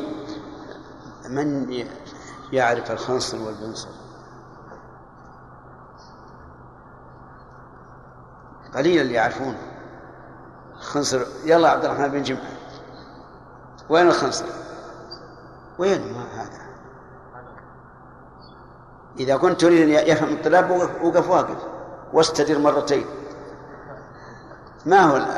من 1.30 1.86
يعرف 2.54 2.92
الخنصر 2.92 3.38
والبنصر؟ 3.38 3.88
قليل 8.76 9.02
اللي 9.02 9.14
يعرفونه. 9.14 9.57
الخنصر 10.77 11.22
يلا 11.45 11.69
عبد 11.69 11.85
الرحمن 11.85 12.07
بن 12.07 12.22
جمعة 12.23 12.41
وين 13.89 14.07
الخنصر؟ 14.07 14.45
وين 15.80 16.14
ما 16.14 16.41
هذا؟ 16.41 16.68
إذا 19.19 19.38
كنت 19.38 19.61
تريد 19.61 19.81
أن 19.81 20.07
يفهم 20.07 20.30
الطلاب 20.34 20.72
وقف- 21.03 21.30
واقف. 21.30 21.57
واستدر 22.14 22.60
مرتين. 22.60 23.06
ما 24.85 24.99
هو 25.02 25.18
ال- 25.18 25.38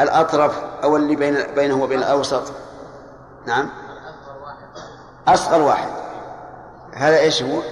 الأطرف 0.00 0.58
أو 0.82 0.96
اللي 0.96 1.16
بين 1.16 1.54
بينه 1.54 1.82
وبين 1.82 1.98
الأوسط؟ 1.98 2.52
نعم. 3.46 3.70
أصغر 5.28 5.62
واحد. 5.62 5.88
هذا 6.94 7.18
إيش 7.18 7.42
هو 7.42 7.62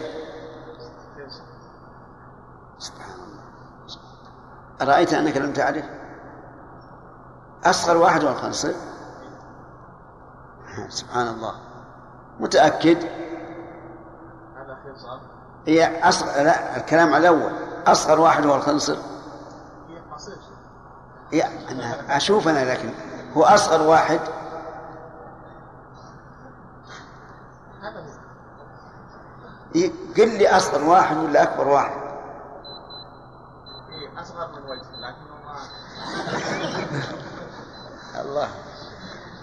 سبحان 2.78 3.14
الله 3.14 3.43
أرأيت 4.82 5.15
أنك 5.15 5.36
لم 5.36 5.53
تعرف؟ 5.53 5.85
أصغر 7.65 7.97
واحد 7.97 8.24
هو 8.24 8.31
الخنصر 8.31 8.73
سبحان 10.89 11.28
الله. 11.28 11.55
متأكد؟ 12.40 12.98
هي 15.66 16.09
أصغر 16.09 16.43
لا 16.43 16.77
الكلام 16.77 17.15
على 17.15 17.28
الأول. 17.28 17.53
أصغر 17.86 18.20
واحد 18.20 18.47
هو 18.47 18.55
الخنصر. 18.55 18.97
هي 21.32 21.43
أنا 21.70 22.16
أشوف 22.16 22.48
أنا 22.48 22.73
لكن 22.73 22.90
هو 23.36 23.43
أصغر 23.44 23.82
واحد. 23.82 24.20
قل 30.16 30.39
لي 30.39 30.57
أصغر 30.57 30.85
واحد 30.85 31.16
ولا 31.16 31.43
أكبر 31.43 31.69
واحد؟ 31.69 32.06
أصغر 34.27 34.48
من 34.53 34.70
وجه 34.70 34.81
لكنه 34.81 35.36
ما 35.47 35.57
الله. 38.23 38.48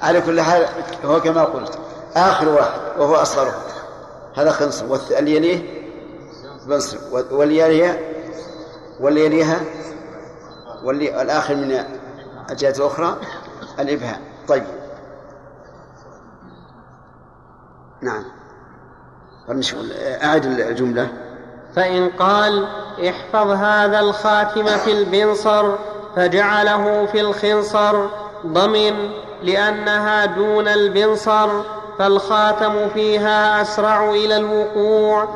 على 0.02 0.22
كل 0.22 0.42
حال 0.42 0.66
هو 1.06 1.22
كما 1.22 1.44
قلت 1.44 1.80
آخر 2.16 2.50
واحد 2.50 2.80
وهو 2.98 3.16
أصغره 3.16 3.66
هذا 4.36 4.52
خنصر. 4.52 4.86
واللي 4.86 5.36
يليه 5.36 5.84
بنصر 6.68 6.98
واللي 7.12 7.58
يليها 7.58 7.98
واللي 9.00 9.26
يليها 9.26 9.60
واللي 10.84 11.22
الآخر 11.22 11.56
من 11.56 11.84
الجهة 12.50 12.74
الأخرى؟ 12.78 13.18
الإبهام. 13.80 14.22
طيب. 14.48 14.64
نعم. 18.02 18.24
أعد 20.24 20.46
الجملة. 20.46 21.33
فإن 21.76 22.10
قال 22.20 22.66
احفظ 23.10 23.50
هذا 23.50 24.00
الخاتم 24.00 24.66
في 24.66 24.92
البنصر 24.92 25.72
فجعله 26.16 27.06
في 27.12 27.22
الخنصر 27.22 28.06
ضمن 28.48 28.94
لأنها 29.44 30.26
دون 30.26 30.68
البنصر 30.68 31.50
فالخاتم 32.00 32.90
فيها 32.94 33.62
أسرع 33.62 34.10
إلى 34.10 34.38
الوقوع 34.38 35.28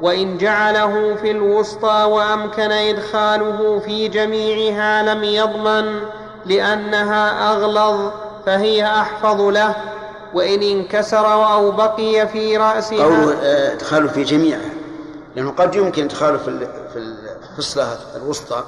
وإن 0.00 0.38
جعله 0.38 1.14
في 1.22 1.30
الوسطى 1.30 2.04
وأمكن 2.08 2.72
إدخاله 2.72 3.82
في 3.86 4.08
جميعها 4.08 5.14
لم 5.14 5.24
يضمن 5.24 6.00
لأنها 6.46 7.52
أغلظ 7.52 8.10
فهي 8.46 8.86
أحفظ 8.86 9.40
له 9.40 9.74
وإن 10.34 10.62
انكسر 10.62 11.52
أو 11.52 11.70
بقي 11.70 12.28
في 12.28 12.56
رأسها 12.56 13.04
قوله 13.04 13.34
آه، 13.42 13.72
إدخاله 13.72 14.08
في 14.08 14.22
جميعها. 14.22 14.81
لأنه 15.36 15.50
قد 15.50 15.74
يمكن 15.74 16.04
إدخاله 16.04 16.38
في 16.38 16.68
في 17.56 18.16
الوسطى. 18.16 18.64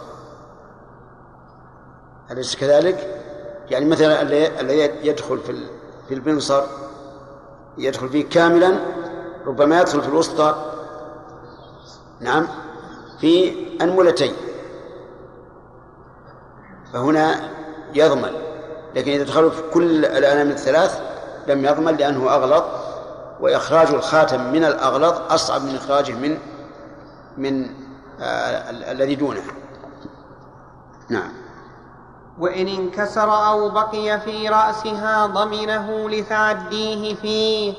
أليس 2.31 2.57
كذلك؟ 2.57 3.20
يعني 3.70 3.85
مثلا 3.85 4.23
اللي 4.61 5.09
يدخل 5.09 5.39
في 5.39 5.66
في 6.09 6.15
البنصر 6.15 6.62
يدخل 7.78 8.09
فيه 8.09 8.28
كاملا 8.28 8.78
ربما 9.47 9.81
يدخل 9.81 10.03
في 10.03 10.09
الوسطى. 10.09 10.55
نعم. 12.20 12.49
في 13.20 13.55
أنملتين 13.82 14.32
فهنا 16.93 17.51
يضمن. 17.95 18.32
لكن 18.95 19.11
إذا 19.12 19.24
دخلوا 19.24 19.51
في 19.51 19.62
كل 19.73 20.05
الأنامل 20.05 20.51
الثلاث 20.51 21.01
لم 21.49 21.65
يضمن 21.65 21.97
لأنه 21.97 22.35
أغلظ 22.35 22.65
وإخراج 23.41 23.89
الخاتم 23.89 24.53
من 24.53 24.65
الأغلظ 24.65 25.15
أصعب 25.31 25.62
من 25.62 25.77
إخراجه 25.77 26.12
من 26.12 26.39
من 27.39 27.65
آه 28.20 28.70
ال- 28.70 28.85
الذي 28.85 29.15
دونه. 29.15 29.43
نعم. 31.11 31.32
وإن 32.39 32.69
انكسر 32.69 33.48
أو 33.48 33.70
بقي 33.70 34.20
في 34.20 34.48
رأسها 34.48 35.27
ضمنه 35.27 36.11
لتعديه 36.11 37.15
فيه 37.15 37.74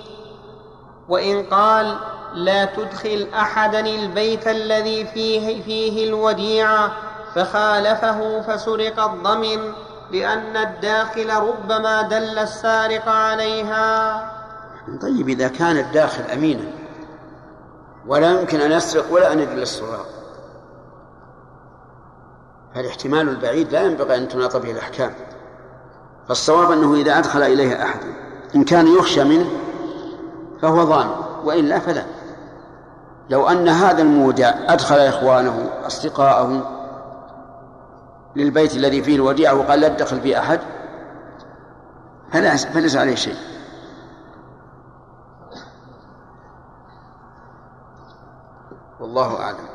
وإن 1.10 1.44
قال 1.44 1.96
لا 2.34 2.66
تدخل 2.66 3.28
أحدا 3.36 3.80
البيت 3.80 4.48
الذي 4.48 5.06
فيه, 5.06 5.62
فيه 5.64 6.10
الوديعة 6.10 6.92
فخالفه 7.36 8.42
فسرق 8.42 9.00
الضمن 9.04 9.74
لأن 10.12 10.58
الداخل 10.58 11.30
ربما 11.34 12.02
دل 12.02 12.40
السارق 12.40 13.10
عليها. 13.10 14.16
طيب 15.02 15.30
إذا 15.30 15.48
كان 15.48 15.78
الداخل 15.78 16.24
أمينا 16.24 16.64
ولا 18.08 18.40
يمكن 18.40 18.62
أن 18.62 18.72
يسرق 18.72 19.14
ولا 19.14 19.34
أن 19.34 19.40
يدل 19.40 19.62
السراق 19.62 20.06
فالاحتمال 22.76 23.30
البعيد 23.30 23.72
لا 23.72 23.82
ينبغي 23.82 24.18
أن 24.18 24.28
تناط 24.28 24.58
به 24.58 24.72
الأحكام. 24.72 25.14
فالصواب 26.28 26.72
أنه 26.72 26.96
إذا 26.96 27.18
أدخل 27.18 27.44
إليه 27.44 27.84
أحد 27.84 28.00
إن 28.56 28.64
كان 28.64 28.88
يخشى 28.88 29.24
منه 29.24 29.50
فهو 30.62 30.84
ضامن 30.84 31.16
وإلا 31.44 31.80
فلا. 31.80 32.06
لو 33.30 33.48
أن 33.50 33.68
هذا 33.68 34.02
المودع 34.02 34.54
أدخل 34.68 34.96
إخوانه 34.96 35.70
أصدقاءه 35.88 36.72
للبيت 38.36 38.76
الذي 38.76 39.04
فيه 39.04 39.16
الوديعة 39.16 39.56
وقال 39.56 39.80
لا 39.80 39.88
تدخل 39.88 40.22
فيه 40.22 40.40
أحد 40.40 40.60
فليس 42.74 42.96
عليه 42.96 43.16
شيء. 43.16 43.55
والله 49.06 49.40
أعلم. 49.40 49.68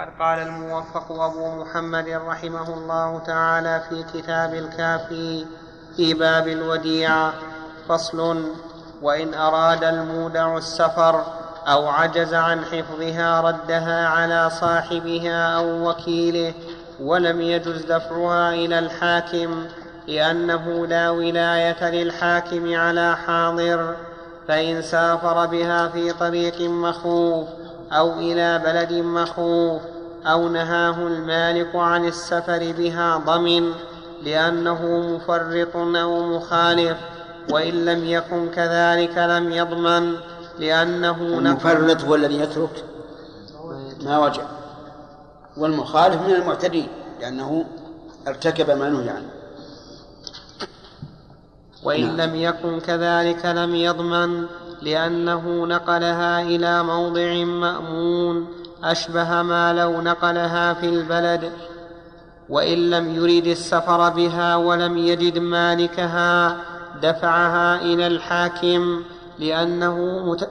قد 0.00 0.08
قال 0.18 0.38
الموفق 0.38 1.12
أبو 1.12 1.62
محمد 1.62 2.08
رحمه 2.08 2.74
الله 2.74 3.18
تعالى 3.26 3.82
في 3.88 4.04
كتاب 4.14 4.54
الكافي 4.54 5.46
في 5.96 6.14
باب 6.14 6.48
الوديعة 6.48 7.32
فصل 7.88 8.44
وإن 9.02 9.34
أراد 9.34 9.84
المودع 9.84 10.56
السفر 10.56 11.24
أو 11.68 11.88
عجز 11.88 12.34
عن 12.34 12.64
حفظها 12.64 13.40
ردها 13.40 14.08
على 14.08 14.50
صاحبها 14.50 15.56
أو 15.56 15.90
وكيله 15.90 16.54
ولم 17.00 17.40
يجز 17.40 17.82
دفعها 17.82 18.50
إلى 18.54 18.78
الحاكم 18.78 19.66
لأنه 20.06 20.86
لا 20.86 21.10
ولاية 21.10 21.90
للحاكم 21.90 22.74
على 22.74 23.16
حاضر 23.16 23.94
فإن 24.48 24.82
سافر 24.82 25.46
بها 25.46 25.88
في 25.88 26.12
طريق 26.12 26.60
مخوف 26.60 27.61
أو 27.92 28.12
إلى 28.12 28.58
بلد 28.58 28.92
مخوف 28.92 29.82
أو 30.26 30.48
نهاه 30.48 31.06
المالك 31.06 31.76
عن 31.76 32.04
السفر 32.04 32.72
بها 32.78 33.16
ضمن 33.16 33.72
لأنه 34.22 34.86
مفرط 34.86 35.76
أو 35.76 36.36
مخالف 36.36 36.96
وإن 37.50 37.84
لم 37.84 38.04
يكن 38.04 38.48
كذلك 38.48 39.18
لم 39.18 39.52
يضمن 39.52 40.16
لأنه 40.58 41.16
المفرط 41.20 42.04
هو 42.04 42.14
الذي 42.14 42.38
يترك 42.40 42.84
ما 44.04 44.18
وجب 44.18 44.42
والمخالف 45.56 46.22
من 46.22 46.34
المعتدين 46.34 46.88
لأنه 47.20 47.64
ارتكب 48.28 48.70
ما 48.70 48.88
نهي 48.88 49.08
عنه. 49.08 49.30
وإن 51.84 52.16
لم 52.16 52.34
يكن 52.34 52.80
كذلك 52.80 53.46
لم 53.46 53.74
يضمن 53.74 54.46
لأنه 54.82 55.66
نقلها 55.66 56.42
إلى 56.42 56.82
موضع 56.82 57.44
مأمون 57.44 58.46
أشبه 58.84 59.42
ما 59.42 59.72
لو 59.72 60.00
نقلها 60.00 60.74
في 60.74 60.88
البلد. 60.88 61.52
وإن 62.48 62.90
لم 62.90 63.14
يرد 63.14 63.46
السفر 63.46 64.08
بها 64.08 64.56
ولم 64.56 64.98
يجد 64.98 65.38
مالكها 65.38 66.56
دفعها 67.02 67.80
إلى 67.80 68.06
الحاكم 68.06 69.02
لأنه 69.38 70.22
مت... 70.26 70.48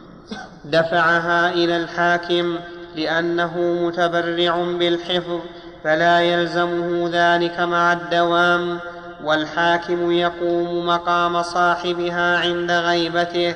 دفعها 0.74 1.50
إلى 1.52 1.76
الحاكم 1.76 2.56
لأنه 2.96 3.58
متبرع 3.82 4.64
بالحفظ 4.78 5.40
فلا 5.84 6.20
يلزمه 6.20 7.10
ذلك 7.12 7.60
مع 7.60 7.92
الدوام. 7.92 8.78
والحاكم 9.24 10.10
يقوم 10.12 10.86
مقام 10.86 11.42
صاحبها 11.42 12.38
عند 12.38 12.70
غيبته 12.70 13.54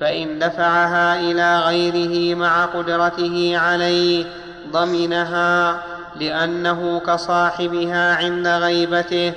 فإن 0.00 0.38
دفعها 0.38 1.20
إلى 1.20 1.58
غيره 1.58 2.38
مع 2.38 2.64
قدرته 2.64 3.58
عليه 3.58 4.24
ضمنها 4.72 5.82
لأنه 6.20 7.00
كصاحبها 7.06 8.16
عند 8.16 8.46
غيبته 8.46 9.32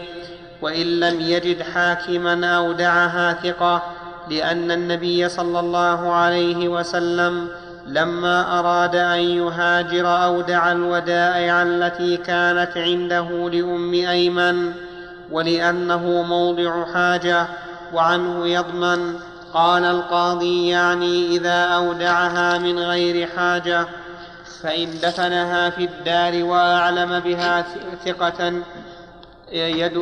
وإن 0.62 1.00
لم 1.00 1.22
يجد 1.22 1.62
حاكما 1.62 2.46
أودعها 2.56 3.34
ثقة 3.34 3.84
لأن 4.30 4.72
النبي 4.72 5.30
صلى 5.30 5.60
الله 5.60 6.14
عليه 6.14 6.68
وسلم 6.68 7.48
لما 7.88 8.60
أراد 8.60 8.96
أن 8.96 9.20
يهاجر 9.20 10.24
أودع 10.24 10.72
الودائع 10.72 11.62
التي 11.64 12.18
كانت 12.18 12.72
عنده 12.78 13.50
لأم 13.50 13.94
أيمن 13.94 14.72
ولأنه 15.34 16.22
موضع 16.22 16.94
حاجة 16.94 17.48
وعنه 17.94 18.48
يضمن. 18.48 19.20
قال 19.54 19.86
القاضي 19.86 20.70
يعني 20.70 21.28
إذا 21.28 21.64
أودعها 21.64 22.58
من 22.58 22.80
غير 22.80 23.28
حاجة 23.28 23.88
فإن 24.62 25.00
دفنها 25.04 25.70
في 25.70 25.86
الدار 25.86 26.44
وأعلم 26.44 27.20
بها 27.20 27.66
ثقة 28.06 28.54
يد 29.52 29.98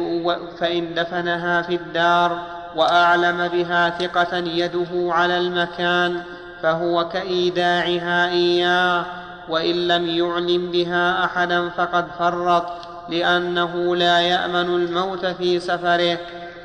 فإن 0.59 0.93
دفنها 0.93 1.61
في 1.61 1.75
الدار 1.75 2.39
وأعلم 2.75 3.47
بها 3.47 3.89
ثقة 3.89 4.37
يده 4.37 5.13
على 5.13 5.37
المكان 5.37 6.23
فهو 6.61 7.09
كإيداعها 7.09 8.29
إياه 8.29 9.05
وإن 9.49 9.87
لم 9.87 10.05
يعلم 10.05 10.71
بها 10.71 11.25
أحدا 11.25 11.69
فقد 11.69 12.07
فرط. 12.19 12.90
لأنه 13.11 13.95
لا 13.95 14.19
يأمن 14.19 14.75
الموت 14.75 15.25
في 15.25 15.59
سفره 15.59 16.17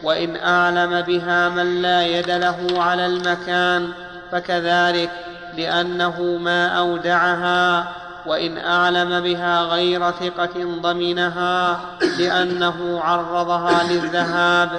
وإن 0.02 0.36
أعلم 0.36 1.00
بها 1.00 1.48
من 1.48 1.82
لا 1.82 2.06
يد 2.06 2.30
له 2.30 2.82
على 2.82 3.06
المكان 3.06 3.88
فكذلك 4.32 5.10
لأنه 5.56 6.20
ما 6.20 6.68
أودعها 6.68 7.88
وإن 8.26 8.58
أعلم 8.58 9.20
بها 9.20 9.62
غير 9.62 10.10
ثقة 10.10 10.80
ضمنها 10.82 11.80
لأنه 12.18 13.00
عرضها 13.00 13.82
للذهاب. 13.82 14.70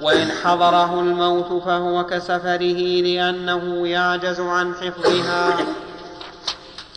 وإن 0.00 0.28
حضره 0.44 1.00
الموت 1.00 1.62
فهو 1.64 2.06
كسفره 2.06 3.02
لأنه 3.02 3.88
يعجز 3.88 4.40
عن 4.40 4.74
حفظها. 4.74 5.56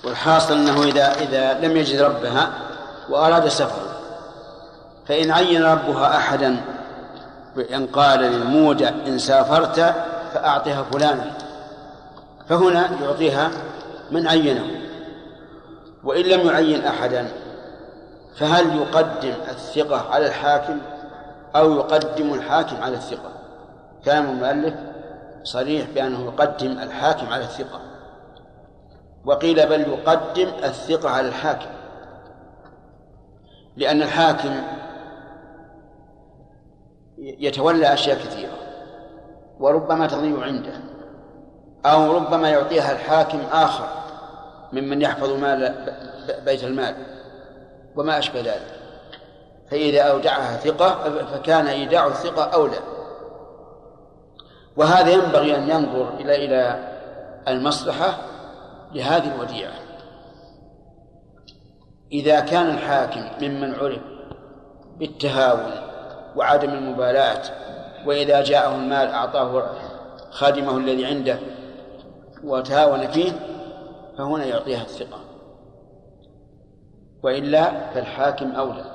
والحاصل 0.04 0.54
أنه 0.54 0.84
إذا 0.84 1.14
إذا 1.14 1.68
لم 1.68 1.78
يجد 1.78 2.02
ربها 2.02 2.50
وأراد 3.10 3.48
سفره. 3.48 3.93
فإن 5.06 5.32
عين 5.32 5.64
ربها 5.64 6.18
أحدا 6.18 6.58
بان 7.56 7.88
قال 7.88 8.20
للمودع 8.20 8.90
إن 9.08 9.18
سافرت 9.18 9.80
فأعطها 10.34 10.84
فلانا 10.84 11.32
فهنا 12.50 12.90
يعطيها 13.02 13.52
من 14.12 14.28
عينه. 14.28 14.84
وإن 16.04 16.26
لم 16.26 16.48
يعين 16.48 16.86
أحدا 16.86 17.28
فهل 18.36 18.76
يقدم 18.76 19.34
الثقة 19.50 20.10
على 20.12 20.28
الحاكم 20.28 20.78
أو 21.56 21.74
يقدم 21.74 22.34
الحاكم 22.34 22.76
على 22.84 22.96
الثقة؟ 22.96 23.32
كلام 24.06 24.26
المؤلف 24.26 24.74
صريح 25.44 25.88
بأنه 25.96 26.26
يقدم 26.26 26.72
الحاكم 26.72 27.34
على 27.34 27.44
الثقة. 27.44 27.80
وقيل 29.26 29.68
بل 29.68 29.82
يقدم 29.82 30.48
الثقة 30.64 31.10
على 31.10 31.28
الحاكم. 31.28 31.70
لأن 33.78 34.02
الحاكم 34.02 34.56
يتولى 37.24 37.94
أشياء 37.94 38.18
كثيرة 38.18 38.58
وربما 39.60 40.08
تضيع 40.08 40.44
عنده 40.44 40.74
أو 41.86 42.12
ربما 42.12 42.50
يعطيها 42.50 42.92
الحاكم 42.92 43.40
آخر 43.52 43.88
ممن 44.74 45.02
يحفظ 45.02 45.30
مال 45.32 45.76
بيت 46.46 46.64
المال 46.64 46.96
وما 47.96 48.18
أشبه 48.18 48.40
ذلك. 48.40 48.80
فإذا 49.72 50.02
أودعها 50.02 50.58
ثقة 50.58 51.10
فكان 51.26 51.68
إيداع 51.68 52.08
الثقة 52.08 52.44
أولى. 52.44 52.80
وهذا 54.78 55.10
ينبغي 55.10 55.56
أن 55.56 55.70
ينظر 55.70 56.14
إلى 56.20 56.46
إلى 56.46 56.90
المصلحة 57.48 58.18
لهذه 58.94 59.36
الوديعة. 59.36 59.74
إذا 62.12 62.40
كان 62.40 62.70
الحاكم 62.70 63.22
ممن 63.42 63.76
عرف 63.76 64.02
بالتهاون 64.98 65.93
وعدم 66.36 66.70
المبالاة 66.70 67.42
وإذا 68.06 68.44
جاءه 68.44 68.76
المال 68.76 69.08
أعطاه 69.08 69.70
خادمه 70.32 70.78
الذي 70.78 71.06
عنده 71.06 71.40
وتهاون 72.44 73.08
فيه 73.08 73.32
فهنا 74.18 74.46
يعطيها 74.46 74.82
الثقة. 74.82 75.20
وإلا 77.24 77.94
فالحاكم 77.94 78.52
أولى. 78.52 78.86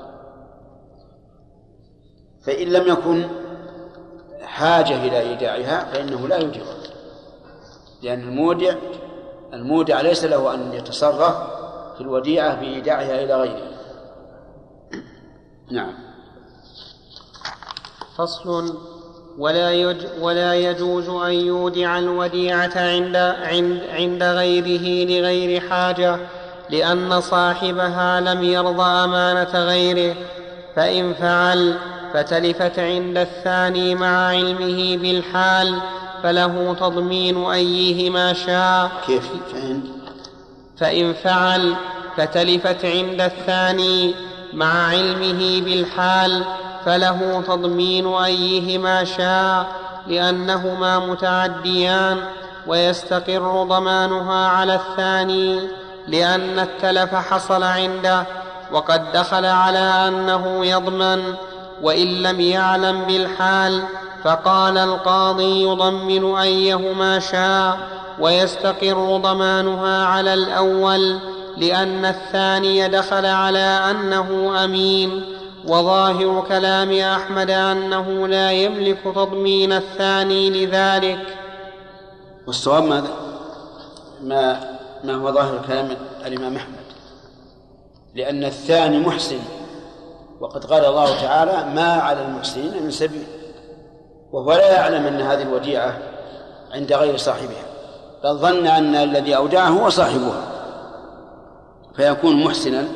فإن 2.46 2.68
لم 2.68 2.88
يكن 2.88 3.28
حاجة 4.42 5.04
إلى 5.04 5.20
إيداعها 5.20 5.84
فإنه 5.84 6.28
لا 6.28 6.36
يودعها 6.36 6.74
لأن 8.02 8.20
المودع 8.20 8.74
المودع 9.52 10.00
ليس 10.00 10.24
له 10.24 10.54
أن 10.54 10.72
يتصرف 10.72 11.36
في 11.94 12.00
الوديعة 12.00 12.60
بإيداعها 12.60 13.24
إلى 13.24 13.34
غيره. 13.34 13.68
نعم. 15.70 16.07
فصل 18.18 18.74
ولا 19.38 19.72
يج 19.72 19.96
ولا 20.20 20.54
يجوز 20.54 21.08
أن 21.08 21.32
يودع 21.32 21.98
الوديعة 21.98 22.72
عند 22.76 23.16
عند 23.42 23.82
عند 23.92 24.22
غيره 24.22 25.08
لغير 25.10 25.60
حاجة 25.60 26.16
لأن 26.70 27.20
صاحبها 27.20 28.20
لم 28.20 28.42
يرضى 28.42 28.82
أمانة 28.82 29.64
غيره 29.64 30.16
فإن 30.76 31.14
فعل 31.14 31.74
فتلفت 32.14 32.78
عند 32.78 33.18
الثاني 33.18 33.94
مع 33.94 34.26
علمه 34.26 34.96
بالحال 34.96 35.74
فله 36.22 36.76
تضمين 36.80 37.44
أيهما 37.44 38.32
شاء. 38.32 38.90
كيف 39.06 39.28
فإن 39.52 39.82
فإن 40.78 41.12
فعل 41.12 41.74
فتلفت 42.16 42.84
عند 42.84 43.20
الثاني 43.20 44.14
مع 44.52 44.88
علمه 44.88 45.60
بالحال 45.60 46.44
فله 46.84 47.42
تضمين 47.46 48.06
أيهما 48.14 49.04
شاء 49.04 49.66
لأنهما 50.06 50.98
متعديان 50.98 52.16
ويستقر 52.66 53.62
ضمانها 53.62 54.48
على 54.48 54.74
الثاني 54.74 55.68
لأن 56.08 56.58
التلف 56.58 57.14
حصل 57.14 57.62
عنده 57.62 58.26
وقد 58.72 59.12
دخل 59.12 59.44
على 59.44 59.78
أنه 59.78 60.66
يضمن 60.66 61.34
وإن 61.82 62.06
لم 62.06 62.40
يعلم 62.40 63.04
بالحال 63.04 63.82
فقال 64.24 64.78
القاضي 64.78 65.62
يضمن 65.62 66.36
أيهما 66.36 67.18
شاء 67.18 67.78
ويستقر 68.20 69.16
ضمانها 69.16 70.06
على 70.06 70.34
الأول 70.34 71.18
لأن 71.56 72.04
الثاني 72.04 72.88
دخل 72.88 73.26
على 73.26 73.80
أنه 73.90 74.52
أمين. 74.64 75.37
وظاهر 75.66 76.44
كلام 76.48 76.92
أحمد 76.92 77.50
أنه 77.50 78.28
لا 78.28 78.52
يملك 78.52 78.98
تضمين 79.04 79.72
الثاني 79.72 80.50
لذلك. 80.50 81.38
والصواب 82.46 82.84
ماذا؟ 82.84 83.10
ما 84.22 84.60
ما 85.04 85.14
هو 85.14 85.32
ظاهر 85.32 85.62
كلام 85.66 85.88
الإمام 86.26 86.56
أحمد. 86.56 86.78
لأن 88.14 88.44
الثاني 88.44 88.98
محسن. 88.98 89.38
وقد 90.40 90.64
قال 90.64 90.84
الله 90.84 91.20
تعالى 91.20 91.74
ما 91.74 91.92
على 91.92 92.22
المحسنين 92.22 92.82
من 92.82 92.90
سبيل. 92.90 93.26
وهو 94.32 94.52
لا 94.52 94.72
يعلم 94.72 95.06
أن 95.06 95.20
هذه 95.20 95.42
الوديعة 95.42 95.98
عند 96.72 96.92
غير 96.92 97.16
صاحبها. 97.16 97.64
بل 98.24 98.34
ظن 98.34 98.66
أن 98.66 98.94
الذي 98.94 99.36
أودعه 99.36 99.68
هو 99.68 99.88
صاحبها. 99.88 100.42
فيكون 101.96 102.44
محسنا 102.44 102.88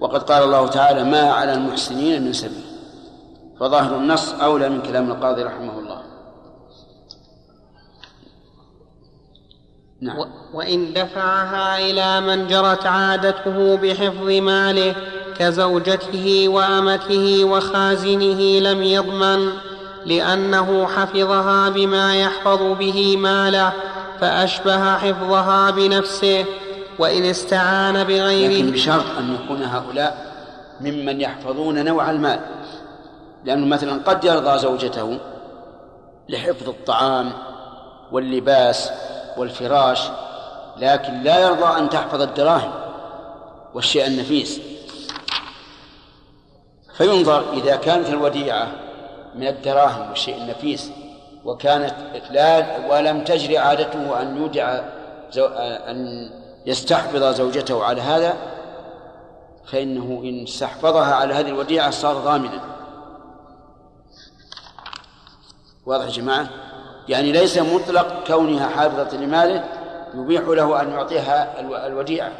وقد 0.00 0.22
قال 0.22 0.42
الله 0.42 0.66
تعالى 0.66 1.04
ما 1.04 1.30
على 1.30 1.54
المحسنين 1.54 2.22
من 2.24 2.32
سبيل 2.32 2.64
فظاهر 3.60 3.96
النص 3.96 4.32
أولى 4.32 4.68
من 4.68 4.82
كلام 4.82 5.10
القاضي 5.10 5.42
رحمه 5.42 5.78
الله 5.78 6.02
نعم. 10.00 10.16
وإن 10.54 10.92
دفعها 10.92 11.78
إلى 11.78 12.20
من 12.20 12.46
جرت 12.46 12.86
عادته 12.86 13.76
بحفظ 13.76 14.30
ماله 14.30 14.94
كزوجته 15.38 16.44
وأمته 16.48 17.44
وخازنه 17.44 18.58
لم 18.58 18.82
يضمن 18.82 19.48
لأنه 20.06 20.86
حفظها 20.86 21.68
بما 21.68 22.16
يحفظ 22.16 22.62
به 22.62 23.16
ماله 23.16 23.72
فأشبه 24.20 24.96
حفظها 24.96 25.70
بنفسه 25.70 26.44
وإن 26.98 27.24
استعان 27.24 28.04
بغيره 28.04 28.52
لكن 28.52 28.70
بشرط 28.70 29.04
أن 29.18 29.34
يكون 29.34 29.62
هؤلاء 29.62 30.34
ممن 30.80 31.20
يحفظون 31.20 31.84
نوع 31.84 32.10
المال. 32.10 32.40
لأنه 33.44 33.66
مثلا 33.66 34.02
قد 34.02 34.24
يرضى 34.24 34.58
زوجته 34.58 35.18
لحفظ 36.28 36.68
الطعام 36.68 37.32
واللباس 38.12 38.90
والفراش 39.36 40.02
لكن 40.76 41.22
لا 41.22 41.38
يرضى 41.38 41.78
أن 41.78 41.90
تحفظ 41.90 42.22
الدراهم 42.22 42.70
والشيء 43.74 44.06
النفيس. 44.06 44.60
فينظر 46.94 47.52
إذا 47.52 47.76
كانت 47.76 48.08
الوديعة 48.08 48.68
من 49.34 49.46
الدراهم 49.46 50.08
والشيء 50.08 50.36
النفيس 50.36 50.90
وكانت 51.44 51.94
لا 52.30 52.66
ولم 52.90 53.24
تجري 53.24 53.58
عادته 53.58 54.22
أن 54.22 54.36
يودع 54.36 54.80
أن 55.88 56.30
يستحفظ 56.66 57.24
زوجته 57.24 57.84
على 57.84 58.00
هذا 58.00 58.36
فإنه 59.66 60.20
إن 60.24 60.42
استحفظها 60.42 61.14
على 61.14 61.34
هذه 61.34 61.48
الوديعة 61.48 61.90
صار 61.90 62.16
ضامنا 62.16 62.60
واضح 65.86 66.04
يا 66.04 66.10
جماعة؟ 66.10 66.48
يعني 67.08 67.32
ليس 67.32 67.58
مطلق 67.58 68.26
كونها 68.26 68.68
حافظة 68.68 69.16
لماله 69.16 69.64
يبيح 70.14 70.42
له 70.42 70.82
أن 70.82 70.90
يعطيها 70.90 71.60
الوديعة. 71.86 72.32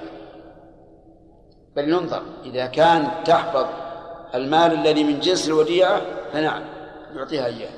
بل 1.77 1.89
ينظر 1.89 2.23
إذا 2.45 2.67
كان 2.67 3.11
تحفظ 3.25 3.67
المال 4.35 4.73
الذي 4.73 5.05
من 5.05 5.21
جنس 5.21 5.49
الوديعة 5.49 6.03
فنعم 6.33 6.63
يعطيها 7.15 7.47
إياه. 7.47 7.71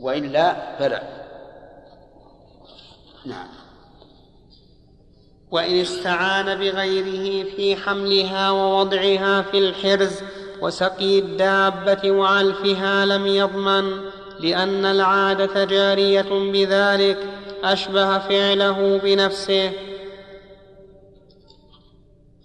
وإلا 0.00 0.76
فلا. 0.78 1.02
نعم. 3.26 3.48
وإن 5.52 5.80
استعان 5.80 6.58
بغيره 6.58 7.44
في 7.56 7.76
حملها 7.76 8.50
ووضعها 8.50 9.42
في 9.42 9.58
الحرز 9.58 10.12
وسقي 10.60 11.18
الدابة 11.18 12.10
وعلفها 12.10 13.06
لم 13.06 13.26
يضمن 13.26 13.90
لأن 14.40 14.84
العادة 14.84 15.64
جارية 15.64 16.52
بذلك 16.52 17.18
أشبه 17.64 18.18
فعله 18.18 19.00
بنفسه. 19.04 19.72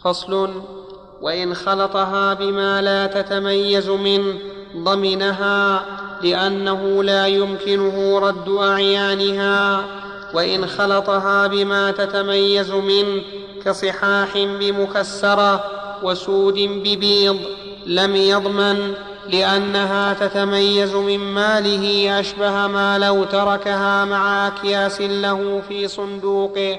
فصل 0.04 0.62
وإن 1.22 1.54
خلطها 1.54 2.34
بما 2.34 2.82
لا 2.82 3.08
تتميز 3.08 3.90
منه 3.90 4.34
ضمنها 4.76 5.86
لأنه 6.22 7.04
لا 7.04 7.28
يمكنه 7.28 8.20
رد 8.20 8.50
أعيانها. 8.50 9.84
وإن 10.34 10.66
خلطها 10.68 11.48
بما 11.48 11.92
تتميز 11.92 12.72
منه 12.72 13.22
كصحاح 13.66 14.38
بمكسرة 14.38 15.64
وسود 16.04 16.56
ببيض 16.60 17.40
لم 17.86 18.16
يضمن 18.16 18.94
لأنها 19.30 20.14
تتميز 20.14 20.96
من 20.96 21.20
ماله 21.20 22.20
أشبه 22.20 22.68
ما 22.68 23.00
لو 23.00 23.24
تركها 23.24 24.06
مع 24.06 24.48
أكياس 24.48 25.02
له 25.02 25.62
في 25.68 25.88
صندوقه. 25.88 26.78